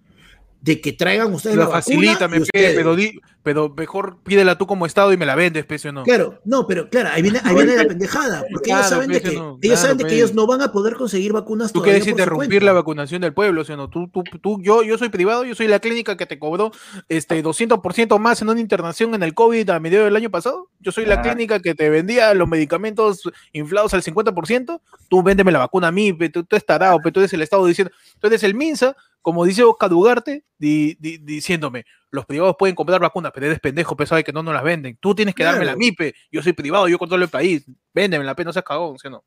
de 0.60 0.80
que 0.80 0.92
traigan 0.92 1.32
ustedes 1.32 1.56
la 1.56 1.64
Lo 1.64 1.70
vacuna 1.70 1.82
facilítame, 1.82 2.36
y 2.36 2.40
pe, 2.40 2.42
ustedes. 2.44 2.74
pero, 2.74 2.96
di- 2.96 3.20
pero 3.48 3.72
mejor 3.74 4.18
pídela 4.24 4.58
tú 4.58 4.66
como 4.66 4.84
Estado 4.84 5.10
y 5.10 5.16
me 5.16 5.24
la 5.24 5.34
vendes, 5.34 5.64
pese 5.64 5.88
o 5.88 5.92
no. 5.92 6.02
Claro, 6.02 6.38
no, 6.44 6.66
pero 6.66 6.90
claro, 6.90 7.08
ahí 7.14 7.22
viene, 7.22 7.40
ahí 7.42 7.54
viene 7.54 7.76
la 7.76 7.86
pendejada, 7.86 8.44
porque 8.52 8.68
ellos 8.70 8.80
Claro, 8.86 8.88
saben 8.96 9.08
de 9.10 9.20
pues, 9.20 9.32
que, 9.32 9.38
no, 9.38 9.48
ellos 9.52 9.58
claro, 9.62 9.76
saben 9.78 9.96
de 9.96 10.04
que 10.04 10.08
pues. 10.08 10.16
ellos 10.18 10.34
no 10.34 10.46
van 10.46 10.60
a 10.60 10.70
poder 10.70 10.96
conseguir 10.96 11.32
vacunas 11.32 11.72
Tú 11.72 11.80
quieres 11.80 12.06
interrumpir 12.06 12.62
la 12.62 12.74
vacunación 12.74 13.22
del 13.22 13.32
pueblo, 13.32 13.64
¿sí 13.64 13.72
o 13.72 13.78
no? 13.78 13.88
Tú, 13.88 14.08
tú, 14.08 14.22
tú, 14.42 14.60
yo, 14.60 14.82
yo 14.82 14.98
soy 14.98 15.08
privado, 15.08 15.46
yo 15.46 15.54
soy 15.54 15.66
la 15.66 15.78
clínica 15.78 16.18
que 16.18 16.26
te 16.26 16.38
cobró 16.38 16.72
este 17.08 17.42
200% 17.42 18.18
más 18.18 18.42
en 18.42 18.50
una 18.50 18.60
internación 18.60 19.14
en 19.14 19.22
el 19.22 19.32
COVID 19.32 19.70
a 19.70 19.80
mediados 19.80 20.04
del 20.08 20.16
año 20.16 20.28
pasado. 20.30 20.68
Yo 20.80 20.92
soy 20.92 21.06
la 21.06 21.22
clínica 21.22 21.60
que 21.60 21.74
te 21.74 21.88
vendía 21.88 22.34
los 22.34 22.46
medicamentos 22.48 23.22
inflados 23.52 23.94
al 23.94 24.02
50%. 24.02 24.80
Tú 25.08 25.22
véndeme 25.22 25.52
la 25.52 25.60
vacuna 25.60 25.88
a 25.88 25.92
mí, 25.92 26.12
tú, 26.12 26.44
tú 26.44 26.54
estás 26.56 26.66
tarado, 26.66 26.98
pe, 27.00 27.10
tú 27.12 27.20
eres 27.20 27.32
el 27.32 27.40
Estado 27.40 27.64
diciendo, 27.64 27.92
tú 28.20 28.26
eres 28.26 28.42
el 28.42 28.54
MINSA, 28.54 28.94
como 29.22 29.44
dice 29.44 29.62
Oscar 29.62 29.92
Ugarte, 29.92 30.44
di- 30.58 30.96
di- 31.00 31.18
diciéndome, 31.18 31.84
los 32.10 32.24
privados 32.26 32.56
pueden 32.58 32.74
comprar 32.74 33.00
vacunas, 33.00 33.32
pero 33.34 33.46
eres 33.46 33.60
pendejo, 33.60 33.96
pe, 33.96 34.06
sabe 34.06 34.24
que 34.24 34.32
no 34.32 34.42
nos 34.42 34.54
las 34.54 34.62
venden. 34.62 34.96
Tú 35.00 35.14
tienes 35.14 35.34
que 35.34 35.44
darme 35.44 35.60
la 35.66 35.72
Claro. 35.72 35.78
MIPE, 35.78 36.14
yo 36.32 36.42
soy 36.42 36.52
privado, 36.54 36.88
yo 36.88 36.98
controlo 36.98 37.24
el 37.24 37.30
país. 37.30 37.64
Véndeme 37.92 38.24
la 38.24 38.34
pena, 38.34 38.48
no 38.48 38.52
seas 38.52 38.64
cagón, 38.64 38.98
¿sí 38.98 39.08
o 39.08 39.10
no? 39.10 39.24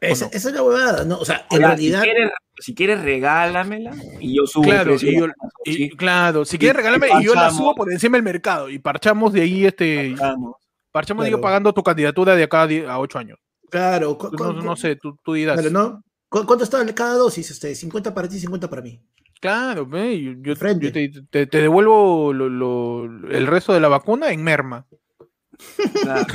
Esa, 0.00 0.26
no? 0.26 0.30
esa 0.32 0.48
es 0.50 0.54
la 0.54 0.62
huevada, 0.62 1.04
¿no? 1.04 1.18
O 1.18 1.24
sea, 1.24 1.46
en 1.50 1.56
Ahora, 1.62 1.68
realidad. 1.68 2.00
si, 2.02 2.04
quieres, 2.04 2.30
si 2.58 2.74
quieres, 2.74 3.00
regálamela 3.02 3.92
y 4.20 4.36
yo 4.36 4.46
subo 4.46 4.64
Claro, 4.64 4.94
el 4.94 5.02
y 5.02 5.18
yo- 5.18 5.26
Y, 5.64 5.72
Sí, 5.72 5.90
claro, 5.90 6.44
si 6.44 6.58
quieres 6.58 6.76
regalarme 6.76 7.08
y 7.08 7.22
y 7.22 7.24
yo 7.24 7.34
la 7.34 7.42
parchamos. 7.42 7.56
subo 7.56 7.74
por 7.74 7.90
encima 7.92 8.16
del 8.18 8.22
mercado 8.24 8.68
y 8.68 8.78
parchamos 8.78 9.32
de 9.32 9.40
ahí 9.42 9.64
este 9.64 10.14
parchamos 10.92 11.24
de 11.24 11.30
Claro. 11.30 11.38
yo 11.38 11.40
pagando 11.40 11.72
tu 11.72 11.82
candidatura 11.82 12.34
de 12.36 12.42
acá 12.44 12.62
a 12.88 12.98
8 12.98 13.18
años. 13.18 13.38
Claro, 13.70 14.16
cu- 14.18 14.30
No, 14.38 14.52
no 14.52 14.76
sé, 14.76 14.96
tú, 14.96 15.16
tú 15.24 15.32
dirás. 15.34 15.60
Claro, 15.60 15.70
¿no? 15.70 16.02
¿Cu- 16.28 16.44
¿Cuánto 16.46 16.64
está 16.64 16.84
cada 16.94 17.14
dosis? 17.14 17.50
Este, 17.50 17.74
50 17.74 18.12
para 18.14 18.28
ti, 18.28 18.38
50 18.38 18.68
para 18.68 18.82
mí. 18.82 19.00
Claro, 19.40 19.86
ve, 19.86 20.20
yo, 20.22 20.32
yo- 20.40 20.54
te, 20.56 21.10
te- 21.30 21.46
te 21.46 21.60
devuelvo 21.60 22.32
lo- 22.32 22.48
lo- 22.48 23.04
el 23.30 23.46
resto 23.46 23.72
de 23.74 23.80
la 23.80 23.88
vacuna 23.88 24.30
en 24.30 24.42
merma. 24.42 24.86
Claro. 26.02 26.26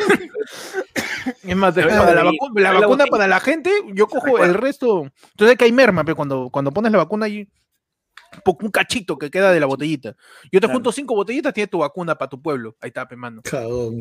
Es 1.43 1.55
más, 1.55 1.75
la, 1.75 2.71
vacuna 2.73 3.05
para 3.05 3.27
la 3.27 3.39
gente, 3.39 3.69
yo 3.93 4.07
cojo 4.07 4.43
el 4.43 4.53
resto. 4.55 5.03
Tú 5.35 5.45
sabes 5.45 5.57
que 5.57 5.65
hay 5.65 5.71
merma, 5.71 6.03
pero 6.03 6.15
cuando, 6.15 6.49
cuando 6.51 6.71
pones 6.71 6.91
la 6.91 6.97
vacuna 6.99 7.27
po- 8.43 8.57
un 8.61 8.71
cachito 8.71 9.17
que 9.17 9.29
queda 9.29 9.51
de 9.51 9.59
la 9.59 9.65
botellita. 9.67 10.15
Yo 10.45 10.59
te 10.59 10.59
Claro. 10.61 10.73
junto 10.73 10.91
cinco 10.91 11.13
botellitas, 11.15 11.53
tienes 11.53 11.69
tu 11.69 11.79
vacuna 11.79 12.15
para 12.15 12.29
tu 12.29 12.41
pueblo. 12.41 12.75
Ahí 12.81 12.87
está, 12.87 13.07
mano. 13.15 13.41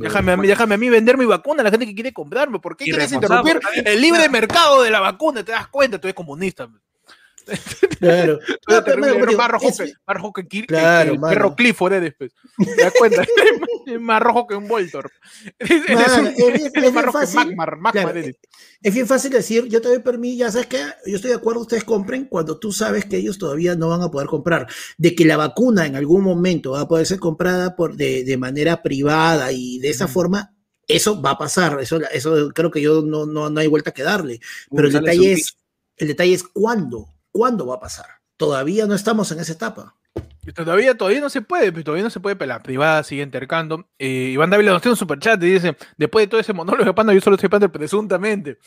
Déjame 0.01 0.33
a, 0.33 0.37
mí, 0.37 0.47
déjame 0.47 0.75
a 0.75 0.79
mí 0.79 0.89
vender 0.89 1.19
mi 1.19 1.27
vacuna 1.27 1.61
a 1.61 1.65
la 1.65 1.71
gente 1.71 1.87
que 1.87 1.95
quiere 1.95 2.13
comprarme. 2.13 2.59
¿Por 2.59 2.77
qué 2.77 2.85
quieres 2.85 3.13
interrumpir 3.13 3.61
el 3.85 4.01
libre 4.01 4.29
mercado 4.29 4.83
de 4.83 4.91
la 4.91 5.01
vacuna? 5.01 5.43
¿Te 5.45 5.53
das 5.53 5.69
cuenta? 5.69 5.99
Tú 5.99 6.07
eres 6.07 6.15
comunista. 6.15 6.69
Claro. 8.01 8.39
No, 8.67 8.83
pero, 8.83 9.37
más 9.37 9.51
rojo, 9.51 9.69
es- 9.69 9.77
que, 9.77 9.93
más 10.07 10.17
rojo 10.17 10.33
que, 10.33 10.43
Kir- 10.49 10.61
que- 10.63 10.67
Claro, 10.69 11.11
que 11.11 11.15
el 11.17 11.21
perro 11.21 11.55
Clifford 11.55 11.93
eres, 11.93 12.15
pues. 12.17 12.33
¿Te 12.57 12.83
das 12.83 12.95
cuenta? 12.99 13.23
es 13.87 14.01
más 14.01 14.23
rojo 14.23 14.47
que 14.47 14.55
un 14.55 14.67
Voltor. 14.69 15.11
Es 15.59 15.69
bien- 15.87 16.35
es 18.83 18.95
bien 18.95 19.07
fácil. 19.07 19.31
Decir, 19.31 19.67
yo 19.69 19.81
te 19.83 19.89
doy 19.89 19.99
permiso, 19.99 20.39
ya 20.39 20.51
sabes 20.51 20.67
que 20.67 20.79
yo 21.07 21.17
estoy 21.17 21.31
de 21.31 21.37
acuerdo, 21.37 21.61
ustedes 21.61 21.85
compren 21.85 22.25
cuando 22.25 22.59
tú 22.59 22.73
sabes 22.73 23.05
que 23.05 23.17
ellos 23.19 23.37
todavía 23.39 23.75
no 23.77 23.89
van 23.91 24.03
a 24.03 24.11
poder 24.11 24.29
comprar. 24.29 24.67
De 24.97 25.15
que 25.15 25.25
la 25.27 25.37
vacuna 25.37 25.87
en 25.87 25.95
algún 25.97 26.23
momento 26.25 26.73
va 26.73 26.81
a 26.83 26.89
poder 26.89 27.07
ser 27.07 27.19
comprada 27.19 27.77
por, 27.77 27.97
de, 27.97 28.25
de 28.25 28.37
manera 28.39 28.83
privada 28.83 29.53
y 29.53 29.79
de 29.81 29.91
esa 29.91 30.07
Ujú. 30.07 30.15
forma, 30.15 30.55
eso 30.89 31.21
va 31.21 31.33
a 31.33 31.39
pasar. 31.39 31.79
Eso, 31.81 32.01
eso 32.13 32.49
creo 32.55 32.71
que 32.71 32.81
yo 32.81 33.03
no, 33.03 33.27
no, 33.27 33.51
no 33.51 33.61
hay 33.61 33.67
vuelta 33.67 33.93
que 33.93 34.03
darle. 34.03 34.41
Pero 34.75 34.87
el 34.87 34.93
Sale 34.93 35.11
detalle 35.11 35.33
es, 35.33 35.57
el 35.99 36.09
detalle 36.09 36.33
es 36.35 36.43
cuándo, 36.43 37.09
cuándo 37.33 37.67
va 37.67 37.77
a 37.77 37.81
pasar. 37.81 38.07
Todavía 38.37 38.87
no 38.87 38.95
estamos 38.95 39.31
en 39.33 39.41
esa 39.41 39.53
etapa. 39.53 39.97
Todavía, 40.55 40.97
todavía 40.97 41.21
no 41.21 41.29
se 41.29 41.43
puede, 41.43 41.71
todavía 41.83 42.03
no 42.05 42.11
se 42.11 42.19
puede, 42.21 42.35
pero 42.35 42.49
la 42.49 42.63
privada 42.63 43.03
sigue 43.05 43.23
intercando. 43.23 43.87
Eh, 43.99 44.31
Iván 44.33 44.49
Dávila 44.51 44.73
nos 44.73 44.83
tiene 44.83 44.93
un 44.95 44.97
superchat 44.99 45.41
y 45.43 45.51
dice, 45.51 45.77
después 45.99 46.25
de 46.25 46.29
todo 46.29 46.41
ese 46.41 46.53
monólogo 46.55 46.85
de 46.87 46.95
Panda, 46.95 47.13
yo 47.13 47.21
solo 47.21 47.37
estoy 47.37 47.51
Panda 47.51 47.69
presuntamente. 47.69 48.59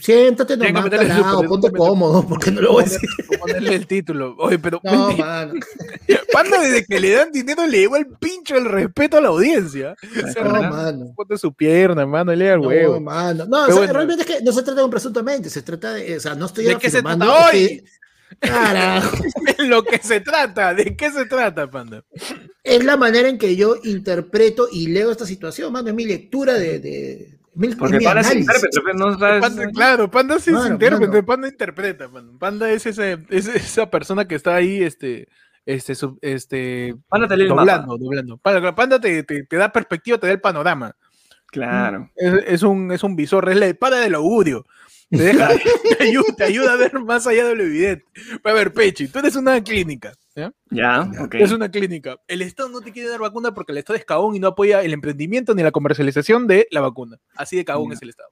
Siéntate 0.00 0.56
nomás, 0.56 0.88
calado, 0.88 1.42
ponte 1.42 1.70
cómodo, 1.70 2.26
porque 2.26 2.50
no 2.50 2.62
lo 2.62 2.72
voy 2.72 2.82
a 2.82 2.86
decir. 2.86 3.08
Poner- 3.28 3.38
ponerle 3.40 3.74
el 3.74 3.86
título. 3.86 4.34
Oye, 4.38 4.58
pero 4.58 4.80
No, 4.82 5.12
mano. 5.16 5.52
Panda 6.32 6.60
desde 6.62 6.86
que 6.86 6.98
le 6.98 7.10
dan 7.10 7.30
dinero 7.30 7.66
le 7.66 7.78
lleva 7.80 7.98
el 7.98 8.06
pincho 8.18 8.56
el 8.56 8.64
respeto 8.64 9.18
a 9.18 9.20
la 9.20 9.28
audiencia. 9.28 9.94
O 10.24 10.32
sea, 10.32 10.44
No, 10.44 10.62
mano. 10.62 11.12
ponte 11.14 11.36
su 11.36 11.52
pierna, 11.52 12.06
mano, 12.06 12.34
le 12.34 12.46
da 12.46 12.54
el 12.54 12.62
No, 12.62 12.68
huevo. 12.68 13.00
mano. 13.00 13.44
No, 13.46 13.64
o 13.64 13.66
Pero 13.66 13.66
sea, 13.66 13.74
bueno. 13.76 13.92
realmente 13.92 14.22
es 14.22 14.38
que 14.38 14.42
no 14.42 14.50
se 14.52 14.62
trata 14.62 14.80
de 14.80 14.84
un 14.86 14.90
presuntamente, 14.90 15.50
se 15.50 15.60
trata 15.62 15.92
de, 15.92 16.16
o 16.16 16.20
sea, 16.20 16.34
no 16.34 16.46
estoy 16.46 16.64
¿De 16.64 16.76
qué 16.78 16.90
se 16.90 16.98
afirmando 16.98 17.26
trata 17.26 17.50
hoy? 17.50 17.84
Carajo. 18.40 19.16
lo 19.58 19.82
que 19.84 19.98
se 19.98 20.20
trata, 20.20 20.74
¿de 20.74 20.96
qué 20.96 21.10
se 21.10 21.26
trata, 21.26 21.70
Panda? 21.70 22.04
Es 22.64 22.84
la 22.84 22.96
manera 22.96 23.28
en 23.28 23.38
que 23.38 23.56
yo 23.56 23.76
interpreto 23.84 24.68
y 24.70 24.88
leo 24.88 25.10
esta 25.10 25.26
situación, 25.26 25.72
mano, 25.72 25.88
es 25.88 25.94
mi 25.94 26.04
lectura 26.04 26.54
de, 26.54 26.78
de 26.78 27.38
mi, 27.54 27.68
es 27.68 27.76
Porque 27.76 27.98
mi 27.98 28.04
ese 28.04 28.10
análisis. 28.10 28.36
intérprete, 28.40 28.80
pues, 28.80 28.94
no 28.96 29.18
sabes. 29.18 29.40
Panda, 29.40 29.66
claro, 29.70 30.10
Panda 30.10 30.38
sí 30.38 30.50
es 30.50 30.66
intérprete, 30.66 31.06
mano. 31.08 31.26
Panda 31.26 31.48
interpreta, 31.48 32.08
mano. 32.08 32.38
Panda 32.38 32.70
es, 32.70 32.86
ese, 32.86 33.18
es 33.30 33.46
esa 33.48 33.90
persona 33.90 34.26
que 34.26 34.34
está 34.36 34.54
ahí, 34.54 34.82
este, 34.82 35.28
este, 35.66 35.94
sub- 35.94 36.18
este, 36.22 36.94
Panda 37.08 37.28
te 37.28 37.36
doblando, 37.44 37.96
doblando. 37.98 38.36
Panda, 38.38 38.74
Panda 38.74 39.00
te, 39.00 39.22
te- 39.22 39.44
te 39.44 39.56
da 39.56 39.70
perspectiva, 39.72 40.18
te 40.18 40.26
da 40.26 40.32
el 40.32 40.40
panorama. 40.40 40.94
Claro. 41.48 42.10
Es, 42.16 42.32
es 42.46 42.62
un, 42.62 42.90
es 42.92 43.02
un 43.02 43.14
visor, 43.14 43.50
es 43.50 43.56
la 43.58 43.66
espada 43.66 44.00
del 44.00 44.14
augurio. 44.14 44.64
Te, 45.12 45.22
deja, 45.24 45.48
te, 45.98 46.04
ayuda, 46.04 46.24
te 46.36 46.44
ayuda 46.44 46.72
a 46.72 46.76
ver 46.76 46.98
más 47.00 47.26
allá 47.26 47.44
de 47.46 47.54
lo 47.54 47.62
evidente. 47.64 48.04
A 48.42 48.52
ver, 48.52 48.72
Pechi, 48.72 49.08
tú 49.08 49.18
eres 49.18 49.36
una 49.36 49.62
clínica, 49.62 50.14
¿ya? 50.34 50.52
Ya, 50.70 51.10
ok. 51.20 51.34
Es 51.34 51.52
una 51.52 51.70
clínica. 51.70 52.16
El 52.26 52.40
Estado 52.42 52.70
no 52.70 52.80
te 52.80 52.92
quiere 52.92 53.10
dar 53.10 53.20
vacuna 53.20 53.52
porque 53.52 53.72
el 53.72 53.78
Estado 53.78 53.98
es 53.98 54.04
cagón 54.06 54.34
y 54.34 54.38
no 54.40 54.48
apoya 54.48 54.80
el 54.82 54.92
emprendimiento 54.94 55.54
ni 55.54 55.62
la 55.62 55.70
comercialización 55.70 56.46
de 56.46 56.66
la 56.70 56.80
vacuna. 56.80 57.18
Así 57.36 57.56
de 57.56 57.64
cagón 57.64 57.90
Ya. 57.90 57.94
es 57.94 58.02
el 58.02 58.08
Estado. 58.08 58.30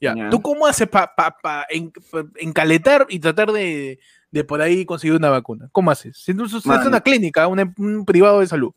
Ya. 0.00 0.14
Ya. 0.16 0.30
¿Tú 0.30 0.40
cómo 0.40 0.66
haces 0.66 0.88
para 0.88 1.12
pa, 1.14 1.36
pa 1.42 1.66
en- 1.68 1.90
pa- 1.90 2.24
encaletar 2.36 3.04
y 3.08 3.18
tratar 3.18 3.50
de, 3.52 3.98
de 4.30 4.44
por 4.44 4.62
ahí 4.62 4.84
conseguir 4.86 5.16
una 5.16 5.28
vacuna? 5.28 5.68
¿Cómo 5.72 5.90
haces? 5.90 6.16
Si 6.18 6.32
tú 6.34 6.48
sos 6.48 6.64
Mano. 6.64 6.86
una 6.88 7.00
clínica, 7.00 7.46
un, 7.48 7.74
un 7.76 8.04
privado 8.04 8.40
de 8.40 8.46
salud. 8.46 8.72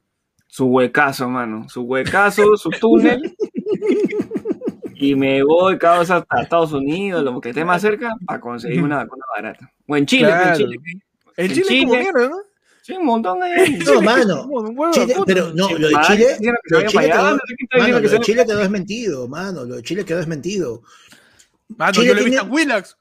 Su 0.48 0.66
huecazo, 0.66 1.30
mano. 1.30 1.70
Su 1.70 1.82
huecazo, 1.84 2.58
su 2.58 2.70
túnel. 2.72 3.36
y 4.96 5.16
me 5.16 5.43
voy 5.43 5.78
cada 5.78 6.00
vez 6.00 6.10
hasta 6.12 6.41
Estados 6.41 6.72
Unidos, 6.74 7.24
lo 7.24 7.39
que 7.41 7.50
esté 7.50 7.64
más 7.66 7.82
cerca, 7.82 8.16
para 8.26 8.39
conseguir 8.39 8.82
una 8.84 8.98
vacuna 8.98 9.26
barata. 9.36 9.72
O 9.88 9.96
en 9.98 10.06
Chile, 10.06 10.28
Claro. 10.28 10.50
en 10.52 10.56
Chile. 10.58 10.76
En 11.38 11.46
En 11.46 11.52
Chile, 11.52 11.62
es 11.62 11.68
como 11.68 11.93
Chile- 11.93 12.00
mierda, 12.14 12.30
¿no? 12.30 12.38
Sí, 12.82 12.93
un 12.93 13.06
montón 13.06 13.41
ahí. 13.43 13.80
No, 13.86 14.02
mano. 14.02 14.48
De 14.91 14.91
Chile- 14.91 15.16
pero 15.26 15.52
no, 15.54 15.70
lo 15.70 15.88
de 15.89 15.96
Chile, 16.08 16.38
lo 16.70 16.80
de 16.80 16.86
Chile 16.88 17.10
quedó, 17.10 17.38
mano, 17.80 18.00
lo 18.00 18.10
de 18.10 18.20
Chile 18.20 18.46
desmentido, 18.46 19.28
mano, 19.28 19.66
lo 19.66 19.76
de 19.76 19.82
Chile 19.84 20.06
quedó 20.06 20.18
desmentido. 20.20 20.84
Mano, 21.78 21.91
Chile 21.93 22.08
yo 22.08 22.14
lo 22.14 22.22
he 22.22 22.24
visto 22.26 22.41
tiene- 22.43 22.48
en 22.48 22.68
Willax. 22.68 22.98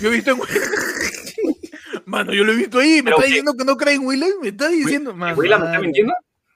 Yo 0.00 0.08
he 0.08 0.12
visto 0.12 0.30
en 0.32 0.38
Mano, 2.06 2.32
yo 2.32 2.44
lo 2.44 2.52
he 2.52 2.56
visto 2.56 2.78
ahí. 2.78 3.02
Me 3.02 3.10
está 3.10 3.24
diciendo 3.24 3.54
que 3.56 3.64
no 3.64 3.76
cree 3.76 3.94
en 3.94 4.06
Willax. 4.06 4.32
Me 4.42 4.48
está 4.48 4.68
diciendo. 4.68 5.14
Mano, 5.14 5.36
¿Huila 5.36 5.58
me 5.58 5.66
está 5.66 5.80
mintiendo? 5.80 6.12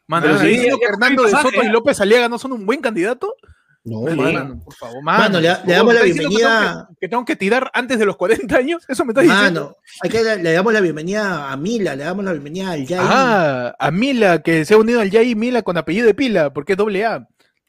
Mano, 0.07 0.27
¿me 0.27 0.33
está 0.35 0.45
diciendo 0.47 0.79
que 0.79 0.87
Hernando 0.87 1.23
de 1.25 1.31
Soto 1.31 1.63
y 1.63 1.67
ya. 1.67 1.73
López 1.73 2.01
Aliaga 2.01 2.29
no 2.29 2.39
son 2.39 2.53
un 2.53 2.67
buen 2.67 2.81
candidato? 2.81 3.35
No, 3.83 4.07
Sí. 4.09 4.15
mano. 4.15 4.61
Por 4.63 4.75
favor, 4.75 5.03
mano. 5.03 5.19
Mano, 5.25 5.41
le, 5.41 5.49
damos 5.49 5.95
¿me 5.95 5.95
la 5.95 6.01
que 6.05 6.13
bienvenida. 6.13 6.71
tengo 6.71 6.89
que, 6.89 6.95
que 7.01 7.09
tengo 7.09 7.25
que 7.25 7.37
tirar 7.37 7.71
antes 7.73 7.99
de 7.99 8.05
los 8.05 8.17
40 8.17 8.57
años. 8.57 8.85
Eso 8.89 9.05
me 9.07 9.13
está 9.13 9.23
diciendo. 9.23 9.61
Mano, 9.63 9.77
hay 10.03 10.11
que, 10.11 10.23
le 10.43 10.53
damos 10.53 10.73
la 10.73 10.81
bienvenida 10.83 11.51
a 11.51 11.57
Mila, 11.57 11.97
le 11.97 12.05
damos 12.05 12.25
la 12.25 12.33
bienvenida 12.33 12.73
al 12.73 12.87
Yai. 12.87 13.01
Ah, 13.03 13.75
a 13.79 13.91
Mila, 13.91 14.43
que 14.43 14.65
se 14.67 14.75
ha 14.75 14.77
unido 14.79 15.01
al 15.01 15.11
Yai 15.11 15.35
Mila 15.35 15.63
con 15.63 15.79
apellido 15.79 16.07
de 16.07 16.15
pila, 16.15 16.53
porque 16.53 16.73
es 16.73 16.79
doble 16.79 17.07
A. 17.07 17.27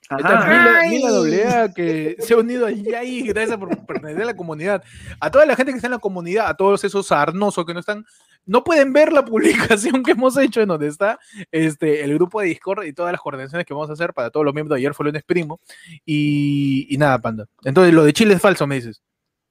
Ahí. 0.10 0.20
Mila. 0.20 0.82
Mila 0.90 1.10
doble 1.12 1.48
A, 1.48 1.74
que 1.74 2.18
se 2.20 2.34
ha 2.34 2.38
unido 2.38 2.66
al 2.68 2.84
Yai 2.84 3.22
gracias 3.22 3.58
por 3.58 3.70
pertenecer 3.86 4.24
a 4.24 4.26
la 4.26 4.36
comunidad. 4.36 4.84
A 5.22 5.32
toda 5.32 5.46
la 5.46 5.56
gente 5.56 5.72
que 5.72 5.78
está 5.78 5.88
en 5.88 5.92
la 5.94 6.00
comunidad, 6.00 6.48
a 6.50 6.56
todos 6.56 6.84
esos 6.84 7.08
sarnosos 7.08 7.66
que 7.66 7.74
no 7.74 7.80
están, 7.80 8.06
no 8.46 8.64
pueden 8.64 8.94
ver 8.94 9.14
la 9.14 9.26
publicación 9.26 10.04
que 10.04 10.12
hemos 10.12 10.38
hecho 10.38 10.62
en 10.62 10.70
donde 10.70 10.88
está 10.88 11.20
este, 11.52 12.04
el 12.04 12.14
grupo 12.16 12.42
de 12.42 12.48
Discord 12.48 12.86
y 12.86 12.94
todas 12.94 13.12
las 13.12 13.22
coordinaciones 13.22 13.66
que 13.66 13.74
vamos 13.74 13.90
a 13.90 13.94
hacer 13.94 14.14
para 14.14 14.30
todos 14.30 14.46
los 14.46 14.54
miembros 14.54 14.76
de 14.76 14.82
ayer 14.82 14.94
fue 14.94 15.06
lunes 15.06 15.24
primo. 15.24 15.60
Y, 16.06 16.88
y 16.90 16.98
nada, 16.98 17.20
panda. 17.20 17.48
Entonces, 17.64 17.94
lo 17.94 18.04
de 18.04 18.14
Chile 18.14 18.34
es 18.34 18.42
falso, 18.42 18.68
me 18.68 18.76
dices. 18.76 19.02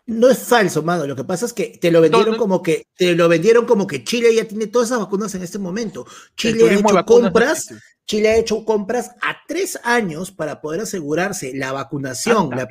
No 0.07 0.29
es 0.29 0.39
falso, 0.39 0.83
mano. 0.83 1.07
Lo 1.07 1.15
que 1.15 1.23
pasa 1.23 1.47
es 1.47 1.53
que 1.53 1.79
te 1.81 1.91
lo 1.93 2.01
vendieron 2.01 2.37
como 2.37 2.63
que 2.63 2.89
te 2.97 3.15
lo 3.15 3.29
vendieron 3.29 3.65
como 3.65 3.87
que 3.87 4.03
Chile 4.03 4.35
ya 4.35 4.45
tiene 4.45 4.67
todas 4.67 4.89
esas 4.89 4.99
vacunas 4.99 5.33
en 5.37 5.43
este 5.43 5.59
momento. 5.59 6.05
Chile 6.37 6.69
ha 6.69 6.75
hecho 6.75 7.05
compras, 7.07 7.73
Chile 8.07 8.29
ha 8.29 8.37
hecho 8.37 8.65
compras 8.65 9.13
a 9.23 9.37
tres 9.47 9.79
años 9.85 10.33
para 10.33 10.61
poder 10.61 10.81
asegurarse 10.81 11.53
la 11.55 11.71
vacunación. 11.71 12.51
La 12.51 12.67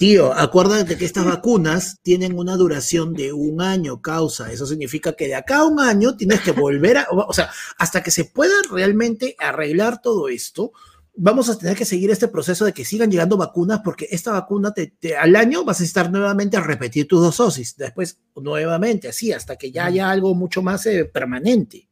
Tío, 0.00 0.32
acuérdate 0.32 0.96
que 0.96 1.04
estas 1.04 1.26
vacunas 1.26 2.00
tienen 2.00 2.38
una 2.38 2.56
duración 2.56 3.12
de 3.12 3.34
un 3.34 3.60
año, 3.60 4.00
causa. 4.00 4.50
Eso 4.50 4.64
significa 4.64 5.12
que 5.12 5.26
de 5.26 5.34
acá 5.34 5.58
a 5.58 5.66
un 5.66 5.78
año 5.78 6.16
tienes 6.16 6.40
que 6.40 6.52
volver 6.52 6.96
a, 6.96 7.06
o 7.10 7.34
sea, 7.34 7.50
hasta 7.76 8.02
que 8.02 8.10
se 8.10 8.24
pueda 8.24 8.54
realmente 8.70 9.36
arreglar 9.38 10.00
todo 10.00 10.30
esto, 10.30 10.72
vamos 11.14 11.50
a 11.50 11.58
tener 11.58 11.76
que 11.76 11.84
seguir 11.84 12.10
este 12.10 12.28
proceso 12.28 12.64
de 12.64 12.72
que 12.72 12.86
sigan 12.86 13.10
llegando 13.10 13.36
vacunas 13.36 13.82
porque 13.84 14.08
esta 14.10 14.32
vacuna 14.32 14.72
te, 14.72 14.90
al 15.18 15.36
año 15.36 15.64
vas 15.66 15.82
a 15.82 15.84
estar 15.84 16.10
nuevamente 16.10 16.56
a 16.56 16.62
repetir 16.62 17.06
tus 17.06 17.20
dos 17.20 17.36
dosis, 17.36 17.76
después 17.76 18.22
nuevamente, 18.36 19.08
así, 19.08 19.32
hasta 19.32 19.56
que 19.56 19.70
ya 19.70 19.84
haya 19.84 20.10
algo 20.10 20.34
mucho 20.34 20.62
más 20.62 20.86
eh, 20.86 21.04
permanente. 21.04 21.90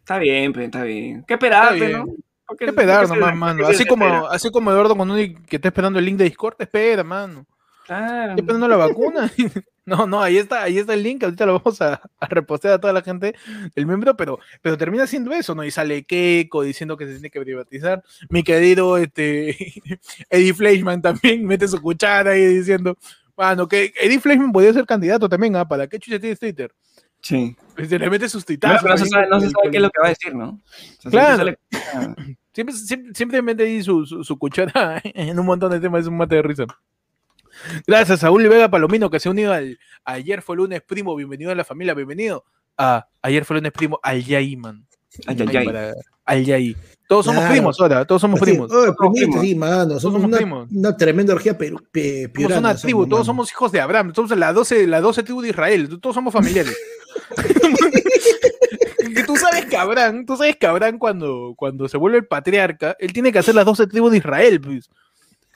Está 0.00 0.18
bien, 0.18 0.52
pues, 0.52 0.64
está 0.64 0.82
bien. 0.82 1.24
¿Qué 1.28 1.34
esperar, 1.34 1.76
¿no? 1.78 2.06
¿Qué 2.58 2.66
esperar 2.66 3.08
nomás, 3.08 3.36
mano? 3.36 3.66
Así 3.66 3.84
como, 3.84 4.26
así 4.26 4.50
como 4.50 4.70
Eduardo 4.70 4.96
cuando 4.96 5.14
que 5.14 5.56
está 5.56 5.68
esperando 5.68 5.98
el 5.98 6.04
link 6.04 6.16
de 6.16 6.24
Discord, 6.24 6.56
espera, 6.58 7.04
mano. 7.04 7.46
Claro. 7.86 8.30
Estoy 8.30 8.40
esperando 8.40 8.68
la 8.68 8.76
vacuna. 8.76 9.30
no, 9.84 10.06
no, 10.06 10.22
ahí 10.22 10.38
está, 10.38 10.62
ahí 10.62 10.78
está 10.78 10.94
el 10.94 11.02
link, 11.02 11.22
ahorita 11.24 11.46
lo 11.46 11.58
vamos 11.58 11.80
a, 11.82 12.00
a 12.20 12.26
repostear 12.26 12.74
a 12.74 12.80
toda 12.80 12.92
la 12.92 13.02
gente 13.02 13.34
del 13.74 13.86
miembro, 13.86 14.16
pero, 14.16 14.38
pero 14.60 14.78
termina 14.78 15.06
siendo 15.06 15.32
eso, 15.32 15.54
¿no? 15.54 15.64
Y 15.64 15.70
sale 15.70 16.04
Keiko 16.04 16.62
diciendo 16.62 16.96
que 16.96 17.06
se 17.06 17.12
tiene 17.12 17.30
que 17.30 17.40
privatizar. 17.40 18.02
Mi 18.28 18.42
querido 18.42 18.96
este, 18.96 19.56
Eddie 20.30 20.54
Fleischman 20.54 21.02
también 21.02 21.44
mete 21.44 21.66
su 21.68 21.80
cuchara 21.80 22.32
ahí 22.32 22.44
diciendo, 22.46 22.96
mano, 23.36 23.66
que 23.66 23.92
Eddie 24.00 24.20
Fleischman 24.20 24.52
podría 24.52 24.72
ser 24.72 24.86
candidato 24.86 25.28
también, 25.28 25.56
¿ah? 25.56 25.66
¿Para 25.66 25.86
qué 25.86 25.98
chucha 25.98 26.18
tiene 26.18 26.36
Twitter? 26.36 26.72
Sí. 27.20 27.56
Pues 27.76 27.88
se 27.88 27.98
le 27.98 28.10
mete 28.10 28.28
sus 28.28 28.44
No, 28.48 28.72
no, 28.82 28.98
se 28.98 29.06
sabe, 29.06 29.28
no 29.28 29.40
se 29.40 29.50
sabe 29.50 29.70
qué 29.70 29.76
es 29.76 29.82
lo 29.82 29.90
que 29.90 30.00
va 30.00 30.06
a 30.06 30.10
decir, 30.10 30.34
¿no? 30.34 30.60
claro. 31.08 31.54
Siempre, 32.52 32.74
siempre, 32.74 33.14
simplemente 33.14 33.62
ahí 33.62 33.82
su, 33.82 34.04
su, 34.04 34.38
cuchara 34.38 35.00
en 35.04 35.38
un 35.38 35.46
montón 35.46 35.72
de 35.72 35.80
temas, 35.80 36.02
es 36.02 36.06
un 36.06 36.16
mate 36.16 36.36
de 36.36 36.42
risa. 36.42 36.66
Gracias 37.86 38.18
a 38.18 38.26
Saúl 38.26 38.48
Vega 38.48 38.70
Palomino 38.70 39.10
que 39.10 39.20
se 39.20 39.28
ha 39.28 39.32
unido 39.32 39.52
al 39.52 39.78
Ayer 40.04 40.42
fue 40.42 40.56
lunes 40.56 40.82
primo, 40.82 41.14
bienvenido 41.14 41.50
a 41.50 41.54
la 41.54 41.64
familia, 41.64 41.94
bienvenido 41.94 42.44
a 42.78 43.06
Ayer 43.20 43.44
fue 43.44 43.56
lunes 43.56 43.72
primo 43.72 44.00
al 44.02 44.24
Yaiman. 44.24 44.86
Al 46.24 46.44
Yai. 46.44 46.76
Todos 47.08 47.26
somos 47.26 47.44
primos 47.44 47.78
ahora, 47.80 48.04
todos 48.06 48.22
somos 48.22 48.40
primos. 48.40 48.70
Oh, 48.72 48.94
Sí, 49.40 49.54
mano, 49.54 50.00
somos, 50.00 50.22
una, 50.22 50.38
primos. 50.38 50.70
una, 50.70 50.96
tremenda 50.96 51.34
orgía 51.34 51.58
pero 51.58 51.78
Somos 52.34 52.58
una 52.58 52.74
tribu, 52.74 53.06
todos 53.06 53.26
somos 53.26 53.50
hijos 53.50 53.70
de 53.72 53.80
Abraham, 53.80 54.12
somos 54.14 54.36
la 54.38 54.52
12, 54.52 54.86
la 54.86 55.00
12 55.00 55.22
tribu 55.22 55.42
de 55.42 55.50
Israel, 55.50 56.00
todos 56.00 56.14
somos 56.14 56.32
familiares. 56.32 56.74
tú 59.32 59.38
sabes 59.38 59.64
que 59.66 59.76
Abraham, 59.76 60.26
tú 60.26 60.36
sabes 60.36 60.56
que 60.56 60.66
Abraham 60.66 60.98
cuando, 60.98 61.54
cuando 61.56 61.88
se 61.88 61.96
vuelve 61.96 62.18
el 62.18 62.26
patriarca, 62.26 62.96
él 62.98 63.12
tiene 63.12 63.32
que 63.32 63.38
hacer 63.38 63.54
las 63.54 63.64
12 63.64 63.86
tribus 63.86 64.12
de 64.12 64.18
Israel, 64.18 64.60
pues. 64.60 64.90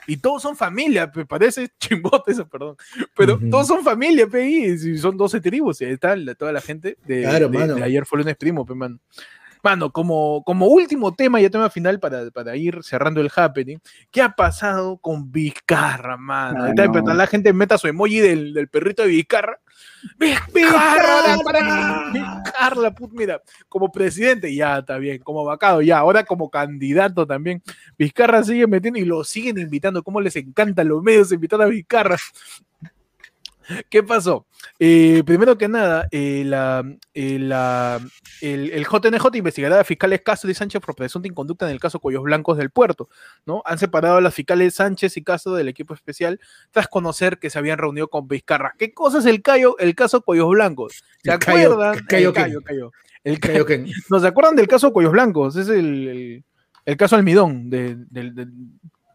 Y 0.08 0.18
todos 0.18 0.40
son 0.40 0.56
familia, 0.56 1.10
me 1.14 1.26
parece 1.26 1.68
chimbote 1.78 2.32
eso, 2.32 2.48
perdón. 2.48 2.76
Pero 3.16 3.38
todos 3.50 3.66
son 3.66 3.82
familia, 3.82 4.26
pe, 4.26 4.48
y 4.48 4.98
son 4.98 5.16
12 5.16 5.40
tribus, 5.40 5.80
y 5.80 5.86
ahí 5.86 5.92
está 5.92 6.14
toda 6.38 6.52
la 6.52 6.60
gente 6.60 6.96
de, 7.06 7.26
ayer 7.82 8.06
fue 8.06 8.18
lunes 8.18 8.36
primo, 8.36 8.64
pe, 8.64 8.74
man. 8.74 9.00
Mano, 9.62 9.90
como, 9.90 10.44
como 10.44 10.68
último 10.68 11.12
tema, 11.14 11.40
ya 11.40 11.50
tema 11.50 11.68
final 11.70 11.98
para, 11.98 12.30
para 12.30 12.54
ir 12.54 12.84
cerrando 12.84 13.20
el 13.20 13.32
happening, 13.34 13.78
¿qué 14.12 14.22
ha 14.22 14.28
pasado 14.36 14.98
con 14.98 15.32
Vizcarra, 15.32 16.16
mano? 16.16 16.64
Ahí 16.64 16.72
está, 16.76 17.14
La 17.14 17.26
gente 17.26 17.52
meta 17.52 17.76
su 17.76 17.88
emoji 17.88 18.20
del, 18.20 18.54
del 18.54 18.68
perrito 18.68 19.02
de 19.02 19.08
Vizcarra 19.08 19.58
Vizcarra, 20.18 21.36
Vizcarra, 22.12 22.94
mira, 23.12 23.42
como 23.68 23.90
presidente 23.90 24.54
ya 24.54 24.78
está 24.78 24.98
bien, 24.98 25.18
como 25.22 25.44
vacado 25.44 25.82
ya, 25.82 25.98
ahora 25.98 26.24
como 26.24 26.50
candidato 26.50 27.26
también. 27.26 27.62
Vizcarra 27.98 28.42
sigue 28.42 28.66
metiendo 28.66 28.98
y 28.98 29.04
lo 29.04 29.24
siguen 29.24 29.58
invitando, 29.58 30.02
como 30.02 30.20
les 30.20 30.36
encanta 30.36 30.84
los 30.84 31.02
medios 31.02 31.32
invitar 31.32 31.60
a 31.62 31.66
Vizcarra. 31.66 32.16
¿Qué 33.90 34.02
pasó? 34.02 34.46
Eh, 34.78 35.22
primero 35.24 35.58
que 35.58 35.68
nada, 35.68 36.08
eh, 36.10 36.48
eh, 37.14 37.36
el, 38.40 38.70
el, 38.70 38.84
JNJ 38.84 39.36
investigará 39.36 39.80
a 39.80 39.84
fiscales 39.84 40.22
Castro 40.22 40.50
y 40.50 40.54
Sánchez 40.54 40.80
por 40.80 40.94
presunta 40.94 41.28
inconducta 41.28 41.66
en 41.66 41.72
el 41.72 41.80
caso 41.80 42.00
Cuellos 42.00 42.22
Blancos 42.22 42.58
del 42.58 42.70
Puerto. 42.70 43.08
¿no? 43.44 43.62
Han 43.64 43.78
separado 43.78 44.16
a 44.16 44.20
las 44.20 44.34
fiscales 44.34 44.74
Sánchez 44.74 45.16
y 45.16 45.24
Castro 45.24 45.54
del 45.54 45.68
equipo 45.68 45.94
especial 45.94 46.40
tras 46.70 46.88
conocer 46.88 47.38
que 47.38 47.50
se 47.50 47.58
habían 47.58 47.78
reunido 47.78 48.08
con 48.08 48.28
Vizcarra. 48.28 48.74
¿Qué 48.78 48.92
cosa 48.92 49.18
es 49.18 49.26
el, 49.26 49.42
el 49.78 49.94
caso 49.94 50.22
Cuellos 50.22 50.50
Blancos? 50.50 51.04
¿Se 51.22 51.32
acuerdan? 51.32 51.94
El 53.24 53.40
cayo, 53.40 53.66
¿No 54.08 54.20
se 54.20 54.26
acuerdan 54.26 54.54
del 54.54 54.68
caso 54.68 54.92
Cuellos 54.92 55.12
Blancos? 55.12 55.56
Es 55.56 55.68
el, 55.68 56.44
caso 56.96 57.16
almidón 57.16 57.68
de, 57.68 57.96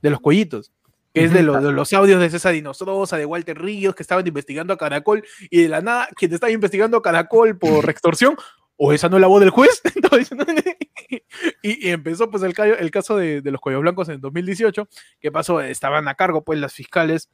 de 0.02 0.10
los 0.10 0.20
cuellitos 0.20 0.72
que 1.14 1.26
es 1.26 1.34
de, 1.34 1.44
los 1.44 1.94
audios 1.94 2.22
de 2.22 2.30
César 2.30 2.54
Dinostrosa, 2.54 3.18
de 3.18 3.26
Walter 3.26 3.60
Ríos, 3.60 3.96
que 3.96 4.04
estaban 4.04 4.26
investigando 4.26 4.74
a 4.74 4.78
Caracol, 4.78 5.24
y 5.50 5.64
de 5.64 5.70
la 5.70 5.82
nada, 5.82 6.08
quien 6.16 6.34
estaba 6.34 6.52
investigando 6.52 6.98
a 6.98 7.02
Caracol 7.02 7.58
por 7.58 7.90
extorsión, 7.90 8.36
o 8.78 8.94
esa 8.94 9.10
no 9.10 9.18
es 9.18 9.22
la 9.22 9.28
voz 9.28 9.42
del 9.42 9.50
juez, 9.50 9.82
y, 11.62 11.90
empezó 11.90 12.30
pues 12.30 12.44
el, 12.44 12.54
el 12.60 12.92
caso 12.92 13.18
de, 13.18 13.42
los 13.44 13.62
cuellos 13.62 13.82
blancos 13.82 14.10
en 14.10 14.22
2018, 14.22 14.88
¿qué 15.20 15.32
pasó? 15.32 15.62
Estaban 15.62 16.08
a 16.08 16.16
cargo 16.16 16.44
pues 16.44 16.60
las 16.60 16.74
fiscales, 16.74 17.30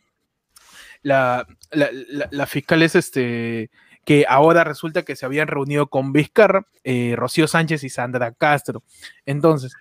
la, 1.03 1.47
las 1.71 2.49
fiscales 2.49 2.95
este, 2.95 3.69
que 4.03 4.25
ahora 4.27 4.63
resulta 4.63 5.03
que 5.03 5.15
se 5.15 5.25
habían 5.25 5.47
reunido 5.47 5.87
con 5.87 6.11
Vizcarra, 6.11 6.67
eh, 6.83 7.13
Rocío 7.15 7.47
Sánchez 7.47 7.83
y 7.83 7.89
Sandra 7.89 8.33
Castro. 8.33 8.83
Entonces, 9.25 9.73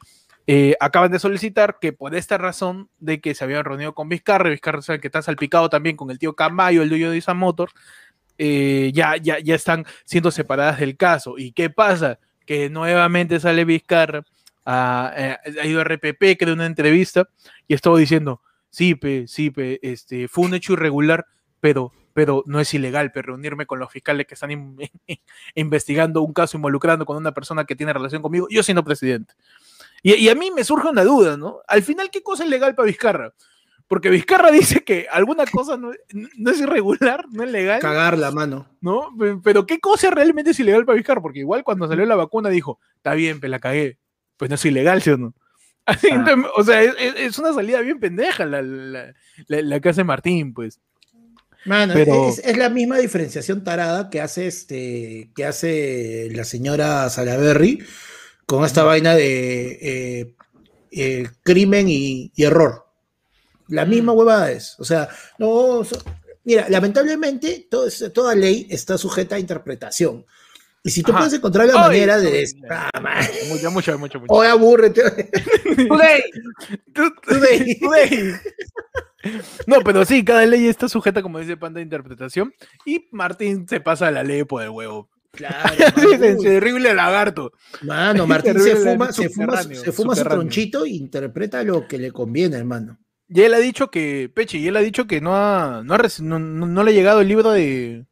eh, 0.46 0.76
acaban 0.78 1.10
de 1.10 1.18
solicitar 1.18 1.78
que 1.80 1.92
por 1.92 2.14
esta 2.14 2.38
razón 2.38 2.88
de 2.98 3.20
que 3.20 3.34
se 3.34 3.44
habían 3.44 3.64
reunido 3.64 3.94
con 3.94 4.08
Vizcarra, 4.08 4.50
Vizcarra 4.50 4.80
sabe 4.80 5.00
que 5.00 5.08
está 5.08 5.20
salpicado 5.22 5.68
también 5.68 5.96
con 5.96 6.10
el 6.10 6.18
tío 6.18 6.34
Camayo, 6.34 6.82
el 6.82 6.88
dueño 6.88 7.10
de 7.10 7.16
Isan 7.16 7.36
Motor, 7.36 7.70
eh, 8.38 8.92
ya, 8.94 9.16
ya, 9.16 9.38
ya 9.40 9.54
están 9.54 9.86
siendo 10.04 10.30
separadas 10.30 10.78
del 10.78 10.96
caso. 10.96 11.36
¿Y 11.38 11.52
qué 11.52 11.70
pasa? 11.70 12.20
Que 12.44 12.70
nuevamente 12.70 13.40
sale 13.40 13.64
Vizcarra, 13.64 14.24
a, 14.64 15.12
eh, 15.16 15.36
ha 15.62 15.66
ido 15.66 15.80
a 15.80 15.84
RPP, 15.84 16.36
que 16.36 16.46
de 16.46 16.52
una 16.52 16.66
entrevista, 16.66 17.28
y 17.66 17.74
estuvo 17.74 17.96
diciendo, 17.96 18.40
sí, 18.70 18.94
pe, 18.94 19.26
sí, 19.26 19.50
pe, 19.50 19.80
este, 19.82 20.28
fue 20.28 20.44
un 20.44 20.54
hecho 20.54 20.74
irregular, 20.74 21.26
pero, 21.60 21.92
pero 22.12 22.44
no 22.46 22.60
es 22.60 22.72
ilegal 22.74 23.10
pe, 23.10 23.22
reunirme 23.22 23.66
con 23.66 23.78
los 23.80 23.90
fiscales 23.90 24.26
que 24.26 24.34
están 24.34 24.50
investigando 25.54 26.22
un 26.22 26.32
caso 26.32 26.56
involucrando 26.56 27.04
con 27.04 27.16
una 27.16 27.32
persona 27.32 27.64
que 27.64 27.74
tiene 27.74 27.92
relación 27.92 28.22
conmigo, 28.22 28.46
yo 28.50 28.62
siendo 28.62 28.84
presidente. 28.84 29.34
Y, 30.02 30.28
a 30.28 30.34
mí 30.34 30.50
me 30.50 30.64
surge 30.64 30.88
una 30.88 31.04
duda, 31.04 31.36
¿no? 31.36 31.60
Al 31.66 31.82
final, 31.82 32.10
¿qué 32.10 32.22
cosa 32.22 32.44
es 32.44 32.50
legal 32.50 32.74
para 32.74 32.86
Vizcarra? 32.86 33.32
Porque 33.88 34.10
Vizcarra 34.10 34.50
dice 34.52 34.84
que 34.84 35.06
alguna 35.10 35.46
cosa 35.46 35.76
no, 35.76 35.92
es 35.92 36.60
irregular, 36.60 37.26
no 37.30 37.42
es 37.42 37.50
legal. 37.50 37.80
Cagar 37.80 38.18
la 38.18 38.30
mano. 38.30 38.68
¿No? 38.80 39.08
Pero 39.42 39.66
¿qué 39.66 39.80
cosa 39.80 40.10
realmente 40.10 40.50
es 40.50 40.60
ilegal 40.60 40.84
para 40.84 40.96
Vizcarra? 40.96 41.22
Porque 41.22 41.40
igual 41.40 41.64
cuando 41.64 41.88
salió 41.88 42.04
la 42.06 42.16
vacuna 42.16 42.50
dijo, 42.50 42.78
está 42.96 43.14
bien, 43.14 43.40
pero 43.40 43.50
la 43.50 43.58
cagué. 43.58 43.98
Pues 44.36 44.48
no 44.48 44.54
es 44.54 44.64
ilegal, 44.64 45.02
¿sí 45.02 45.10
o 45.10 45.16
no? 45.16 45.34
Así, 45.86 46.08
ah. 46.12 46.36
o 46.56 46.64
sea, 46.64 46.82
es, 46.82 47.38
una 47.38 47.52
salida 47.54 47.80
bien 47.80 48.00
pendeja 48.00 48.44
la, 48.44 48.62
la, 48.62 49.80
que 49.80 49.88
hace 49.88 50.04
Martín, 50.04 50.52
pues. 50.52 50.80
Mano, 51.64 51.94
es, 51.94 52.56
la 52.56 52.68
misma 52.70 52.98
diferenciación 52.98 53.64
tarada 53.64 54.08
que 54.08 54.20
hace 54.20 54.46
este, 54.46 55.32
que 55.34 55.44
hace 55.44 56.28
la 56.32 56.44
señora 56.44 57.10
Salaberry 57.10 57.84
con 58.46 58.64
esta 58.64 58.84
vaina 58.84 59.14
de 59.14 59.78
eh, 59.82 60.34
eh, 60.92 61.28
crimen 61.42 61.88
y, 61.88 62.32
error. 62.36 62.86
La 63.68 63.84
misma 63.84 64.12
huevada 64.12 64.52
es. 64.52 64.76
O 64.78 64.84
sea, 64.84 65.08
no. 65.38 65.82
mira, 66.44 66.68
lamentablemente 66.68 67.68
toda 67.68 68.34
ley 68.34 68.66
está 68.70 68.96
sujeta 68.96 69.34
a 69.34 69.40
interpretación. 69.40 70.24
Y 70.84 70.90
si 70.90 71.02
tú 71.02 71.12
puedes 71.12 71.32
encontrar 71.32 71.66
la 71.66 71.74
manera 71.74 72.16
de. 72.18 72.48
Ah, 72.70 72.90
mucho, 73.48 73.72
mucho, 73.72 73.98
mucho, 73.98 74.20
mucho. 74.20 74.32
Oye, 74.32 74.48
abúrrete. 74.48 75.02
Today. 75.88 76.22
Today. 76.94 78.34
No, 79.66 79.80
pero 79.80 80.04
sí, 80.04 80.24
cada 80.24 80.46
ley 80.46 80.68
está 80.68 80.88
sujeta, 80.88 81.22
como 81.22 81.40
dice 81.40 81.56
Panda, 81.56 81.80
a 81.80 81.82
interpretación. 81.82 82.54
Y 82.84 83.08
Martín 83.10 83.66
se 83.68 83.80
pasa 83.80 84.12
la 84.12 84.22
ley 84.22 84.44
por 84.44 84.62
el 84.62 84.70
huevo. 84.70 85.10
Claro. 85.36 85.74
terrible 86.42 86.94
lagarto. 86.94 87.52
Mano, 87.82 88.26
Martín 88.26 88.58
se 88.58 88.74
fuma, 88.76 89.12
se 89.12 89.28
fuma, 89.28 89.62
se 89.62 89.92
fuma 89.92 90.14
su 90.16 90.24
tronchito 90.24 90.84
e 90.84 90.90
interpreta 90.90 91.62
lo 91.62 91.86
que 91.86 91.98
le 91.98 92.10
conviene, 92.10 92.56
hermano. 92.56 92.98
Y 93.28 93.42
él 93.42 93.54
ha 93.54 93.58
dicho 93.58 93.90
que, 93.90 94.30
Peche, 94.32 94.58
y 94.58 94.68
él 94.68 94.76
ha 94.76 94.80
dicho 94.80 95.06
que 95.06 95.20
no 95.20 95.36
ha, 95.36 95.82
no, 95.82 96.38
no, 96.38 96.84
le 96.84 96.90
ha 96.90 96.94
llegado 96.94 97.20
el 97.20 97.28
libro 97.28 97.50
de, 97.50 98.06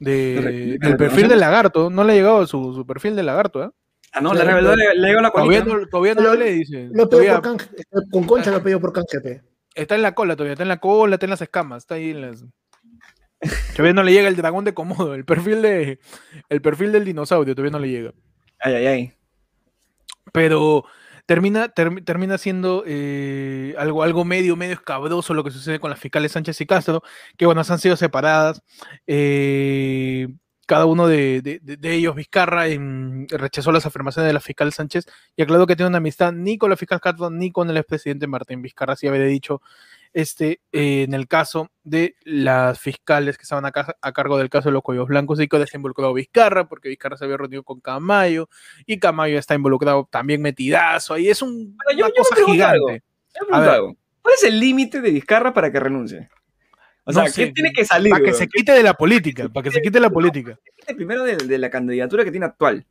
de 0.00 0.78
del 0.80 0.96
perfil 0.96 1.28
del 1.28 1.40
lagarto, 1.40 1.90
no 1.90 2.02
le 2.02 2.12
ha 2.12 2.16
llegado 2.16 2.46
su, 2.46 2.72
su 2.74 2.86
perfil 2.86 3.14
del 3.14 3.26
lagarto, 3.26 3.62
¿eh? 3.62 3.70
Ah, 4.12 4.20
no, 4.20 4.32
le 4.32 4.44
reveló, 4.44 4.76
le, 4.76 4.94
le 4.94 5.08
llegó 5.08 5.20
la 5.20 5.30
Todavía 5.30 5.64
no, 5.64 5.86
todavía 5.88 6.14
no 6.14 6.34
le 6.34 6.52
dice. 6.52 6.88
Lo 6.92 7.08
por 7.10 7.42
canje, 7.42 7.68
con 8.12 8.24
concha 8.24 8.52
lo 8.52 8.62
pidió 8.62 8.80
por 8.80 8.92
canje, 8.92 9.42
Está 9.74 9.96
en 9.96 10.02
la 10.02 10.14
cola 10.14 10.36
todavía, 10.36 10.52
está 10.52 10.62
en 10.62 10.68
la 10.68 10.78
cola, 10.78 11.16
está 11.16 11.26
en 11.26 11.30
las 11.30 11.42
escamas, 11.42 11.82
está 11.82 11.96
ahí 11.96 12.10
en 12.10 12.20
las... 12.20 12.44
Todavía 13.72 13.94
no 13.94 14.02
le 14.02 14.12
llega 14.12 14.28
el 14.28 14.36
dragón 14.36 14.64
de 14.64 14.74
Komodo, 14.74 15.14
el 15.14 15.24
perfil 15.24 15.62
de 15.62 15.98
el 16.48 16.62
perfil 16.62 16.92
del 16.92 17.04
dinosaurio 17.04 17.54
todavía 17.54 17.72
no 17.72 17.78
le 17.78 17.90
llega. 17.90 18.12
Ay, 18.60 18.74
ay, 18.74 18.86
ay. 18.86 19.12
Pero 20.32 20.84
termina, 21.26 21.68
termina 21.68 22.38
siendo 22.38 22.84
eh, 22.86 23.74
algo, 23.78 24.02
algo 24.02 24.24
medio, 24.24 24.56
medio 24.56 24.74
escabroso 24.74 25.34
lo 25.34 25.44
que 25.44 25.50
sucede 25.50 25.80
con 25.80 25.90
las 25.90 26.00
fiscales 26.00 26.32
Sánchez 26.32 26.60
y 26.60 26.66
Castro, 26.66 27.02
que 27.36 27.46
bueno, 27.46 27.62
han 27.66 27.78
sido 27.78 27.96
separadas. 27.96 28.62
Eh, 29.06 30.28
cada 30.66 30.86
uno 30.86 31.06
de, 31.06 31.60
ellos, 31.82 32.14
Vizcarra, 32.14 32.64
rechazó 33.28 33.70
las 33.70 33.84
afirmaciones 33.84 34.28
de 34.28 34.32
la 34.32 34.40
fiscal 34.40 34.72
Sánchez 34.72 35.04
y 35.36 35.42
aclaró 35.42 35.66
que 35.66 35.76
tiene 35.76 35.88
una 35.88 35.98
amistad 35.98 36.32
ni 36.32 36.56
con 36.56 36.70
la 36.70 36.76
fiscal 36.76 37.00
Castro 37.00 37.28
ni 37.30 37.50
con 37.50 37.68
el 37.68 37.76
expresidente 37.76 38.26
Martín 38.26 38.62
Vizcarra, 38.62 38.96
si 38.96 39.06
había 39.06 39.24
dicho 39.24 39.60
este, 40.14 40.60
eh, 40.72 41.02
en 41.02 41.12
el 41.12 41.28
caso 41.28 41.70
de 41.82 42.14
las 42.22 42.80
fiscales 42.80 43.36
que 43.36 43.42
estaban 43.42 43.66
a, 43.66 43.72
cargo 44.12 44.38
del 44.38 44.48
caso 44.48 44.68
de 44.68 44.72
los 44.72 44.82
cuellos 44.82 45.08
blancos 45.08 45.40
y 45.40 45.48
que 45.48 45.56
ha 45.56 45.64
involucrado 45.74 46.14
Vizcarra, 46.14 46.68
porque 46.68 46.88
Vizcarra 46.88 47.16
se 47.16 47.24
había 47.24 47.36
reunido 47.36 47.64
con 47.64 47.80
Camayo 47.80 48.48
y 48.86 48.98
Camayo 48.98 49.38
está 49.38 49.54
involucrado 49.54 50.08
también 50.10 50.40
metidazo. 50.40 51.14
Ahí 51.14 51.28
es 51.28 51.42
un, 51.42 51.76
una 51.96 52.10
cosa 52.16 52.36
gigante. 52.46 53.02
¿Cuál 53.48 54.34
es 54.34 54.44
el 54.44 54.58
límite 54.58 55.00
de 55.00 55.10
Vizcarra 55.10 55.52
para 55.52 55.70
que 55.70 55.80
renuncie? 55.80 56.30
O 57.04 57.12
sea, 57.12 57.24
¿qué 57.24 57.48
tiene 57.48 57.72
que 57.72 57.84
salir? 57.84 58.10
Para 58.10 58.24
que 58.24 58.32
se 58.32 58.48
quite 58.48 58.72
de 58.72 58.82
la 58.82 58.94
política, 58.94 59.48
para 59.50 59.64
que 59.64 59.70
se 59.70 59.82
quite 59.82 59.98
de 59.98 60.00
la 60.00 60.10
política. 60.10 60.58
Primero 60.96 61.24
de 61.24 61.58
la 61.58 61.68
candidatura 61.68 62.24
que 62.24 62.30
tiene 62.30 62.46
actual. 62.46 62.86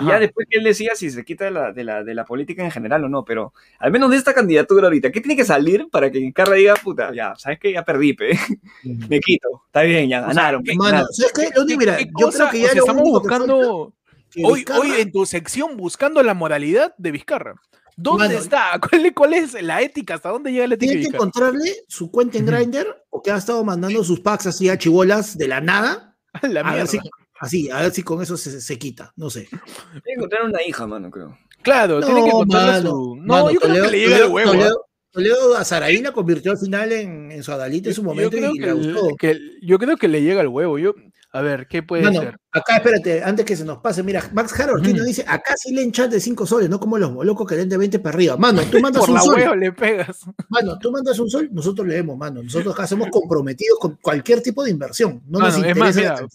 Y 0.00 0.06
ya 0.06 0.20
después 0.20 0.46
que 0.48 0.58
él 0.58 0.64
decía 0.64 0.92
si 0.94 1.10
se 1.10 1.24
quita 1.24 1.46
de 1.46 1.50
la, 1.50 1.72
de, 1.72 1.82
la, 1.82 2.04
de 2.04 2.14
la, 2.14 2.24
política 2.24 2.64
en 2.64 2.70
general 2.70 3.04
o 3.04 3.08
no, 3.08 3.24
pero 3.24 3.52
al 3.78 3.90
menos 3.90 4.10
de 4.10 4.16
esta 4.16 4.32
candidatura 4.32 4.84
ahorita, 4.86 5.10
¿qué 5.10 5.20
tiene 5.20 5.36
que 5.36 5.44
salir 5.44 5.88
para 5.90 6.10
que 6.10 6.32
Carla 6.32 6.54
diga, 6.54 6.74
puta, 6.76 7.12
ya, 7.12 7.34
sabes 7.36 7.58
que 7.58 7.72
ya 7.72 7.84
perdí, 7.84 8.12
pe? 8.12 8.38
me 8.84 9.18
quito, 9.18 9.62
está 9.66 9.82
bien, 9.82 10.08
ya 10.08 10.20
ganaron. 10.20 10.62
mano, 10.76 11.04
¿sabes 11.10 11.32
qué? 11.32 11.76
Mira, 11.76 11.98
yo 12.00 12.30
creo 12.30 12.50
que 12.50 12.60
ya 12.60 12.68
estamos 12.68 13.02
buscando, 13.02 13.92
hoy, 14.44 14.64
hoy 14.78 14.90
en 15.00 15.10
tu 15.10 15.26
sección, 15.26 15.76
buscando 15.76 16.22
la 16.22 16.34
moralidad 16.34 16.94
de 16.96 17.10
Vizcarra. 17.10 17.56
¿Dónde 17.96 18.36
está? 18.36 18.80
¿Cuál, 18.90 19.12
¿Cuál, 19.14 19.34
es 19.34 19.60
la 19.60 19.82
ética? 19.82 20.14
¿Hasta 20.14 20.30
dónde 20.30 20.52
llega 20.52 20.66
la 20.66 20.74
ética? 20.74 20.92
Tiene 20.92 21.08
que 21.08 21.16
encontrarle 21.16 21.84
su 21.86 22.10
cuenta 22.10 22.38
en 22.38 22.46
Grindr 22.46 23.04
o 23.10 23.22
que 23.22 23.30
ha 23.30 23.36
estado 23.36 23.62
mandando 23.62 24.02
sus 24.04 24.20
packs 24.20 24.46
así 24.46 24.68
a 24.68 24.78
chibolas 24.78 25.36
de 25.36 25.48
la 25.48 25.60
nada. 25.60 26.06
La 26.42 26.60
a 26.60 26.74
ver 26.74 26.86
si 26.86 26.98
Así, 27.40 27.70
a 27.70 27.80
ver 27.80 27.90
si 27.90 28.02
con 28.02 28.20
eso 28.22 28.36
se, 28.36 28.78
quita, 28.78 29.14
no 29.16 29.30
sé. 29.30 29.48
Tiene 29.48 30.02
que 30.04 30.12
encontrar 30.12 30.44
una 30.44 30.62
hija, 30.62 30.86
mano, 30.86 31.10
creo. 31.10 31.38
Claro, 31.62 32.00
tiene 32.02 32.22
que 32.22 32.28
encontrar 32.28 32.82
su. 32.82 33.16
No, 33.16 33.50
yo 33.50 33.58
creo 33.58 33.84
que 33.84 33.90
le 33.90 33.98
llega 33.98 34.16
el 34.18 34.30
huevo. 34.30 34.52
¿ah? 34.52 34.72
Toledo, 35.10 35.56
a 35.56 35.64
Saraí 35.64 36.02
la 36.02 36.12
convirtió 36.12 36.52
al 36.52 36.58
final 36.58 36.92
en, 36.92 37.42
su 37.42 37.50
Adalita 37.50 37.88
en 37.88 37.94
su 37.94 38.02
momento 38.04 38.36
y 38.36 38.58
le 38.58 38.72
gustó. 38.72 39.16
yo 39.62 39.78
creo 39.78 39.96
que 39.96 40.06
le 40.06 40.22
llega 40.22 40.42
el 40.42 40.48
huevo. 40.48 40.78
Yo, 40.78 40.94
a 41.32 41.40
ver, 41.40 41.66
¿qué 41.66 41.82
puede 41.82 42.12
ser? 42.12 42.36
Acá, 42.52 42.76
espérate, 42.76 43.24
antes 43.24 43.46
que 43.46 43.56
se 43.56 43.64
nos 43.64 43.78
pase, 43.78 44.02
mira, 44.02 44.22
Max 44.34 44.60
Harold 44.60 44.86
nos 44.86 45.06
dice, 45.06 45.24
acá 45.26 45.54
sí 45.56 45.74
leen 45.74 45.92
chat 45.92 46.10
de 46.10 46.20
5 46.20 46.44
soles, 46.44 46.68
no 46.68 46.78
como 46.78 46.98
los 46.98 47.24
locos 47.24 47.48
que 47.48 47.56
leen 47.56 47.70
de 47.70 47.78
20 47.78 48.00
para 48.00 48.14
arriba. 48.14 48.36
Mano, 48.36 48.60
tú 48.70 48.78
mandas 48.80 49.00
Por 49.00 49.08
un 49.08 49.14
la 49.14 49.22
sol. 49.22 49.58
le 49.58 49.72
pegas. 49.72 50.26
Mano, 50.50 50.78
tú 50.78 50.92
mandas 50.92 51.18
un 51.18 51.30
sol, 51.30 51.48
nosotros 51.50 51.88
leemos, 51.88 52.18
mano. 52.18 52.42
Nosotros 52.42 52.74
acá 52.74 52.86
somos 52.86 53.08
comprometidos 53.10 53.78
con 53.78 53.96
cualquier 53.96 54.42
tipo 54.42 54.62
de 54.62 54.70
inversión. 54.70 55.22
No 55.26 55.38
nos 55.38 55.56
interesa 55.56 56.26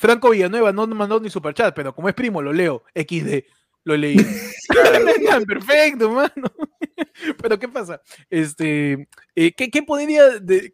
Franco 0.00 0.30
Villanueva 0.30 0.72
no 0.72 0.86
mandó 0.86 1.20
ni 1.20 1.28
superchat, 1.28 1.74
pero 1.74 1.94
como 1.94 2.08
es 2.08 2.14
primo, 2.14 2.40
lo 2.40 2.54
leo. 2.54 2.84
XD. 2.94 3.44
Lo 3.84 3.94
leí. 3.98 4.16
Perfecto, 5.46 6.10
mano. 6.10 6.50
Pero 7.42 7.58
¿qué 7.58 7.68
pasa? 7.68 8.00
Este, 8.30 9.08
eh, 9.34 9.52
¿qué, 9.52 9.82
podría, 9.82 10.22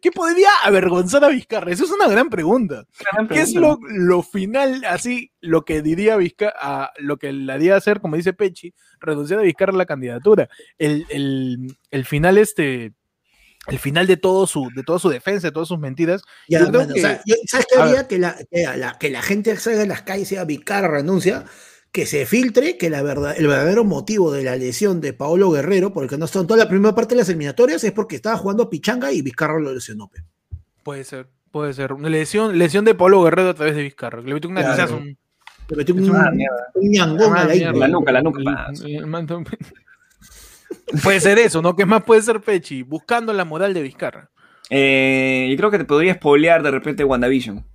¿Qué 0.01 0.11
podría 0.13 0.49
avergonzar 0.63 1.25
a 1.25 1.27
Vizcarra? 1.27 1.71
Eso 1.71 1.83
es 1.83 1.91
una 1.91 2.07
gran 2.07 2.29
pregunta. 2.29 2.85
¿Qué 3.29 3.41
es 3.41 3.53
lo, 3.53 3.77
final, 4.23 4.85
así, 4.85 5.33
lo 5.41 5.65
que 5.65 5.81
diría 5.81 6.15
Vizcarra, 6.15 6.91
lo 6.97 7.17
que 7.17 7.33
le 7.33 7.51
haría 7.51 7.75
hacer, 7.75 7.99
como 7.99 8.15
dice 8.15 8.31
Pechi, 8.31 8.73
renunciar 9.01 9.41
a 9.41 9.43
Vizcarra 9.43 9.73
la 9.73 9.85
candidatura? 9.85 10.47
El, 10.77 11.05
el 11.91 12.05
final, 12.05 12.37
este, 12.37 12.93
el 13.67 13.79
final 13.79 14.07
de 14.07 14.17
todo 14.17 14.47
su, 14.47 14.69
de 14.75 14.83
toda 14.83 14.99
su 14.99 15.09
defensa, 15.09 15.47
de 15.47 15.51
todas 15.51 15.67
sus 15.67 15.79
mentiras. 15.79 16.23
¿Sabes 16.49 17.67
qué 17.69 17.79
haría? 17.79 18.07
Que 18.07 18.17
la, 18.17 18.37
que, 18.99 19.09
la, 19.09 19.21
gente 19.21 19.55
salga 19.57 19.83
en 19.83 19.89
las 19.89 20.01
calles 20.01 20.31
y 20.31 20.35
sea 20.35 20.45
Vicar 20.45 20.89
renuncia, 20.89 21.45
que 21.91 22.05
se 22.05 22.25
filtre 22.25 22.77
que 22.77 22.89
la 22.89 23.01
verdad, 23.01 23.35
el 23.37 23.47
verdadero 23.47 23.83
motivo 23.83 24.31
de 24.31 24.43
la 24.43 24.55
lesión 24.55 25.01
de 25.01 25.13
Paolo 25.13 25.51
Guerrero, 25.51 25.93
porque 25.93 26.17
no 26.17 26.25
está 26.25 26.39
en 26.39 26.47
toda 26.47 26.63
la 26.63 26.69
primera 26.69 26.95
parte 26.95 27.15
de 27.15 27.19
las 27.19 27.29
eliminatorias, 27.29 27.83
es 27.83 27.91
porque 27.91 28.15
estaba 28.15 28.37
jugando 28.37 28.63
a 28.63 28.69
Pichanga 28.69 29.11
y 29.11 29.21
Vizcarra 29.21 29.59
lo 29.59 29.73
lesionó. 29.73 30.09
Puede 30.83 31.03
ser, 31.03 31.27
puede 31.51 31.73
ser. 31.73 31.91
Una 31.91 32.09
lesión, 32.09 32.57
lesión 32.57 32.85
de 32.85 32.95
Paolo 32.95 33.23
Guerrero 33.23 33.49
a 33.49 33.53
través 33.53 33.75
de 33.75 33.83
Vizcarra. 33.83 34.21
Le 34.21 34.33
metió 34.33 34.49
una 34.49 34.63
claro. 34.63 34.97
un, 34.97 35.17
le 35.69 35.75
metió 35.75 35.93
un, 35.93 36.03
ñangón 36.81 37.35
a 37.35 37.43
la, 37.43 37.71
la 37.73 37.87
nuca, 37.89 38.11
la 38.13 38.21
nuca. 38.21 38.39
Puede 41.03 41.19
ser 41.19 41.39
eso, 41.39 41.61
¿no? 41.61 41.75
¿Qué 41.75 41.85
más 41.85 42.03
puede 42.03 42.21
ser 42.21 42.41
Pechi? 42.41 42.83
Buscando 42.83 43.33
la 43.33 43.45
moral 43.45 43.73
de 43.73 43.81
Vizcarra. 43.81 44.29
Eh, 44.69 45.47
yo 45.49 45.57
creo 45.57 45.71
que 45.71 45.77
te 45.77 45.85
podría 45.85 46.13
spoilear 46.15 46.63
de 46.63 46.71
repente 46.71 47.03
WandaVision. 47.03 47.65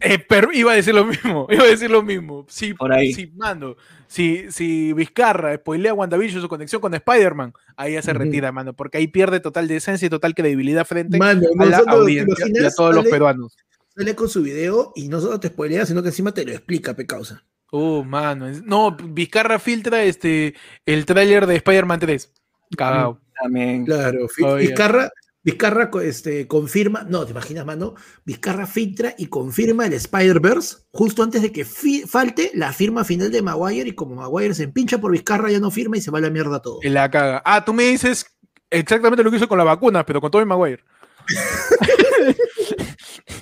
Eh, 0.00 0.18
pero 0.28 0.52
iba 0.52 0.72
a 0.72 0.76
decir 0.76 0.94
lo 0.94 1.04
mismo, 1.04 1.46
iba 1.50 1.64
a 1.64 1.68
decir 1.68 1.90
lo 1.90 2.02
mismo. 2.02 2.46
Si, 2.48 2.74
Por 2.74 2.92
ahí. 2.92 3.12
Si, 3.12 3.26
mando, 3.36 3.76
si, 4.06 4.50
si 4.50 4.92
Vizcarra 4.92 5.56
spoilea 5.56 5.94
WandaVision 5.94 6.40
su 6.40 6.48
conexión 6.48 6.80
con 6.80 6.94
Spider-Man, 6.94 7.52
ahí 7.76 7.94
ya 7.94 8.02
se 8.02 8.12
retira, 8.12 8.52
mano, 8.52 8.74
porque 8.74 8.98
ahí 8.98 9.08
pierde 9.08 9.40
total 9.40 9.66
decencia 9.66 10.06
y 10.06 10.10
total 10.10 10.34
credibilidad 10.34 10.86
frente 10.86 11.18
a 11.20 11.34
la 11.34 11.78
audiencia 11.88 12.46
y 12.48 12.64
a 12.64 12.70
todos 12.70 12.94
los 12.94 13.06
peruanos. 13.06 13.56
Sale 13.94 14.14
con 14.14 14.28
su 14.28 14.42
video 14.42 14.92
y 14.94 15.08
no 15.08 15.20
solo 15.20 15.40
te 15.40 15.48
spoilea, 15.48 15.84
sino 15.84 16.02
que 16.02 16.08
encima 16.08 16.32
te 16.32 16.44
lo 16.44 16.52
explica, 16.52 16.94
pe 16.94 17.04
causa. 17.04 17.44
Oh, 17.70 18.02
mano. 18.02 18.48
No, 18.64 18.96
Vizcarra 18.96 19.58
filtra 19.58 20.02
este 20.02 20.54
el 20.86 21.04
tráiler 21.04 21.46
de 21.46 21.56
Spider-Man 21.56 22.00
3. 22.00 22.32
Cagado. 22.76 23.20
También. 23.40 23.84
Claro, 23.84 24.26
Vizcarra, 24.56 25.10
Vizcarra 25.42 25.90
este, 26.02 26.48
confirma, 26.48 27.04
no, 27.08 27.24
te 27.24 27.30
imaginas, 27.30 27.64
mano, 27.64 27.94
Vizcarra 28.24 28.66
filtra 28.66 29.14
y 29.16 29.26
confirma 29.26 29.86
el 29.86 29.92
Spider-Verse 29.92 30.78
justo 30.90 31.22
antes 31.22 31.42
de 31.42 31.52
que 31.52 31.64
falte 31.64 32.50
la 32.54 32.72
firma 32.72 33.04
final 33.04 33.30
de 33.30 33.42
Maguire 33.42 33.90
y 33.90 33.94
como 33.94 34.16
Maguire 34.16 34.54
se 34.54 34.64
empincha 34.64 34.98
por 34.98 35.12
Vizcarra 35.12 35.50
ya 35.50 35.60
no 35.60 35.70
firma 35.70 35.96
y 35.96 36.00
se 36.00 36.10
va 36.10 36.18
a 36.18 36.22
la 36.22 36.30
mierda 36.30 36.60
todo. 36.60 36.80
Y 36.82 36.88
la 36.88 37.10
caga. 37.10 37.42
Ah, 37.44 37.64
tú 37.64 37.72
me 37.72 37.84
dices 37.84 38.26
exactamente 38.70 39.22
lo 39.22 39.30
que 39.30 39.36
hizo 39.36 39.48
con 39.48 39.58
la 39.58 39.64
vacuna, 39.64 40.04
pero 40.04 40.20
con 40.20 40.30
todo 40.30 40.44
Maguire. 40.44 40.82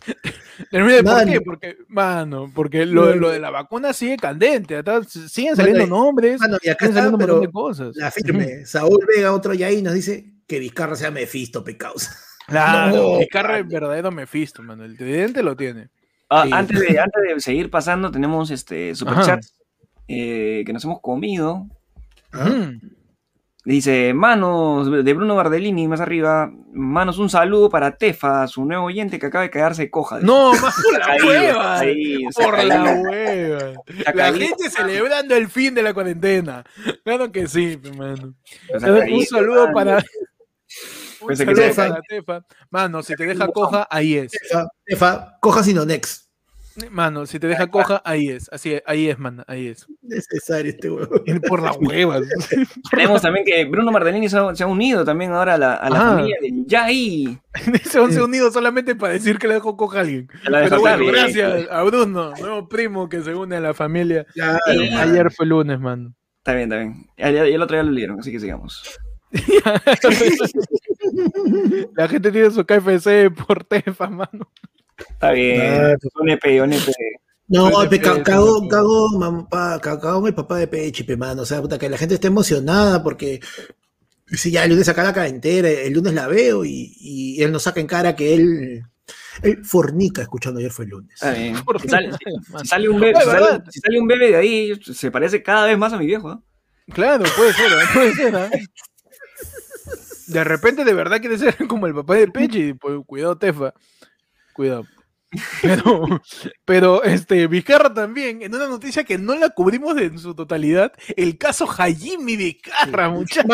¿Por 1.03 1.25
qué? 1.27 1.41
Porque, 1.41 1.77
mano, 1.89 2.51
porque 2.55 2.87
lo, 2.87 3.15
lo, 3.15 3.31
de 3.31 3.39
la 3.39 3.51
vacuna 3.51 3.93
sigue 3.93 4.17
candente, 4.17 4.83
siguen 5.07 5.57
saliendo 5.57 5.87
nombres, 5.87 6.41
y 6.63 6.69
acá 6.69 6.87
siguen 6.87 6.95
saliendo 6.95 7.17
un 7.17 7.21
montón 7.21 7.41
de 7.41 7.51
cosas. 7.51 7.97
La 7.97 8.11
firme, 8.11 8.67
Saúl 8.67 9.05
Vega, 9.07 9.33
otro 9.33 9.55
ya 9.55 9.69
ahí 9.69 9.83
nos 9.83 9.95
dice 9.95 10.33
que 10.47 10.59
Vizcarra 10.59 10.97
sea 10.97 11.11
Mefisto, 11.11 11.65
pecados. 11.65 12.11
Claro, 12.47 13.19
Vizcarra 13.19 13.59
es 13.59 13.67
verdadero 13.67 14.13
Mefisto, 14.13 14.63
mano, 14.63 14.85
el 14.85 14.97
tridente 14.97 15.43
lo 15.43 15.57
tiene. 15.57 15.89
Ah, 16.31 16.47
antes, 16.53 16.79
de, 16.79 17.01
antes 17.01 17.23
de 17.23 17.41
seguir 17.41 17.71
pasando, 17.71 18.09
tenemos 18.13 18.53
este 18.53 18.95
superchat 18.95 19.45
eh, 20.07 20.63
que 20.65 20.73
nos 20.73 20.85
hemos 20.85 21.01
comido. 21.01 21.67
Dice, 23.67 24.15
manos 24.15 25.05
de 25.05 25.13
Bruno 25.13 25.35
Bardellini, 25.35 25.89
más 25.89 26.01
arriba, 26.01 26.53
manos, 26.73 27.19
un 27.19 27.29
saludo 27.29 27.69
para 27.69 27.97
Tefa, 27.97 28.47
su 28.47 28.65
nuevo 28.65 28.85
oyente 28.85 29.19
que 29.19 29.27
acaba 29.27 29.43
de 29.43 29.51
quedarse 29.51 29.91
coja. 29.91 30.21
No, 30.21 30.53
más 30.53 30.73
por 30.81 30.97
la 30.97 31.17
hueva. 31.27 31.81
por 32.33 32.65
la 32.65 33.03
hueva. 33.03 33.73
La 34.15 34.33
gente 34.33 34.71
celebrando 34.71 35.35
el 35.35 35.49
fin 35.49 35.75
de 35.75 35.83
la 35.83 35.93
cuarentena. 35.93 36.63
Claro 37.03 37.33
que 37.33 37.49
sí, 37.49 37.77
hermano. 37.83 38.35
Un 39.11 39.27
saludo 39.27 39.73
para... 39.75 40.05
Un 41.23 41.37
saludo 41.37 41.75
para 41.75 42.01
Tefa. 42.09 42.47
Mano, 42.71 43.03
si 43.03 43.17
te 43.17 43.27
deja 43.27 43.49
coja, 43.49 43.89
ahí 43.91 44.15
es. 44.15 44.31
Tefa, 44.31 44.69
Tefa 44.85 45.39
coja 45.41 45.65
sino 45.65 45.85
next. 45.85 46.26
Mano, 46.91 47.27
si 47.27 47.39
te 47.39 47.47
deja 47.47 47.69
coja, 47.69 48.03
ahí 48.05 48.29
es. 48.29 48.49
Así 48.53 48.75
es, 48.75 48.83
ahí 48.87 49.09
es, 49.09 49.19
man, 49.19 49.45
ahí 49.47 49.69
es. 49.69 49.87
Necesario 50.03 50.71
este 50.71 50.91
huevo. 50.91 51.23
Por 51.49 51.63
las 51.63 51.77
huevas. 51.79 52.23
Tenemos 52.91 53.23
también 53.23 53.45
que 53.45 53.65
Bruno 53.65 53.93
Martellini 53.93 54.29
se 54.29 54.37
ha, 54.37 54.67
unido 54.67 55.05
también 55.05 55.33
ahora 55.33 55.55
a 55.55 55.59
la, 55.59 55.75
a 55.75 55.91
la 55.91 56.01
familia 56.01 56.37
de 56.41 56.53
Yai. 56.67 57.39
se 57.91 57.99
han 57.99 58.21
unido 58.21 58.51
solamente 58.51 58.95
para 58.95 59.15
decir 59.15 59.39
que 59.39 59.49
le 59.49 59.55
dejó 59.55 59.77
coja 59.77 59.99
a 59.99 60.01
alguien. 60.03 60.29
Pero 60.45 60.81
bueno, 60.81 61.07
gracias 61.07 61.69
a 61.71 61.83
Bruno, 61.83 62.33
nuevo 62.39 62.69
primo 62.69 63.09
que 63.09 63.23
se 63.23 63.35
une 63.35 63.57
a 63.57 63.61
la 63.61 63.75
familia. 63.75 64.27
Ayer 64.99 65.33
fue 65.33 65.47
lunes, 65.47 65.81
mano. 65.81 66.15
Está 66.39 66.55
bien, 66.55 66.73
está 66.73 66.77
bien. 66.77 67.07
Y 67.17 67.55
el 67.55 67.63
otro 67.63 67.77
día 67.77 67.83
lo 67.83 67.91
leyeron, 67.91 68.21
así 68.21 68.31
que 68.31 68.41
sigamos. 68.41 68.83
la 71.97 72.09
gente 72.09 72.31
tiene 72.31 72.51
su 72.51 72.65
KFC 72.65 73.31
por 73.47 73.65
Tefa, 73.65 74.09
mano. 74.09 74.51
Está 74.99 75.33
bien, 75.33 75.99
un 76.15 76.29
EP, 76.31 76.63
un 76.63 76.73
EP. 76.73 76.89
No, 77.49 77.71
cagó, 78.25 78.69
cagó, 78.69 79.49
cagó 79.81 80.21
mi 80.21 80.33
papá 80.33 80.59
de 80.59 80.67
pechipe, 80.67 81.17
mano. 81.17 81.43
O 81.43 81.47
sea, 81.47 81.61
puta, 81.61 81.79
que 81.79 81.89
la 81.89 81.99
gente 81.99 82.15
esté 82.15 82.27
emocionada 82.27 83.03
porque 83.03 83.41
si 84.27 84.51
ya 84.51 84.65
el 84.65 84.71
lunes 84.71 84.87
saca 84.87 85.05
la 85.05 85.13
cara 85.13 85.29
entera, 85.29 85.69
el 85.69 85.93
lunes 85.93 86.13
la 86.13 86.27
veo 86.27 86.65
y, 86.65 87.37
él 87.41 87.53
nos 87.53 87.63
saca 87.63 87.81
en 87.81 87.87
cara 87.87 88.17
que 88.17 88.35
él 88.35 88.83
Él 89.43 89.65
fornica 89.65 90.23
escuchando 90.23 90.59
ayer 90.59 90.73
fue 90.73 90.87
el 90.87 90.91
lunes. 90.93 91.21
Si 92.63 92.69
sale, 92.69 92.89
un 92.89 92.99
bebé, 92.99 93.15
si 93.71 93.81
sale, 93.81 94.01
un 94.01 94.09
bebé 94.09 94.31
de 94.31 94.37
ahí, 94.37 94.81
se 94.83 95.11
parece 95.11 95.43
cada 95.43 95.67
vez 95.67 95.79
más 95.79 95.93
a 95.93 95.99
mi 95.99 96.07
viejo. 96.07 96.29
¿no? 96.29 96.43
Claro, 96.93 97.25
puede 97.37 97.53
ser, 97.53 97.71
puede 97.93 98.13
ser. 98.15 98.51
De 100.27 100.43
repente 100.43 100.85
de 100.85 100.95
verdad 100.95 101.21
quiere 101.21 101.39
ser 101.39 101.55
como 101.69 101.87
el 101.87 101.95
papá 101.95 102.17
de 102.17 102.27
Pechi. 102.29 102.73
Pues, 102.73 102.99
cuidado, 103.07 103.39
Tefa. 103.39 103.73
Cuidado. 104.57 104.87
Pero, 105.61 106.07
pero 106.65 107.03
este, 107.03 107.47
Vizcarra 107.49 107.93
también, 107.93 108.41
en 108.43 108.55
una 108.55 108.69
noticia 108.69 109.05
que 109.05 109.19
no 109.19 109.35
la 109.35 109.51
cubrimos 109.51 109.99
en 109.99 110.19
su 110.19 110.35
totalidad, 110.35 110.93
el 111.15 111.37
caso 111.37 111.67
Hajimi 111.69 112.37
Vizcarra, 112.37 113.11
muchachos. 113.11 113.45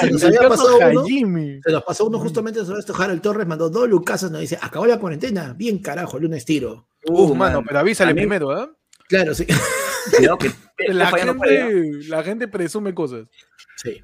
se 0.00 0.10
nos 0.10 0.24
había 0.24 0.48
pasado 0.48 0.76
uno, 0.76 1.04
se 1.06 1.72
nos 1.72 1.84
pasó 1.84 2.06
uno 2.06 2.18
justamente 2.18 2.62
sobre 2.64 2.80
esto, 2.80 2.94
Harold 3.00 3.22
Torres 3.22 3.46
mandó 3.46 3.70
dos 3.70 3.88
lucasas, 3.88 4.30
nos 4.30 4.40
dice, 4.40 4.58
acabó 4.60 4.86
la 4.86 4.98
cuarentena, 4.98 5.54
bien 5.56 5.78
carajo, 5.78 6.16
el 6.16 6.24
lunes 6.24 6.44
tiro. 6.44 6.88
Uf, 7.06 7.34
mano, 7.34 7.62
pero 7.64 7.78
avísale 7.78 8.12
primero, 8.12 8.50
¿ah? 8.50 8.68
Claro, 9.08 9.32
sí. 9.32 9.46
la, 10.88 11.06
gente, 11.06 12.06
la 12.08 12.22
gente 12.22 12.48
presume 12.48 12.92
cosas. 12.92 13.26
Sí. 13.76 14.02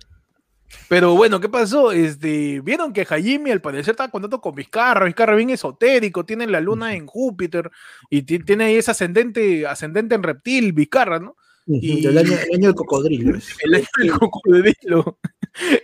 Pero 0.89 1.15
bueno, 1.15 1.41
¿qué 1.41 1.49
pasó? 1.49 1.93
Este, 1.93 2.61
Vieron 2.61 2.93
que 2.93 3.05
Jaime 3.05 3.53
al 3.53 3.61
parecer 3.61 3.93
está 3.93 4.09
contando 4.09 4.41
con 4.41 4.55
Vizcarra, 4.55 5.07
Vizcarra 5.07 5.35
bien 5.35 5.51
esotérico, 5.51 6.25
tiene 6.25 6.47
la 6.47 6.61
luna 6.61 6.95
en 6.95 7.07
Júpiter 7.07 7.71
y 8.11 8.23
tiene 8.23 8.77
ese 8.77 8.91
ascendente, 8.91 9.67
ascendente 9.67 10.15
en 10.15 10.23
reptil, 10.23 10.73
Vizcarra, 10.73 11.19
¿no? 11.19 11.37
Y... 11.67 12.07
El, 12.07 12.19
año, 12.19 12.37
del 12.37 12.75
cocodrilo. 12.75 13.37
El 13.65 13.75
año 13.75 13.87
del 13.99 14.13
cocodrilo. 14.13 15.19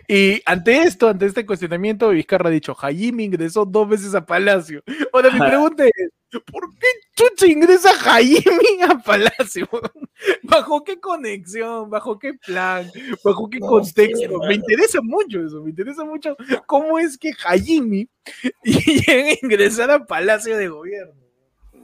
Y 0.07 0.43
ante 0.45 0.83
esto, 0.83 1.09
ante 1.09 1.25
este 1.25 1.47
cuestionamiento, 1.47 2.11
Vizcarra 2.11 2.51
ha 2.51 2.53
dicho, 2.53 2.75
Jaime 2.75 3.23
ingresó 3.23 3.65
dos 3.65 3.89
veces 3.89 4.15
a 4.15 4.27
Palacio. 4.27 4.83
Ahora 5.15 5.31
mi 5.31 5.39
pregunta 5.39 5.87
es, 5.87 6.11
¿por 6.41 6.69
qué 6.79 6.87
chucha 7.15 7.47
ingresa 7.47 7.93
Jaime 7.95 8.83
a 8.89 8.99
Palacio? 8.99 9.69
¿Bajo 10.43 10.85
qué 10.85 11.01
conexión? 11.01 11.91
¿Bajo 11.91 12.19
qué 12.19 12.35
plan? 12.35 12.91
¿Bajo 13.25 13.49
qué 13.49 13.59
contexto? 13.59 14.39
me 14.47 14.55
interesa 14.55 15.01
mucho 15.03 15.45
eso, 15.45 15.63
me 15.63 15.71
interesa 15.71 16.05
mucho 16.05 16.37
cómo 16.67 16.99
es 16.99 17.19
que 17.19 17.33
Jaime 17.33 18.09
llega 18.65 19.13
a 19.13 19.33
ingresar 19.43 19.91
a 19.91 20.05
Palacio 20.05 20.57
de 20.57 20.69
Gobierno 20.69 21.23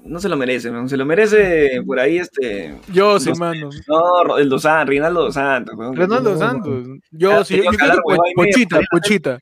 no 0.04 0.20
se 0.20 0.28
lo 0.28 0.36
merece, 0.36 0.70
se 0.86 0.96
lo 0.96 1.04
merece 1.04 1.82
por 1.86 2.00
ahí 2.00 2.18
este. 2.18 2.74
Yo 2.92 3.20
sí, 3.20 3.32
mano. 3.34 3.68
No, 3.86 4.38
el 4.38 4.48
Dos 4.48 4.62
Santos, 4.62 4.88
Rinaldo 4.88 5.24
Dos 5.24 5.34
Santos. 5.34 5.74
Rinaldo 5.76 6.30
Dos 6.30 6.38
Santos. 6.38 6.86
Yo 7.10 7.44
sí, 7.44 7.56
yo 7.56 7.70
creo 7.70 7.96
que 7.96 8.34
Pochita, 8.34 8.80
Pochita. 8.90 9.38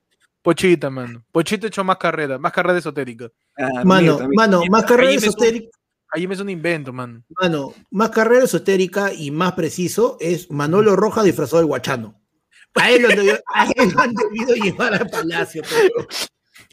Pochita, 0.47 0.91
mano. 0.91 1.25
Pochita 1.33 1.67
hecho 1.67 1.83
más 1.83 1.97
carrera, 1.97 2.39
más 2.39 2.53
carrera 2.53 2.79
esotérica. 2.79 3.29
Ah, 3.59 3.83
mano, 3.85 4.29
mano, 4.33 4.63
más 4.71 4.85
carrera 4.85 5.11
esotérica. 5.11 5.77
Ahí 6.13 6.29
me 6.29 6.35
es 6.35 6.41
un 6.41 6.49
invento, 6.49 6.93
mano. 6.93 7.25
Mano, 7.41 7.75
más 7.91 8.11
carrera 8.11 8.45
esotérica 8.45 9.13
y 9.13 9.33
más 9.33 9.55
preciso 9.55 10.17
es 10.21 10.49
Manolo 10.49 10.95
Roja 10.95 11.25
disfrazado 11.25 11.57
del 11.57 11.67
guachano. 11.67 12.23
A 12.77 12.91
él, 12.93 13.03
lo, 13.03 13.09
a 13.09 13.67
él 13.75 13.91
lo 13.93 14.01
han 14.01 14.15
debido 14.15 14.55
llevar 14.55 14.95
al 14.95 15.11
palacio. 15.11 15.63
Pero... 15.69 16.07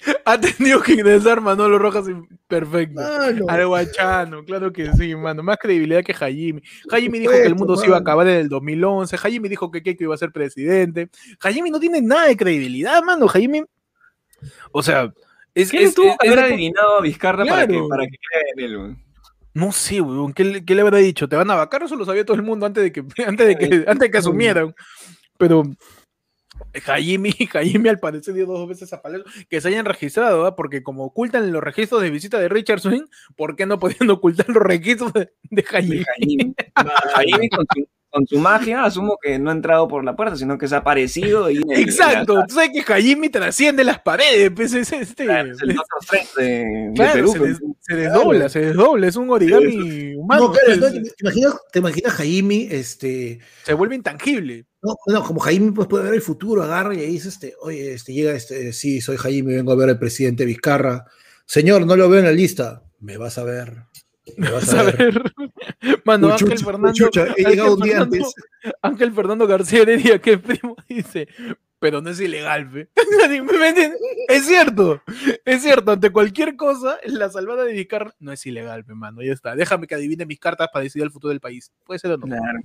Ha 0.26 0.39
tenido 0.39 0.82
que 0.82 0.93
ingresar 0.93 1.41
Manolo 1.41 1.80
Rojas 1.80 2.06
perfecto. 2.47 3.01
Al 3.47 3.68
Guachano, 3.68 4.43
claro 4.43 4.72
que 4.72 4.91
sí, 4.93 5.16
mano. 5.16 5.43
Más 5.43 5.58
credibilidad 5.58 6.04
que 6.04 6.14
Jaime. 6.14 6.62
Jaime 6.89 7.20
dijo 7.20 7.32
que 7.32 7.45
el 7.45 7.56
mundo 7.56 7.76
se 7.78 7.88
iba 7.88 7.97
a 7.97 7.99
acabar 7.99 8.28
en 8.28 8.38
el 8.38 8.49
2011. 8.49 9.18
Jaime 9.18 9.49
dijo 9.49 9.72
que 9.72 9.84
Keiko 9.84 10.04
iba 10.04 10.16
a 10.16 10.18
ser 10.18 10.32
presidente. 10.32 11.10
Jaime 11.39 11.70
no 11.70 11.80
tiene 11.80 12.01
nada 12.01 12.28
de 12.28 12.38
credibilidad, 12.38 13.01
mano. 13.04 13.28
Jaime. 13.28 13.66
O 14.72 14.82
sea. 14.82 15.12
Es, 15.56 15.70
que 15.70 15.89
tuvo 15.91 16.18
que 16.18 16.28
haber 16.28 16.39
adivinado 16.45 16.97
a 16.97 17.01
Vizcarra 17.01 17.45
para, 17.45 17.68
que, 17.68 17.80
para 17.88 18.08
que 18.08 18.18
crea 18.18 18.41
en 18.56 18.64
él, 18.64 18.97
No 19.54 19.72
sé, 19.72 20.01
weón. 20.01 20.34
¿Qué, 20.34 20.43
le 20.43 20.82
habrá 20.82 20.97
dicho? 20.97 21.30
¿Te 21.30 21.36
van 21.36 21.51
a 21.51 21.56
vacar? 21.56 21.84
Eso 21.84 21.95
lo 21.95 22.06
sabía 22.06 22.26
todo 22.26 22.36
el 22.36 22.43
mundo 22.43 22.66
antes 22.66 22.84
de 22.84 22.91
que, 22.91 23.06
antes 23.28 23.47
de 23.47 23.56
que, 23.56 23.66
antes 23.88 23.99
de 23.99 24.12
que 24.12 24.18
asumieran. 24.18 24.74
Pero 25.38 25.64
Jaime, 26.84 27.32
Jaime 27.51 27.89
al 27.89 27.99
parecer 27.99 28.34
dio 28.34 28.45
dos 28.45 28.68
veces 28.68 28.91
a 28.93 29.01
Palacio 29.01 29.26
que 29.49 29.62
se 29.62 29.68
hayan 29.68 29.86
registrado, 29.86 30.45
¿ah? 30.45 30.56
porque 30.56 30.84
como 30.84 31.06
ocultan 31.06 31.51
los 31.51 31.64
registros 31.64 32.01
de 32.01 32.10
visita 32.10 32.39
de 32.39 32.49
Richard 32.49 32.80
Swing, 32.80 33.06
¿por 33.36 33.56
qué 33.56 33.66
no 33.66 33.80
podían 33.80 34.10
ocultar 34.10 34.49
los 34.49 34.64
registros 34.64 35.14
de, 35.14 35.64
Jaime? 35.64 36.04
Jaime, 37.16 37.49
con, 38.14 38.28
su, 38.28 38.38
magia, 38.39 38.84
asumo 38.84 39.18
que 39.22 39.39
no 39.39 39.49
ha 39.49 39.53
entrado 39.53 39.88
por 39.88 40.03
la 40.03 40.16
puerta, 40.16 40.36
sino 40.36 40.57
que 40.57 40.68
se 40.68 40.76
ha 40.76 40.80
aparecido. 40.80 41.49
Y, 41.49 41.61
Exacto, 41.70 42.43
tú 42.47 42.55
sabes 42.55 42.70
que 42.74 42.84
Jaime 42.84 43.30
trasciende 43.30 43.84
las 43.84 43.99
paredes, 43.99 44.51
pues 44.55 44.74
es 44.74 44.91
este. 44.91 45.26
de, 45.26 46.93
Perú, 46.95 47.34
pues. 47.38 47.59
se, 47.82 47.95
desdobla, 47.95 48.49
se 48.49 48.59
desdobla, 48.59 49.07
es 49.07 49.16
un 49.16 49.30
origami 49.30 50.16
humano. 50.16 50.51
Pues. 50.51 50.80
¿te, 50.80 51.14
imaginas, 51.20 51.55
te 51.72 51.80
imaginas 51.80 52.14
Jaime, 52.14 52.68
este. 52.72 53.39
Se 53.64 53.74
vuelve 53.74 53.95
intangible. 53.95 54.66
No, 54.82 54.95
no, 55.07 55.24
como 55.24 55.39
Jaime 55.39 55.72
pues, 55.72 55.88
puede 55.88 56.03
ver 56.03 56.14
el 56.14 56.22
futuro, 56.22 56.61
agarra 56.61 56.93
y 56.93 57.05
dice, 57.05 57.30
este, 57.30 57.55
oye, 57.61 57.93
este, 57.93 58.14
llega 58.14 58.34
este, 58.34 58.74
sí, 58.74 58.99
soy 58.99 59.16
Jaime, 59.16 59.55
vengo 59.55 59.72
a 59.72 59.76
ver 59.76 59.89
al 59.89 59.99
presidente 59.99 60.45
Vizcarra. 60.45 61.05
Señor, 61.45 61.86
no 61.86 61.95
lo 61.95 62.09
veo 62.09 62.20
en 62.20 62.26
la 62.26 62.32
lista. 62.32 62.84
Me 62.99 63.18
vas 63.18 63.38
a 63.38 63.43
ver. 63.43 63.84
Me 64.38 64.49
vas 64.49 64.74
a 64.74 64.84
ver. 64.91 65.22
Mano, 66.03 66.32
Ángel 66.32 66.59
Fernando. 66.59 67.09
he 67.38 67.43
llegado 67.43 67.76
un 67.76 67.82
día 67.82 68.01
antes. 68.01 68.34
Ángel 68.82 69.11
Fernando 69.11 69.47
García 69.47 69.82
Heredia, 69.82 70.20
que 70.22 70.38
primo, 70.38 70.76
dice: 70.88 71.28
pero 71.84 72.01
no 72.01 72.11
es 72.11 72.19
ilegal, 72.21 72.88
Es 74.29 74.45
cierto, 74.47 75.01
es 75.43 75.61
cierto, 75.61 75.91
ante 75.91 76.11
cualquier 76.11 76.55
cosa, 76.55 76.97
la 77.03 77.29
salvada 77.29 77.65
de 77.65 77.73
Vizcarra 77.73 78.15
no 78.21 78.31
es 78.31 78.45
ilegal, 78.45 78.86
mi 78.88 78.95
mano, 78.95 79.21
ya 79.21 79.34
está. 79.34 79.53
Déjame 79.53 79.86
que 79.86 79.95
adivine 79.95 80.25
mis 80.25 80.39
cartas 80.39 80.69
para 80.71 80.84
decidir 80.84 81.03
el 81.03 81.11
futuro 81.11 81.31
del 81.31 81.41
país. 81.41 81.73
¿Puede 81.84 81.99
ser 81.99 82.11
o 82.11 82.17
no? 82.17 82.25
Claro. 82.25 82.59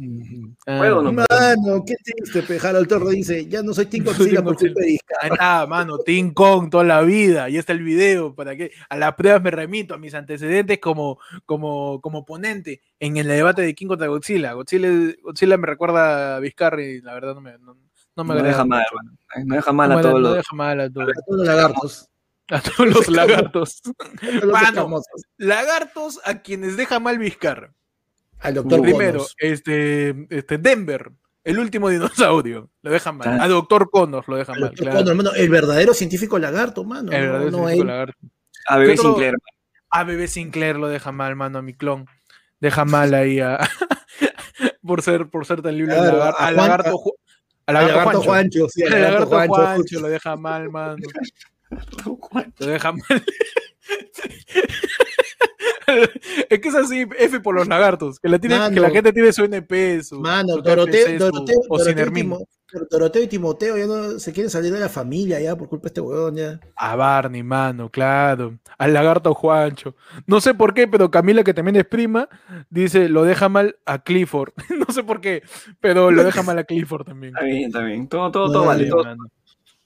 ¿Puedo 0.65 1.03
no? 1.03 1.13
Mano, 1.13 1.85
qué 1.85 1.97
triste, 1.97 2.43
pejalo 2.43 2.79
el 2.79 2.87
toro 2.87 3.09
dice, 3.09 3.45
ya 3.47 3.61
no 3.61 3.75
soy 3.75 3.87
Team 3.87 4.05
Godzilla 4.05 4.41
por 4.41 4.57
culpa 4.57 4.83
de. 4.83 5.01
Ahí 5.21 5.31
está, 5.33 5.67
mano, 5.67 5.99
Team 5.99 6.33
Kong 6.33 6.71
toda 6.71 6.85
la 6.85 7.03
vida, 7.03 7.49
y 7.51 7.57
está 7.57 7.73
el 7.73 7.83
video, 7.83 8.37
para 8.37 8.55
que 8.55 8.71
a 8.89 8.97
las 8.97 9.17
pruebas 9.17 9.43
me 9.43 9.51
remito, 9.51 9.95
a 9.95 9.99
mis 9.99 10.15
antecedentes 10.15 10.79
como, 10.79 11.19
como, 11.45 12.01
como 12.01 12.25
ponente 12.25 12.83
en 13.01 13.17
el 13.17 13.27
debate 13.27 13.63
de 13.63 13.75
King 13.75 13.89
contra 13.89 14.07
Godzilla. 14.07 14.53
Godzilla, 14.53 14.89
Godzilla 15.25 15.57
me 15.57 15.67
recuerda 15.67 16.37
a 16.37 16.41
Vizcarra 16.41 16.85
y 16.85 17.01
la 17.01 17.15
verdad 17.15 17.35
no 17.35 17.41
me... 17.41 17.59
No 17.59 17.88
me 18.25 18.43
deja 18.43 18.65
mal, 18.65 18.85
no 19.45 19.55
deja 19.55 19.73
mal 19.73 19.93
a 19.93 20.01
todos 20.01 20.21
los. 20.21 20.37
deja 20.37 20.57
mal 20.57 20.81
a 20.81 20.91
todos, 20.91 21.09
los 21.29 21.47
lagartos. 21.47 22.09
A 22.51 22.61
todos 22.61 22.89
los 22.89 23.09
lagartos. 23.09 23.83
lagartos 25.37 26.21
a 26.25 26.43
quienes 26.43 26.77
deja 26.77 26.99
mal 26.99 27.19
Vizcarra. 27.19 27.75
Al 28.41 28.55
doctor 28.55 28.81
Primero, 28.83 29.27
este, 29.39 30.27
este, 30.31 30.59
Denver, 30.59 31.11
el 31.43 31.59
último 31.59 31.89
dinosaurio, 31.89 32.71
lo 32.83 32.91
deja 32.91 33.11
mal. 33.11 33.41
A 33.41 33.49
Doctor 33.49 33.91
Connors 33.91 34.29
lo 34.29 34.37
deja 34.37 34.55
mal. 34.55 34.73
Claro. 34.73 35.33
el 35.35 35.49
verdadero 35.49 35.93
científico 35.93 36.39
lagarto, 36.39 36.85
mano. 36.85 37.11
El 37.11 37.23
verdadero 37.23 37.51
científico 37.51 37.85
lagarto. 37.85 38.19
A 38.69 38.79
Bebé 38.79 38.97
Sinclair. 38.97 39.35
A 39.91 40.05
Bebé 40.05 40.29
Sinclair 40.29 40.77
lo 40.77 40.89
deja 40.89 41.11
mal, 41.11 41.35
mano, 41.35 41.59
a 41.59 41.63
mi 41.63 41.75
clon. 41.75 42.07
Deja 42.61 42.85
mal 42.85 43.13
ahí 43.15 43.41
a. 43.41 43.59
por 44.83 45.03
ser, 45.03 45.29
por 45.29 45.45
ser 45.45 45.61
tan 45.63 45.77
libre. 45.77 45.97
a, 45.97 46.03
lagarto, 46.03 46.39
a 46.39 46.51
la 46.53 46.63
Lagarto 46.63 47.03
Juancho. 48.23 48.69
sí, 48.69 48.83
a 48.83 48.91
Lagarto 48.91 49.27
Juancho, 49.27 49.55
Juancho, 49.55 50.01
lo 50.01 50.09
deja 50.09 50.37
mal, 50.37 50.71
mano. 50.71 50.97
Lo 52.59 52.67
deja 52.67 52.93
mal. 52.93 53.25
es 56.49 56.61
que 56.61 56.69
es 56.69 56.75
así, 56.75 57.07
F 57.19 57.41
por 57.41 57.55
los 57.55 57.69
lagartos, 57.69 58.21
que 58.21 58.29
la, 58.29 58.39
tiene, 58.39 58.57
que 58.73 58.81
la 58.81 58.91
gente 58.91 59.13
tiene 59.13 59.33
su 59.33 59.45
NP, 59.45 60.03
su, 60.03 60.21
Mano, 60.21 60.55
su 60.55 60.63
Doroteo, 60.63 61.19
Doroteo, 61.19 61.61
o 61.69 61.79
Doroteo, 61.79 62.47
Doroteo 62.91 63.23
y 63.23 63.29
Timoteo 63.29 63.79
ya 63.79 63.87
no 63.87 64.19
se 64.19 64.33
quieren 64.33 64.51
salir 64.51 64.73
de 64.73 64.81
la 64.81 64.91
familia 64.91 65.41
ya 65.41 65.57
por 65.57 65.69
culpa 65.69 65.85
de 65.85 65.89
este 65.89 66.01
huevón 66.03 66.37
ya. 66.37 66.61
A 66.77 66.97
Barney, 66.97 67.43
mano, 67.43 67.91
claro. 67.91 68.59
Al 68.77 68.93
lagarto 68.93 69.33
Juancho. 69.33 69.95
No 70.27 70.41
sé 70.41 70.53
por 70.53 70.75
qué, 70.75 70.87
pero 70.87 71.11
Camila, 71.11 71.45
que 71.45 71.55
también 71.55 71.77
es 71.77 71.87
prima, 71.87 72.29
dice, 72.69 73.09
lo 73.09 73.25
deja 73.25 73.49
mal 73.49 73.79
a 73.87 74.03
Clifford. 74.03 74.53
no 74.79 74.93
sé 74.93 75.03
por 75.03 75.21
qué, 75.21 75.43
pero 75.81 76.11
lo 76.11 76.25
deja 76.25 76.43
mal 76.43 76.59
a 76.59 76.65
Clifford 76.65 77.07
también. 77.07 77.35
Está 77.35 77.47
bien, 77.47 77.65
está 77.65 77.81
bien. 77.81 78.09
Todo, 78.09 78.31
todo, 78.31 78.53
todo 78.53 78.67
vale. 78.67 78.87
Todo 78.87 79.05
bien, 79.05 79.19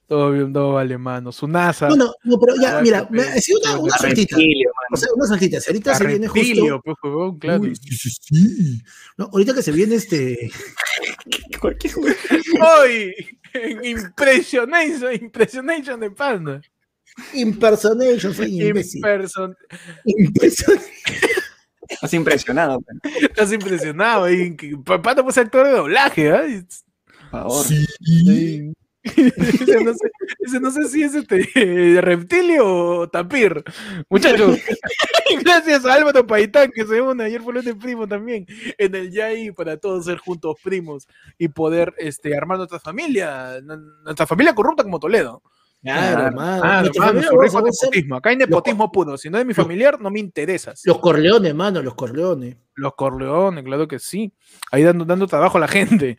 todo 0.06 0.72
vale, 0.72 0.98
mano. 0.98 1.32
Su 1.32 1.48
NASA. 1.48 1.88
No, 1.88 1.96
no, 1.96 2.12
no 2.24 2.38
pero 2.38 2.54
ya, 2.60 2.80
mira, 2.82 3.06
me 3.10 3.22
ha 3.22 3.38
sido 3.38 3.60
una, 3.60 3.78
una 3.78 3.96
saltita. 3.96 4.36
O 4.92 4.96
sea, 4.96 5.08
una 5.14 5.26
saltita. 5.26 5.58
ahorita 5.66 5.94
se 5.94 6.06
viene 6.06 6.28
justo. 6.28 6.80
Pues, 6.84 6.96
claro. 7.40 7.62
Uy, 7.62 7.76
sí, 7.76 7.96
sí, 7.96 8.10
sí. 8.20 8.82
No, 9.16 9.30
ahorita 9.32 9.54
que 9.54 9.62
se 9.62 9.72
viene 9.72 9.94
este. 9.94 10.50
Cualquier 11.60 11.94
Hoy, 12.62 13.14
Impressionation, 13.84 15.14
Impressionation 15.14 16.00
de 16.00 16.10
Panda. 16.10 16.60
Impersonation, 17.34 18.34
soy 18.34 18.62
imbécil. 18.62 18.98
Imperson... 18.98 19.56
Estás 21.88 22.14
impresionado. 22.14 22.80
Pero. 22.80 23.16
Estás 23.26 23.52
impresionado. 23.52 24.30
Y, 24.30 24.56
Panda 24.84 25.22
pues 25.22 25.38
actor 25.38 25.66
de 25.66 25.72
doblaje, 25.72 26.28
¿eh? 26.28 26.64
Por 27.04 27.30
favor. 27.30 27.66
Sí. 27.66 28.72
Ese, 29.02 29.84
no 29.84 29.92
sé, 29.94 30.10
ese, 30.38 30.60
no 30.60 30.70
sé, 30.70 30.88
si 30.88 31.02
es 31.02 31.14
este 31.14 32.00
reptilio 32.00 32.66
o 32.66 33.08
tapir. 33.08 33.64
Muchachos, 34.08 34.58
gracias 35.44 35.84
a 35.84 35.94
Álvaro 35.94 36.26
Paitán 36.26 36.70
que 36.72 36.84
se 36.84 37.00
une 37.00 37.24
ayer 37.24 37.40
fue 37.40 37.60
de 37.62 37.74
primo 37.74 38.06
también 38.06 38.46
en 38.78 38.94
el 38.94 39.10
Yai 39.10 39.52
para 39.52 39.76
todos 39.76 40.04
ser 40.04 40.18
juntos 40.18 40.56
primos 40.62 41.08
y 41.38 41.48
poder 41.48 41.94
este, 41.98 42.36
armar 42.36 42.58
nuestra 42.58 42.78
familia, 42.78 43.60
nuestra 44.04 44.26
familia 44.26 44.54
corrupta 44.54 44.84
como 44.84 45.00
Toledo. 45.00 45.42
Claro, 45.82 46.26
hermano. 46.26 48.16
Acá 48.16 48.30
hay 48.30 48.36
nepotismo 48.36 48.92
puro. 48.92 49.18
Si 49.18 49.28
no 49.28 49.38
es 49.38 49.44
mi 49.44 49.52
familiar, 49.52 50.00
no 50.00 50.10
me 50.10 50.20
interesa. 50.20 50.74
Los 50.84 50.98
Corleones, 51.00 51.54
mano, 51.54 51.82
los 51.82 51.94
Corleones. 51.94 52.56
Los 52.74 52.94
Corleones, 52.94 53.64
claro 53.64 53.88
que 53.88 53.98
sí. 53.98 54.32
Ahí 54.70 54.84
dando, 54.84 55.04
dando 55.04 55.26
trabajo 55.26 55.58
a 55.58 55.60
la 55.60 55.68
gente. 55.68 56.18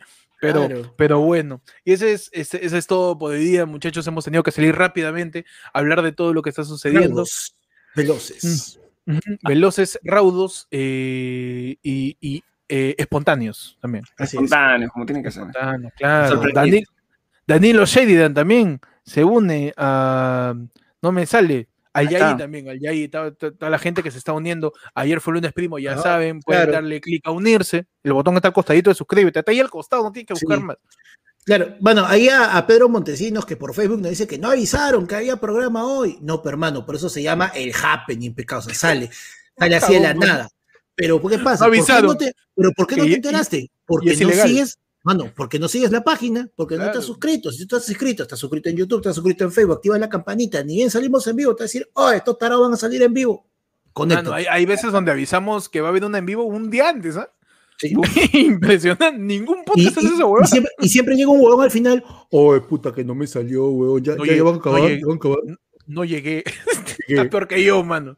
Pero, 0.52 0.94
pero 0.96 1.20
bueno, 1.20 1.62
y 1.84 1.92
ese 1.92 2.12
es, 2.12 2.30
ese, 2.32 2.64
es 2.64 2.86
todo 2.86 3.18
por 3.18 3.32
hoy 3.32 3.44
día, 3.44 3.66
muchachos. 3.66 4.06
Hemos 4.06 4.24
tenido 4.24 4.42
que 4.42 4.50
salir 4.50 4.74
rápidamente 4.76 5.44
a 5.72 5.78
hablar 5.78 6.02
de 6.02 6.12
todo 6.12 6.32
lo 6.32 6.42
que 6.42 6.50
está 6.50 6.64
sucediendo. 6.64 7.24
veloces. 7.94 8.80
Mm, 9.06 9.18
veloces, 9.46 9.98
raudos 10.02 10.66
eh, 10.70 11.76
y, 11.82 12.42
eh, 12.68 12.94
espontáneos 12.98 13.78
también. 13.80 14.04
espontáneos, 14.18 14.90
como 14.92 15.06
tienen 15.06 15.22
que 15.22 15.30
ser. 15.30 15.44
claro. 15.96 16.42
Danilo 17.46 17.84
Sheridan 17.84 18.32
también 18.34 18.80
se 19.04 19.24
une 19.24 19.72
a. 19.76 20.54
No 21.02 21.12
me 21.12 21.26
sale. 21.26 21.68
Al 21.94 22.08
Yayi 22.08 22.36
también, 22.36 22.68
al 22.68 22.80
Yayi, 22.80 23.08
toda, 23.08 23.32
la 23.60 23.78
gente 23.78 24.02
que 24.02 24.10
se 24.10 24.18
está 24.18 24.32
uniendo. 24.32 24.72
Ayer 24.94 25.20
fue 25.20 25.32
lunes 25.32 25.52
primo, 25.52 25.78
ya 25.78 25.96
saben, 25.96 26.40
pueden 26.40 26.72
darle 26.72 27.00
clic 27.00 27.24
a 27.24 27.30
unirse. 27.30 27.86
El 28.02 28.12
botón 28.12 28.34
está 28.34 28.48
al 28.48 28.54
costadito 28.54 28.90
de 28.90 28.96
suscríbete. 28.96 29.38
Está 29.38 29.52
ahí 29.52 29.60
al 29.60 29.70
costado, 29.70 30.02
no 30.02 30.10
tiene 30.10 30.26
que 30.26 30.34
buscar 30.34 30.60
más. 30.60 30.76
Claro, 31.44 31.76
bueno, 31.78 32.04
ahí 32.06 32.28
a, 32.28 32.66
Pedro 32.66 32.88
Montesinos, 32.88 33.46
que 33.46 33.56
por 33.56 33.74
Facebook 33.74 34.00
nos 34.00 34.10
dice 34.10 34.26
que 34.26 34.38
no 34.38 34.50
avisaron 34.50 35.06
que 35.06 35.14
había 35.14 35.36
programa 35.36 35.86
hoy. 35.86 36.18
No, 36.20 36.42
pero 36.42 36.54
hermano, 36.54 36.84
por 36.84 36.96
eso 36.96 37.08
se 37.08 37.22
llama 37.22 37.52
el 37.54 37.72
happening, 37.72 38.34
pecado. 38.34 38.60
O 38.60 38.64
sea, 38.64 38.74
sale, 38.74 39.10
sale 39.56 39.76
así 39.76 39.94
de 39.94 40.00
la 40.00 40.14
nada. 40.14 40.48
Pero, 40.96 41.20
¿qué 41.22 41.38
pasa? 41.38 41.66
avisaron. 41.66 42.16
¿Pero 42.56 42.72
por 42.72 42.86
qué 42.88 42.96
no 42.96 43.04
te 43.04 43.14
enteraste? 43.14 43.70
Porque 43.86 44.16
no 44.16 44.30
sigues 44.30 44.78
Mano, 45.04 45.30
porque 45.36 45.58
no 45.58 45.68
sigues 45.68 45.92
la 45.92 46.02
página, 46.02 46.48
porque 46.56 46.76
no 46.76 46.86
estás 46.86 47.04
suscrito. 47.04 47.52
Si 47.52 47.66
tú 47.66 47.76
estás 47.76 47.86
suscrito, 47.86 48.22
estás 48.22 48.38
suscrito 48.38 48.70
en 48.70 48.76
YouTube, 48.76 49.00
estás 49.00 49.14
suscrito 49.14 49.44
en 49.44 49.52
Facebook, 49.52 49.76
activa 49.76 49.98
la 49.98 50.08
campanita, 50.08 50.64
ni 50.64 50.76
bien 50.76 50.90
salimos 50.90 51.26
en 51.26 51.36
vivo, 51.36 51.54
te 51.54 51.60
va 51.60 51.64
a 51.64 51.68
decir, 51.68 51.88
oh, 51.92 52.10
estos 52.10 52.38
tarados 52.38 52.62
van 52.64 52.72
a 52.72 52.76
salir 52.76 53.02
en 53.02 53.12
vivo. 53.12 53.46
Mano, 53.94 54.32
hay, 54.32 54.46
hay, 54.46 54.64
veces 54.64 54.90
donde 54.90 55.12
avisamos 55.12 55.68
que 55.68 55.82
va 55.82 55.88
a 55.88 55.90
haber 55.90 56.04
una 56.04 56.18
en 56.18 56.26
vivo 56.26 56.44
un 56.44 56.70
día 56.70 56.88
antes, 56.88 57.18
¿ah? 57.18 57.30
¿eh? 57.82 57.92
Impresionante, 58.32 59.18
ningún 59.18 59.58
y, 59.76 59.82
y, 59.82 59.86
eso, 59.88 60.00
y, 60.00 60.46
siempre, 60.46 60.72
y, 60.80 60.88
siempre, 60.88 61.16
llega 61.16 61.30
un 61.30 61.40
huevón 61.40 61.62
al 61.62 61.70
final, 61.70 62.02
oh, 62.30 62.58
puta 62.62 62.92
que 62.92 63.04
no 63.04 63.14
me 63.14 63.26
salió, 63.26 63.66
huevón, 63.66 64.02
ya, 64.02 64.16
ya, 64.16 64.42
van 64.42 64.54
a 64.54 64.56
acabar, 64.56 64.80
ya 64.80 65.06
van 65.06 65.12
a 65.12 65.16
acabar 65.16 65.38
no 65.86 66.04
llegué. 66.04 66.44
Está 67.06 67.28
peor 67.28 67.48
que 67.48 67.62
yo, 67.62 67.82
mano. 67.84 68.16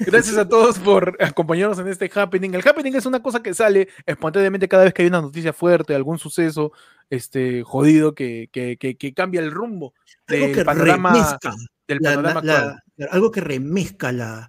Gracias 0.00 0.36
a 0.36 0.48
todos 0.48 0.78
por 0.78 1.16
acompañarnos 1.20 1.78
en 1.78 1.88
este 1.88 2.10
happening. 2.14 2.54
El 2.54 2.66
happening 2.66 2.94
es 2.94 3.06
una 3.06 3.22
cosa 3.22 3.42
que 3.42 3.54
sale 3.54 3.88
espontáneamente 4.06 4.68
cada 4.68 4.84
vez 4.84 4.94
que 4.94 5.02
hay 5.02 5.08
una 5.08 5.20
noticia 5.20 5.52
fuerte, 5.52 5.94
algún 5.94 6.18
suceso 6.18 6.72
este, 7.08 7.62
jodido 7.62 8.14
que, 8.14 8.48
que, 8.52 8.76
que, 8.76 9.14
cambia 9.14 9.40
el 9.40 9.50
rumbo 9.50 9.94
del 10.28 10.64
panorama, 10.64 11.38
del 11.86 12.00
panorama 12.00 12.82
algo 13.10 13.30
que 13.30 13.40
remezca 13.40 14.12
la, 14.12 14.48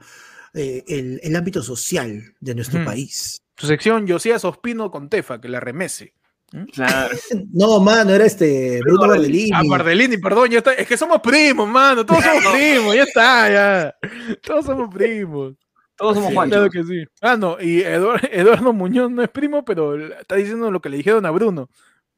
eh, 0.54 0.84
el, 0.88 1.20
el, 1.24 1.36
ámbito 1.36 1.64
social 1.64 2.36
de 2.40 2.56
nuestro 2.56 2.84
país. 2.84 3.42
Su 3.56 3.68
sección 3.68 4.08
Josías 4.08 4.44
Ospino 4.44 4.92
con 4.92 5.10
Tefa, 5.10 5.40
que 5.40 5.48
la 5.48 5.60
remece. 5.60 6.14
¿Mm? 6.52 6.66
Claro. 6.66 7.16
No, 7.54 7.80
mano, 7.80 8.12
era 8.12 8.26
este 8.26 8.80
Bruno 8.82 9.08
Bardellini. 9.08 9.52
Ah, 9.54 9.62
Bardellini, 9.68 10.18
perdón, 10.18 10.50
ya 10.50 10.58
está. 10.60 10.74
Es 10.74 10.88
que 10.88 10.98
somos 10.98 11.22
primos, 11.22 11.68
mano. 11.68 12.06
Todos 12.06 12.24
somos 12.24 12.54
primos, 12.54 12.96
ya 12.96 13.04
está, 13.04 13.50
ya. 13.50 13.96
Todos 14.42 14.66
somos 14.66 14.94
primos. 14.94 15.54
Todos 15.96 16.16
somos 16.16 16.34
Juan. 16.34 16.50
Claro 16.50 16.70
que 16.70 16.84
sí. 16.84 17.04
Ah, 17.22 17.38
no, 17.38 17.58
y 17.60 17.82
Eduardo, 17.82 18.74
Muñoz 18.74 19.12
no 19.12 19.22
es 19.22 19.30
primo, 19.30 19.64
pero 19.64 19.96
está 20.18 20.36
diciendo 20.36 20.72
lo 20.72 20.82
que 20.82 20.90
le 20.90 20.98
dijeron 20.98 21.26
a 21.26 21.32
Bruno, 21.32 21.70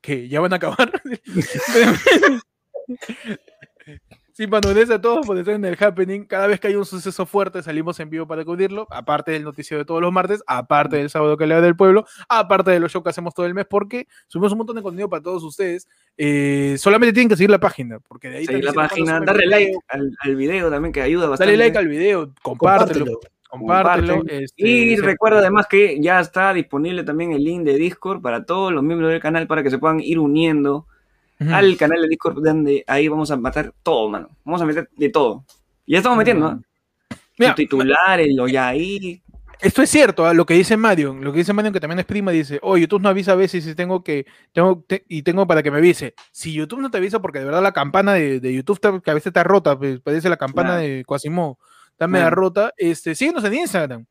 que 0.01 0.27
ya 0.27 0.39
van 0.39 0.53
a 0.53 0.55
acabar. 0.55 0.91
Sí, 4.35 4.47
Manu, 4.47 4.69
gracias 4.69 4.89
a 4.89 4.99
todos 4.99 5.27
por 5.27 5.37
estar 5.37 5.53
en 5.53 5.63
el 5.63 5.77
Happening. 5.79 6.25
Cada 6.25 6.47
vez 6.47 6.59
que 6.59 6.67
hay 6.67 6.73
un 6.73 6.85
suceso 6.85 7.23
fuerte 7.27 7.61
salimos 7.61 7.99
en 7.99 8.09
vivo 8.09 8.25
para 8.25 8.43
cubrirlo, 8.43 8.87
aparte 8.89 9.29
del 9.29 9.43
noticiero 9.43 9.77
de 9.77 9.85
todos 9.85 10.01
los 10.01 10.11
martes, 10.11 10.43
aparte 10.47 10.97
del 10.97 11.11
sábado 11.11 11.37
que 11.37 11.45
le 11.45 11.53
da 11.53 11.61
del 11.61 11.75
pueblo, 11.75 12.07
aparte 12.27 12.71
de 12.71 12.79
los 12.79 12.91
shows 12.91 13.03
que 13.03 13.11
hacemos 13.11 13.35
todo 13.35 13.45
el 13.45 13.53
mes, 13.53 13.67
porque 13.69 14.07
subimos 14.25 14.51
un 14.53 14.57
montón 14.57 14.75
de 14.75 14.81
contenido 14.81 15.07
para 15.07 15.21
todos 15.21 15.43
ustedes. 15.43 15.87
Eh, 16.17 16.77
solamente 16.79 17.13
tienen 17.13 17.29
que 17.29 17.35
seguir 17.35 17.51
la 17.51 17.59
página, 17.59 17.99
porque 17.99 18.31
de 18.31 18.37
ahí... 18.37 18.45
Seguir 18.47 18.63
la 18.63 18.73
página, 18.73 19.19
darle 19.19 19.45
like 19.45 19.77
al, 19.87 20.35
video 20.35 20.71
también, 20.71 20.91
que 20.91 21.03
ayuda 21.03 21.27
bastante. 21.27 21.51
Dale 21.51 21.65
like 21.65 21.77
al 21.77 21.87
video, 21.87 22.33
compártelo. 22.41 23.19
compártelo. 23.47 24.23
Este, 24.27 24.67
y 24.67 24.95
recuerda 24.95 25.41
además 25.41 25.67
que 25.69 26.01
ya 26.01 26.19
está 26.19 26.55
disponible 26.55 27.03
también 27.03 27.33
el 27.33 27.43
link 27.43 27.61
de 27.65 27.75
Discord 27.75 28.19
para 28.19 28.47
todos 28.47 28.73
los 28.73 28.81
miembros 28.81 29.11
del 29.11 29.21
canal 29.21 29.45
para 29.45 29.61
que 29.61 29.69
se 29.69 29.77
puedan 29.77 29.99
ir 29.99 30.17
uniendo 30.17 30.87
al 31.39 31.77
canal 31.77 32.01
de 32.01 32.07
Discord, 32.07 32.43
donde 32.43 32.83
ahí 32.87 33.07
vamos 33.07 33.31
a 33.31 33.37
matar 33.37 33.73
todo, 33.83 34.09
mano. 34.09 34.29
Vamos 34.43 34.61
a 34.61 34.65
meter 34.65 34.89
de 34.95 35.09
todo. 35.09 35.45
Y 35.85 35.93
ya 35.93 35.97
estamos 35.99 36.17
metiendo, 36.17 36.51
¿no? 36.51 36.63
Mira, 37.37 37.55
titulares, 37.55 38.33
lo 38.33 38.47
ya 38.47 38.67
ahí. 38.69 39.21
Esto 39.59 39.81
es 39.81 39.89
cierto, 39.89 40.25
¿ah? 40.25 40.33
lo 40.33 40.45
que 40.45 40.55
dice 40.55 40.75
Mario, 40.75 41.13
lo 41.13 41.31
que 41.31 41.39
dice 41.39 41.53
Mario 41.53 41.71
que 41.71 41.79
también 41.79 41.99
es 41.99 42.05
prima, 42.05 42.31
dice, 42.31 42.59
oh, 42.61 42.75
YouTube 42.75 43.01
no 43.01 43.07
avisa 43.07 43.31
a 43.31 43.35
veces 43.35 43.63
si 43.63 43.75
tengo 43.75 44.03
que, 44.03 44.25
tengo, 44.51 44.83
y 45.07 45.23
tengo 45.23 45.47
para 45.47 45.63
que 45.63 45.71
me 45.71 45.77
avise. 45.77 46.15
Si 46.33 46.51
YouTube 46.51 46.81
no 46.81 46.91
te 46.91 46.97
avisa, 46.97 47.21
porque 47.21 47.39
de 47.39 47.45
verdad 47.45 47.63
la 47.63 47.71
campana 47.71 48.13
de, 48.13 48.41
YouTube 48.53 49.01
que 49.01 49.09
a 49.09 49.13
veces 49.13 49.27
está 49.27 49.45
rota, 49.45 49.79
pues, 49.79 50.01
parece 50.01 50.27
la 50.27 50.35
campana 50.35 50.75
de 50.75 51.05
Quasimo, 51.07 51.59
está 51.91 52.07
media 52.07 52.29
rota, 52.29 52.73
este, 52.75 53.15
síguenos 53.15 53.43
en 53.45 53.53
Instagram. 53.53 54.05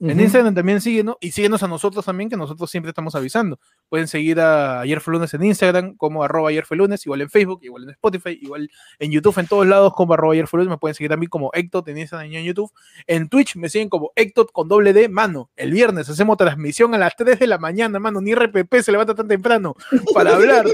En 0.00 0.20
Instagram 0.20 0.54
también 0.54 0.80
síguenos 0.80 1.16
y 1.20 1.30
síguenos 1.30 1.62
a 1.62 1.68
nosotros 1.68 2.04
también, 2.04 2.28
que 2.28 2.36
nosotros 2.36 2.70
siempre 2.70 2.90
estamos 2.90 3.14
avisando. 3.14 3.58
Pueden 3.88 4.08
seguir 4.08 4.40
a 4.40 4.80
Ayer 4.80 5.00
fue 5.00 5.14
lunes 5.14 5.32
en 5.34 5.44
Instagram, 5.44 5.96
como 5.96 6.24
arroba 6.24 6.50
ayer 6.50 6.64
fue 6.64 6.76
lunes, 6.76 7.04
igual 7.06 7.20
en 7.22 7.30
Facebook, 7.30 7.60
igual 7.62 7.84
en 7.84 7.90
Spotify, 7.90 8.38
igual 8.40 8.70
en 8.98 9.10
YouTube, 9.10 9.38
en 9.38 9.46
todos 9.46 9.66
lados, 9.66 9.94
como 9.94 10.14
arroba 10.14 10.34
ayer 10.34 10.46
fue 10.46 10.58
lunes. 10.58 10.70
Me 10.70 10.78
pueden 10.78 10.94
seguir 10.94 11.10
también 11.10 11.30
como 11.30 11.50
Ectot 11.54 11.86
en 11.88 11.98
Instagram 11.98 12.30
y 12.30 12.36
en 12.36 12.44
YouTube. 12.44 12.70
En 13.06 13.28
Twitch 13.28 13.56
me 13.56 13.68
siguen 13.68 13.88
como 13.88 14.12
Ectot 14.16 14.50
con 14.52 14.68
doble 14.68 14.92
D, 14.92 15.08
mano. 15.08 15.50
El 15.56 15.70
viernes 15.70 16.08
hacemos 16.08 16.36
transmisión 16.36 16.94
a 16.94 16.98
las 16.98 17.16
3 17.16 17.38
de 17.38 17.46
la 17.46 17.58
mañana, 17.58 17.98
mano. 17.98 18.20
Ni 18.20 18.34
RPP 18.34 18.74
se 18.82 18.92
levanta 18.92 19.14
tan 19.14 19.28
temprano 19.28 19.74
para 20.12 20.34
hablar, 20.34 20.66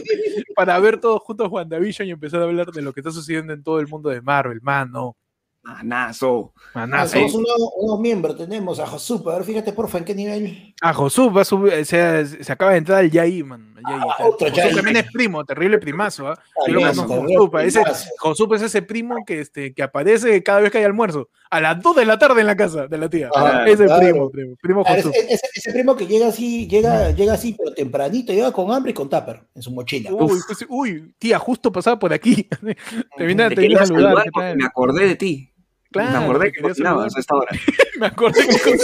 para 0.55 0.79
ver 0.79 0.99
todos 0.99 1.23
juntos 1.23 1.49
WandaVision 1.51 2.09
y 2.09 2.13
empezar 2.13 2.41
a 2.41 2.45
hablar 2.45 2.73
de 2.73 2.83
lo 2.83 2.93
que 2.93 3.01
está 3.01 3.11
sucediendo 3.11 3.53
en 3.53 3.63
todo 3.63 3.81
el 3.81 3.89
mundo 3.89 4.11
de 4.11 4.21
Marvel, 4.23 4.61
mano. 4.63 5.17
Manazo. 5.63 6.55
Manazo. 6.75 7.19
Somos 7.19 7.35
un 7.35 7.43
nuevo, 7.43 7.99
miembro, 8.01 8.35
tenemos 8.35 8.81
a 8.81 8.87
Josup. 8.87 9.29
A 9.29 9.35
ver, 9.35 9.45
fíjate, 9.45 9.73
porfa, 9.73 9.99
¿en 9.99 10.05
qué 10.05 10.15
nivel? 10.15 10.75
A 10.81 10.95
Josup 10.95 11.37
va 11.37 11.43
a 11.43 11.45
subir, 11.45 11.85
se, 11.85 12.45
se 12.45 12.53
acaba 12.53 12.73
de 12.73 12.79
entrar 12.79 13.05
el 13.05 13.11
Yaí, 13.11 13.43
man. 13.43 13.75
El 13.77 13.85
Yaí, 13.85 14.01
ah, 14.09 14.27
otro 14.27 14.51
también 14.51 14.97
es 14.97 15.13
primo, 15.13 15.45
terrible 15.45 15.79
primazo. 15.79 16.33
¿eh? 16.33 16.37
Josup, 16.67 17.57
ese, 17.57 17.83
Josup 18.19 18.55
es 18.55 18.63
ese 18.63 18.83
primo 18.83 19.17
que, 19.27 19.41
este, 19.41 19.75
que 19.75 19.83
aparece 19.83 20.43
cada 20.43 20.61
vez 20.61 20.71
que 20.71 20.79
hay 20.79 20.85
almuerzo. 20.85 21.29
A 21.51 21.61
las 21.61 21.83
2 21.83 21.97
de 21.97 22.07
la 22.07 22.19
tarde 22.19 22.41
en 22.41 22.47
la 22.47 22.57
casa 22.57 22.87
de 22.87 22.97
la 22.97 23.11
tía. 23.11 23.29
Ah, 23.35 23.65
ese 23.67 23.85
primo, 23.85 24.31
primo, 24.31 24.57
primo 24.63 24.85
Josup. 24.85 25.13
Ese, 25.15 25.47
ese, 25.55 25.73
primo 25.73 25.95
que 25.95 26.07
llega 26.07 26.29
así, 26.29 26.67
llega, 26.69 27.11
llega 27.11 27.35
así, 27.35 27.55
pero 27.59 27.75
tempranito, 27.75 28.33
llega 28.33 28.51
con 28.51 28.73
hambre 28.73 28.93
y 28.93 28.95
con 28.95 29.11
tupper 29.11 29.43
en 29.55 29.61
su 29.61 29.71
mochila. 29.73 30.11
Uy, 30.13 30.41
pues, 30.47 30.65
uy 30.69 31.15
tía, 31.19 31.39
justo 31.39 31.71
pasaba 31.71 31.99
por 31.99 32.15
aquí. 32.15 32.49
te 33.17 33.27
vine, 33.27 33.51
te 33.51 33.61
vine 33.61 33.79
a 33.79 33.87
saludar. 33.87 34.27
Me 34.57 34.65
acordé 34.65 35.07
de 35.07 35.17
ti. 35.17 35.51
Claro, 35.91 36.11
me 36.21 36.25
acordé 36.25 36.53
que 36.53 36.63
cocinabas 36.63 37.17
a 37.17 37.21
esta 37.21 37.35
hora. 37.35 37.51
me 37.99 38.07
acordé 38.07 38.47
que 38.47 38.79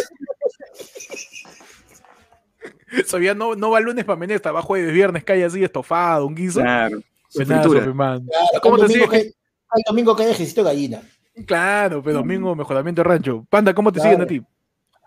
Sabía 3.05 3.35
no, 3.35 3.55
no 3.57 3.71
va 3.71 3.81
lunes 3.81 4.05
para 4.05 4.35
está 4.35 4.53
va 4.53 4.63
jueves, 4.63 4.93
viernes, 4.93 5.25
cae 5.25 5.45
así 5.45 5.63
estofado, 5.63 6.27
un 6.27 6.35
guiso. 6.35 6.61
Claro. 6.61 7.01
Pues 7.35 7.49
nada, 7.49 7.63
claro, 7.69 8.23
¿Cómo 8.63 8.79
te 8.79 8.89
sigue? 8.89 9.09
Que, 9.09 9.33
domingo 9.87 10.17
que 10.17 10.23
hay 10.23 10.31
ejército 10.31 10.65
gallina. 10.65 11.03
Claro, 11.47 12.03
pero 12.03 12.19
domingo 12.19 12.55
mejoramiento 12.55 13.03
de 13.03 13.09
rancho. 13.09 13.47
Panda, 13.51 13.75
¿cómo 13.75 13.93
te 13.93 14.01
siguen 14.01 14.23
a 14.23 14.27
ti? 14.27 14.43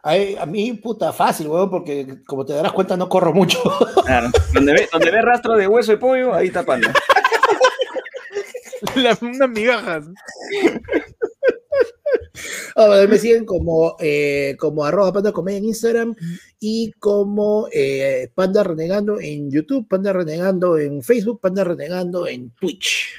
A, 0.03 0.45
mí, 0.45 0.73
puta, 0.73 1.11
fácil, 1.11 1.47
weón, 1.47 1.69
porque 1.69 2.21
como 2.25 2.45
te 2.45 2.53
darás 2.53 2.71
cuenta, 2.71 2.95
no 2.95 3.09
corro 3.09 3.33
mucho. 3.33 3.59
Claro, 4.05 4.29
donde 4.53 4.73
ve, 4.73 4.89
donde 4.91 5.11
ve 5.11 5.21
rastro 5.21 5.55
de 5.55 5.67
hueso 5.67 5.91
de 5.91 5.97
pollo, 5.97 6.33
ahí 6.33 6.47
está 6.47 6.63
Panda. 6.63 6.93
unas 9.21 9.49
migajas. 9.49 10.05
Oh, 12.75 13.07
me 13.07 13.17
siguen 13.17 13.45
como, 13.45 13.95
eh, 13.99 14.55
como 14.59 14.85
arroba 14.85 15.11
panda 15.11 15.31
comedia 15.31 15.57
en 15.57 15.65
Instagram 15.65 16.15
y 16.59 16.91
como 16.99 17.67
eh, 17.71 18.31
panda 18.33 18.63
renegando 18.63 19.19
en 19.19 19.51
YouTube, 19.51 19.87
panda 19.87 20.13
renegando 20.13 20.77
en 20.77 21.01
Facebook, 21.03 21.41
panda 21.41 21.63
renegando 21.63 22.27
en 22.27 22.51
Twitch. 22.51 23.09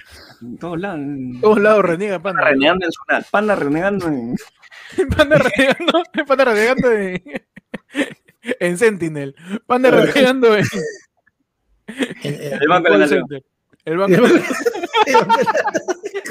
En 0.43 0.57
todos 0.57 0.80
lados. 0.80 1.01
En 1.01 1.41
todos 1.41 1.61
lados 1.61 1.84
renega 1.84 2.22
panda. 2.22 2.43
Renegando 2.43 2.86
en 2.86 2.93
su 2.93 3.01
panda 3.30 3.55
renegando 3.55 4.07
en. 4.09 4.36
panda 5.16 5.38
renegando, 5.38 6.03
panda 6.26 6.45
renegando 6.45 6.93
en. 6.93 7.22
en 8.61 8.78
Sentinel. 8.78 9.34
Panda 9.66 9.91
renegando 9.91 10.57
en. 10.57 10.64
en, 12.22 12.62
el 12.62 12.68
Banco 12.68 12.93
de 12.93 12.99
la. 12.99 13.41
El 13.84 13.97
banco. 13.97 14.22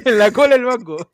En 0.05 0.17
la 0.17 0.31
cola 0.31 0.55
el 0.55 0.65
banco. 0.65 1.11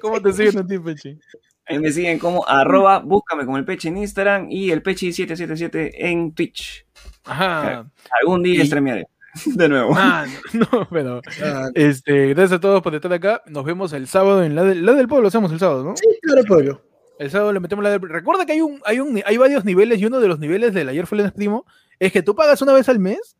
¿Cómo 0.00 0.20
te 0.20 0.32
siguen 0.32 0.58
a 0.58 0.66
ti, 0.66 0.78
Pechi? 0.78 1.18
Ahí 1.66 1.78
me 1.78 1.90
siguen 1.90 2.18
como 2.18 2.46
arroba, 2.46 2.98
búscame 2.98 3.44
como 3.44 3.56
el 3.56 3.64
Pechi 3.64 3.88
en 3.88 3.98
Instagram 3.98 4.50
y 4.50 4.70
el 4.70 4.82
Pechi777 4.82 5.92
en 5.94 6.32
Twitch. 6.34 6.86
Ajá. 7.24 7.90
Algún 8.20 8.42
día 8.42 8.62
y... 8.62 8.66
streamearé. 8.66 9.06
De 9.46 9.68
nuevo. 9.68 9.94
Ah, 9.96 10.26
no, 10.52 10.88
pero 10.90 11.20
ah. 11.42 11.68
este, 11.74 12.28
gracias 12.28 12.52
a 12.52 12.60
todos 12.60 12.82
por 12.82 12.94
estar 12.94 13.12
acá. 13.12 13.42
Nos 13.46 13.64
vemos 13.64 13.92
el 13.92 14.06
sábado 14.06 14.44
en 14.44 14.54
la, 14.54 14.62
la 14.62 14.92
del 14.92 15.08
pueblo, 15.08 15.28
hacemos 15.28 15.50
el 15.50 15.58
sábado, 15.58 15.82
¿no? 15.82 15.96
Sí, 15.96 16.06
claro, 16.22 16.44
pueblo. 16.44 16.82
El 17.18 17.30
sábado 17.30 17.52
le 17.52 17.60
metemos 17.60 17.82
la 17.82 17.90
del 17.90 18.00
Recuerda 18.00 18.44
que 18.44 18.52
hay 18.52 18.60
un, 18.60 18.80
hay 18.84 19.00
un, 19.00 19.20
hay 19.24 19.36
varios 19.36 19.64
niveles 19.64 20.00
y 20.00 20.06
uno 20.06 20.20
de 20.20 20.28
los 20.28 20.38
niveles 20.38 20.74
del 20.74 20.88
ayer 20.88 21.06
fue 21.06 21.20
el 21.20 21.32
primo 21.32 21.64
es 21.98 22.12
que 22.12 22.22
tú 22.22 22.34
pagas 22.34 22.60
una 22.62 22.72
vez 22.72 22.88
al 22.88 22.98
mes 22.98 23.36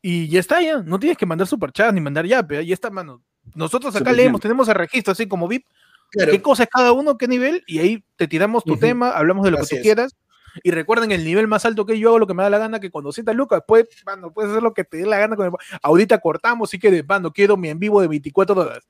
y 0.00 0.28
ya 0.28 0.40
está, 0.40 0.62
ya. 0.62 0.82
No 0.82 0.98
tienes 0.98 1.18
que 1.18 1.26
mandar 1.26 1.46
superchat 1.46 1.92
ni 1.92 2.00
mandar 2.00 2.26
ya, 2.26 2.46
pero 2.46 2.62
ya 2.62 2.74
está, 2.74 2.90
mano. 2.90 3.22
Nosotros 3.58 3.94
acá 3.96 4.12
leemos, 4.12 4.40
tenemos 4.40 4.68
el 4.68 4.76
registro 4.76 5.12
así 5.12 5.26
como 5.26 5.48
VIP. 5.48 5.66
¿Qué 6.12 6.40
cosa 6.40 6.62
es 6.62 6.68
cada 6.72 6.92
uno, 6.92 7.18
qué 7.18 7.26
nivel? 7.26 7.64
Y 7.66 7.80
ahí 7.80 8.04
te 8.16 8.28
tiramos 8.28 8.62
tu 8.62 8.76
tema, 8.76 9.10
hablamos 9.10 9.44
de 9.44 9.50
lo 9.50 9.58
que 9.58 9.66
tú 9.66 9.82
quieras. 9.82 10.16
Y 10.62 10.70
recuerden 10.70 11.10
el 11.10 11.24
nivel 11.24 11.48
más 11.48 11.64
alto 11.64 11.84
que 11.84 11.98
yo 11.98 12.08
hago 12.08 12.18
lo 12.20 12.26
que 12.26 12.34
me 12.34 12.42
da 12.42 12.50
la 12.50 12.58
gana, 12.58 12.78
que 12.80 12.90
cuando 12.90 13.12
sientas 13.12 13.34
Lucas, 13.34 13.62
pues, 13.66 13.88
mano, 14.06 14.32
puedes 14.32 14.52
hacer 14.52 14.62
lo 14.62 14.72
que 14.74 14.84
te 14.84 14.98
dé 14.98 15.06
la 15.06 15.18
gana. 15.18 15.34
Con 15.34 15.52
Ahorita 15.82 16.18
cortamos 16.18 16.72
y 16.72 16.78
que, 16.78 17.02
mano, 17.02 17.32
quiero 17.32 17.56
mi 17.56 17.68
en 17.68 17.80
vivo 17.80 18.00
de 18.00 18.06
24 18.06 18.60
horas. 18.60 18.86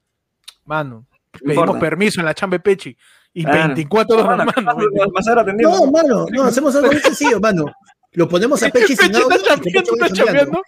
Mano, 0.66 1.06
pedimos 1.32 1.78
permiso 1.78 2.20
en 2.20 2.26
la 2.26 2.34
chamba 2.34 2.58
Pechi. 2.58 2.94
Y 3.32 3.44
24 3.46 4.16
horas, 4.22 4.46
mano. 4.54 4.78
No, 5.58 5.90
mano, 5.90 6.26
no, 6.30 6.42
hacemos 6.44 6.76
algo 6.76 6.92
muy 6.92 7.00
sencillo, 7.00 7.40
mano. 7.40 7.64
Lo 8.12 8.28
ponemos 8.28 8.62
a 8.62 8.68
Pechi 8.68 8.94
sin 8.94 9.16
audio. 9.16 9.30
Está 9.30 10.10
chapeando, 10.12 10.62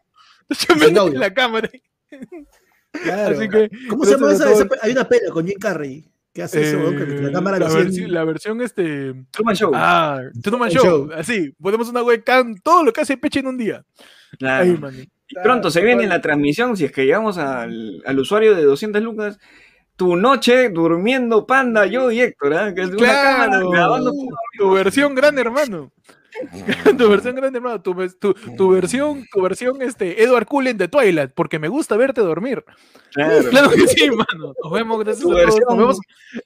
está 0.49 0.67
chapeando 0.67 1.07
en 1.09 1.21
la 1.21 1.33
cámara. 1.35 1.71
Claro. 2.93 3.36
Así 3.36 3.49
que, 3.49 3.70
¿Cómo 3.88 4.05
se 4.05 4.12
llama 4.12 4.32
esa, 4.32 4.49
Hay 4.82 4.93
una 4.93 5.09
pena 5.09 5.30
con 5.30 5.47
Jim 5.47 5.59
Carrey. 5.59 6.05
¿Qué 6.32 6.43
hace 6.43 6.62
eso? 6.62 6.91
Que 6.91 7.07
la 7.07 7.28
eh, 7.28 7.32
cámara 7.32 7.59
la, 7.59 7.68
versión, 7.68 8.12
la 8.12 8.24
versión 8.24 8.62
este. 8.62 9.14
Truman 9.30 9.57
Show. 9.57 9.72
Ah, 9.74 10.22
Truman 10.43 10.70
Show. 10.70 10.84
Show. 10.84 11.11
Así, 11.14 11.53
ponemos 11.61 11.88
una 11.88 12.03
webcam, 12.03 12.55
todo 12.62 12.84
lo 12.84 12.93
que 12.93 13.01
hace 13.01 13.16
Peche 13.16 13.41
en 13.41 13.49
un 13.49 13.59
día. 13.59 13.84
Claro. 14.38 14.88
Ahí, 14.88 15.09
y 15.30 15.34
pronto 15.43 15.70
se 15.70 15.80
viene 15.80 16.03
en 16.03 16.09
la 16.09 16.20
transmisión, 16.20 16.76
si 16.76 16.84
es 16.84 16.93
que 16.93 17.05
llegamos 17.05 17.38
al, 17.38 18.03
al 18.05 18.18
usuario 18.18 18.55
de 18.55 18.64
200 18.64 19.01
lucas, 19.01 19.38
tu 19.95 20.16
noche 20.16 20.70
durmiendo 20.70 21.47
panda, 21.47 21.86
yo 21.86 22.11
y 22.11 22.20
Héctor, 22.20 22.53
¿eh? 22.53 22.74
que 22.74 22.82
es 22.82 22.91
claro. 22.91 23.03
una 23.03 23.22
cámara 23.22 23.70
grabando 23.70 24.11
tu, 24.11 24.28
tu 24.59 24.72
versión 24.72 25.14
gran 25.14 25.38
hermano. 25.38 25.93
tu 26.99 27.09
versión 27.09 27.35
grande, 27.35 27.59
hermano, 27.59 27.83
tu, 27.83 27.95
tu, 28.18 28.35
tu, 28.35 28.70
versión, 28.70 29.26
tu 29.33 29.43
versión 29.43 29.83
este, 29.83 30.22
Edward 30.22 30.47
Cullen 30.47 30.78
de 30.78 30.89
Twilight, 30.89 31.33
porque 31.35 31.59
me 31.59 31.68
gusta 31.68 31.97
verte 31.97 32.20
dormir. 32.20 32.64
Claro, 33.12 33.45
claro 33.51 33.70
que 33.70 33.87
sí, 33.89 34.05
hermano. 34.05 34.55
Nos 34.62 34.72
vemos, 34.72 35.05
gracias 35.05 35.26
tu 35.26 35.33
a 35.33 35.37
versión, 35.37 35.64
Nos 35.68 35.78
vemos. 35.78 35.99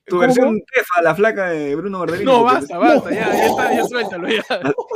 Tu 0.06 0.18
versión 0.18 0.62
Tefa, 0.72 1.02
la 1.02 1.14
flaca 1.14 1.50
de 1.50 1.74
Bruno 1.74 2.00
Bardelino. 2.00 2.32
No, 2.32 2.44
basta, 2.44 2.78
basta, 2.78 3.10
ya, 3.10 3.32
ya 3.32 3.46
está, 3.46 3.74
ya 3.74 3.84
suéltalo, 3.84 4.28
ya. 4.28 4.42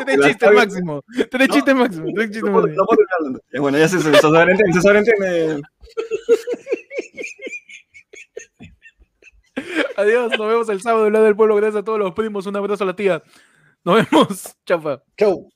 Tres 0.05 0.21
chiste 0.21 0.51
máximo. 0.51 1.05
Tres 1.31 1.49
chiste 1.49 1.75
máximo. 1.75 2.07
Tres 2.15 2.31
chiste 2.31 2.51
máximo. 2.51 2.87
Bueno, 3.59 3.79
ya 3.79 3.89
se 3.89 4.01
sobreentiende, 4.01 4.73
se 4.73 4.81
sobreentiende. 4.81 5.63
Adiós, 9.97 10.31
nos 10.39 10.49
vemos 10.49 10.69
el 10.69 10.81
sábado 10.81 11.05
del 11.05 11.13
lado 11.13 11.25
del 11.25 11.37
pueblo. 11.37 11.57
Gracias 11.57 11.83
a 11.83 11.85
todos 11.85 11.99
los 11.99 12.13
primos. 12.13 12.47
Un 12.47 12.57
abrazo 12.57 12.85
a 12.85 12.87
la 12.87 12.97
tía. 12.97 13.23
Nos 13.85 14.05
vemos. 14.11 14.55
Chau. 14.67 15.01
Chau. 15.19 15.49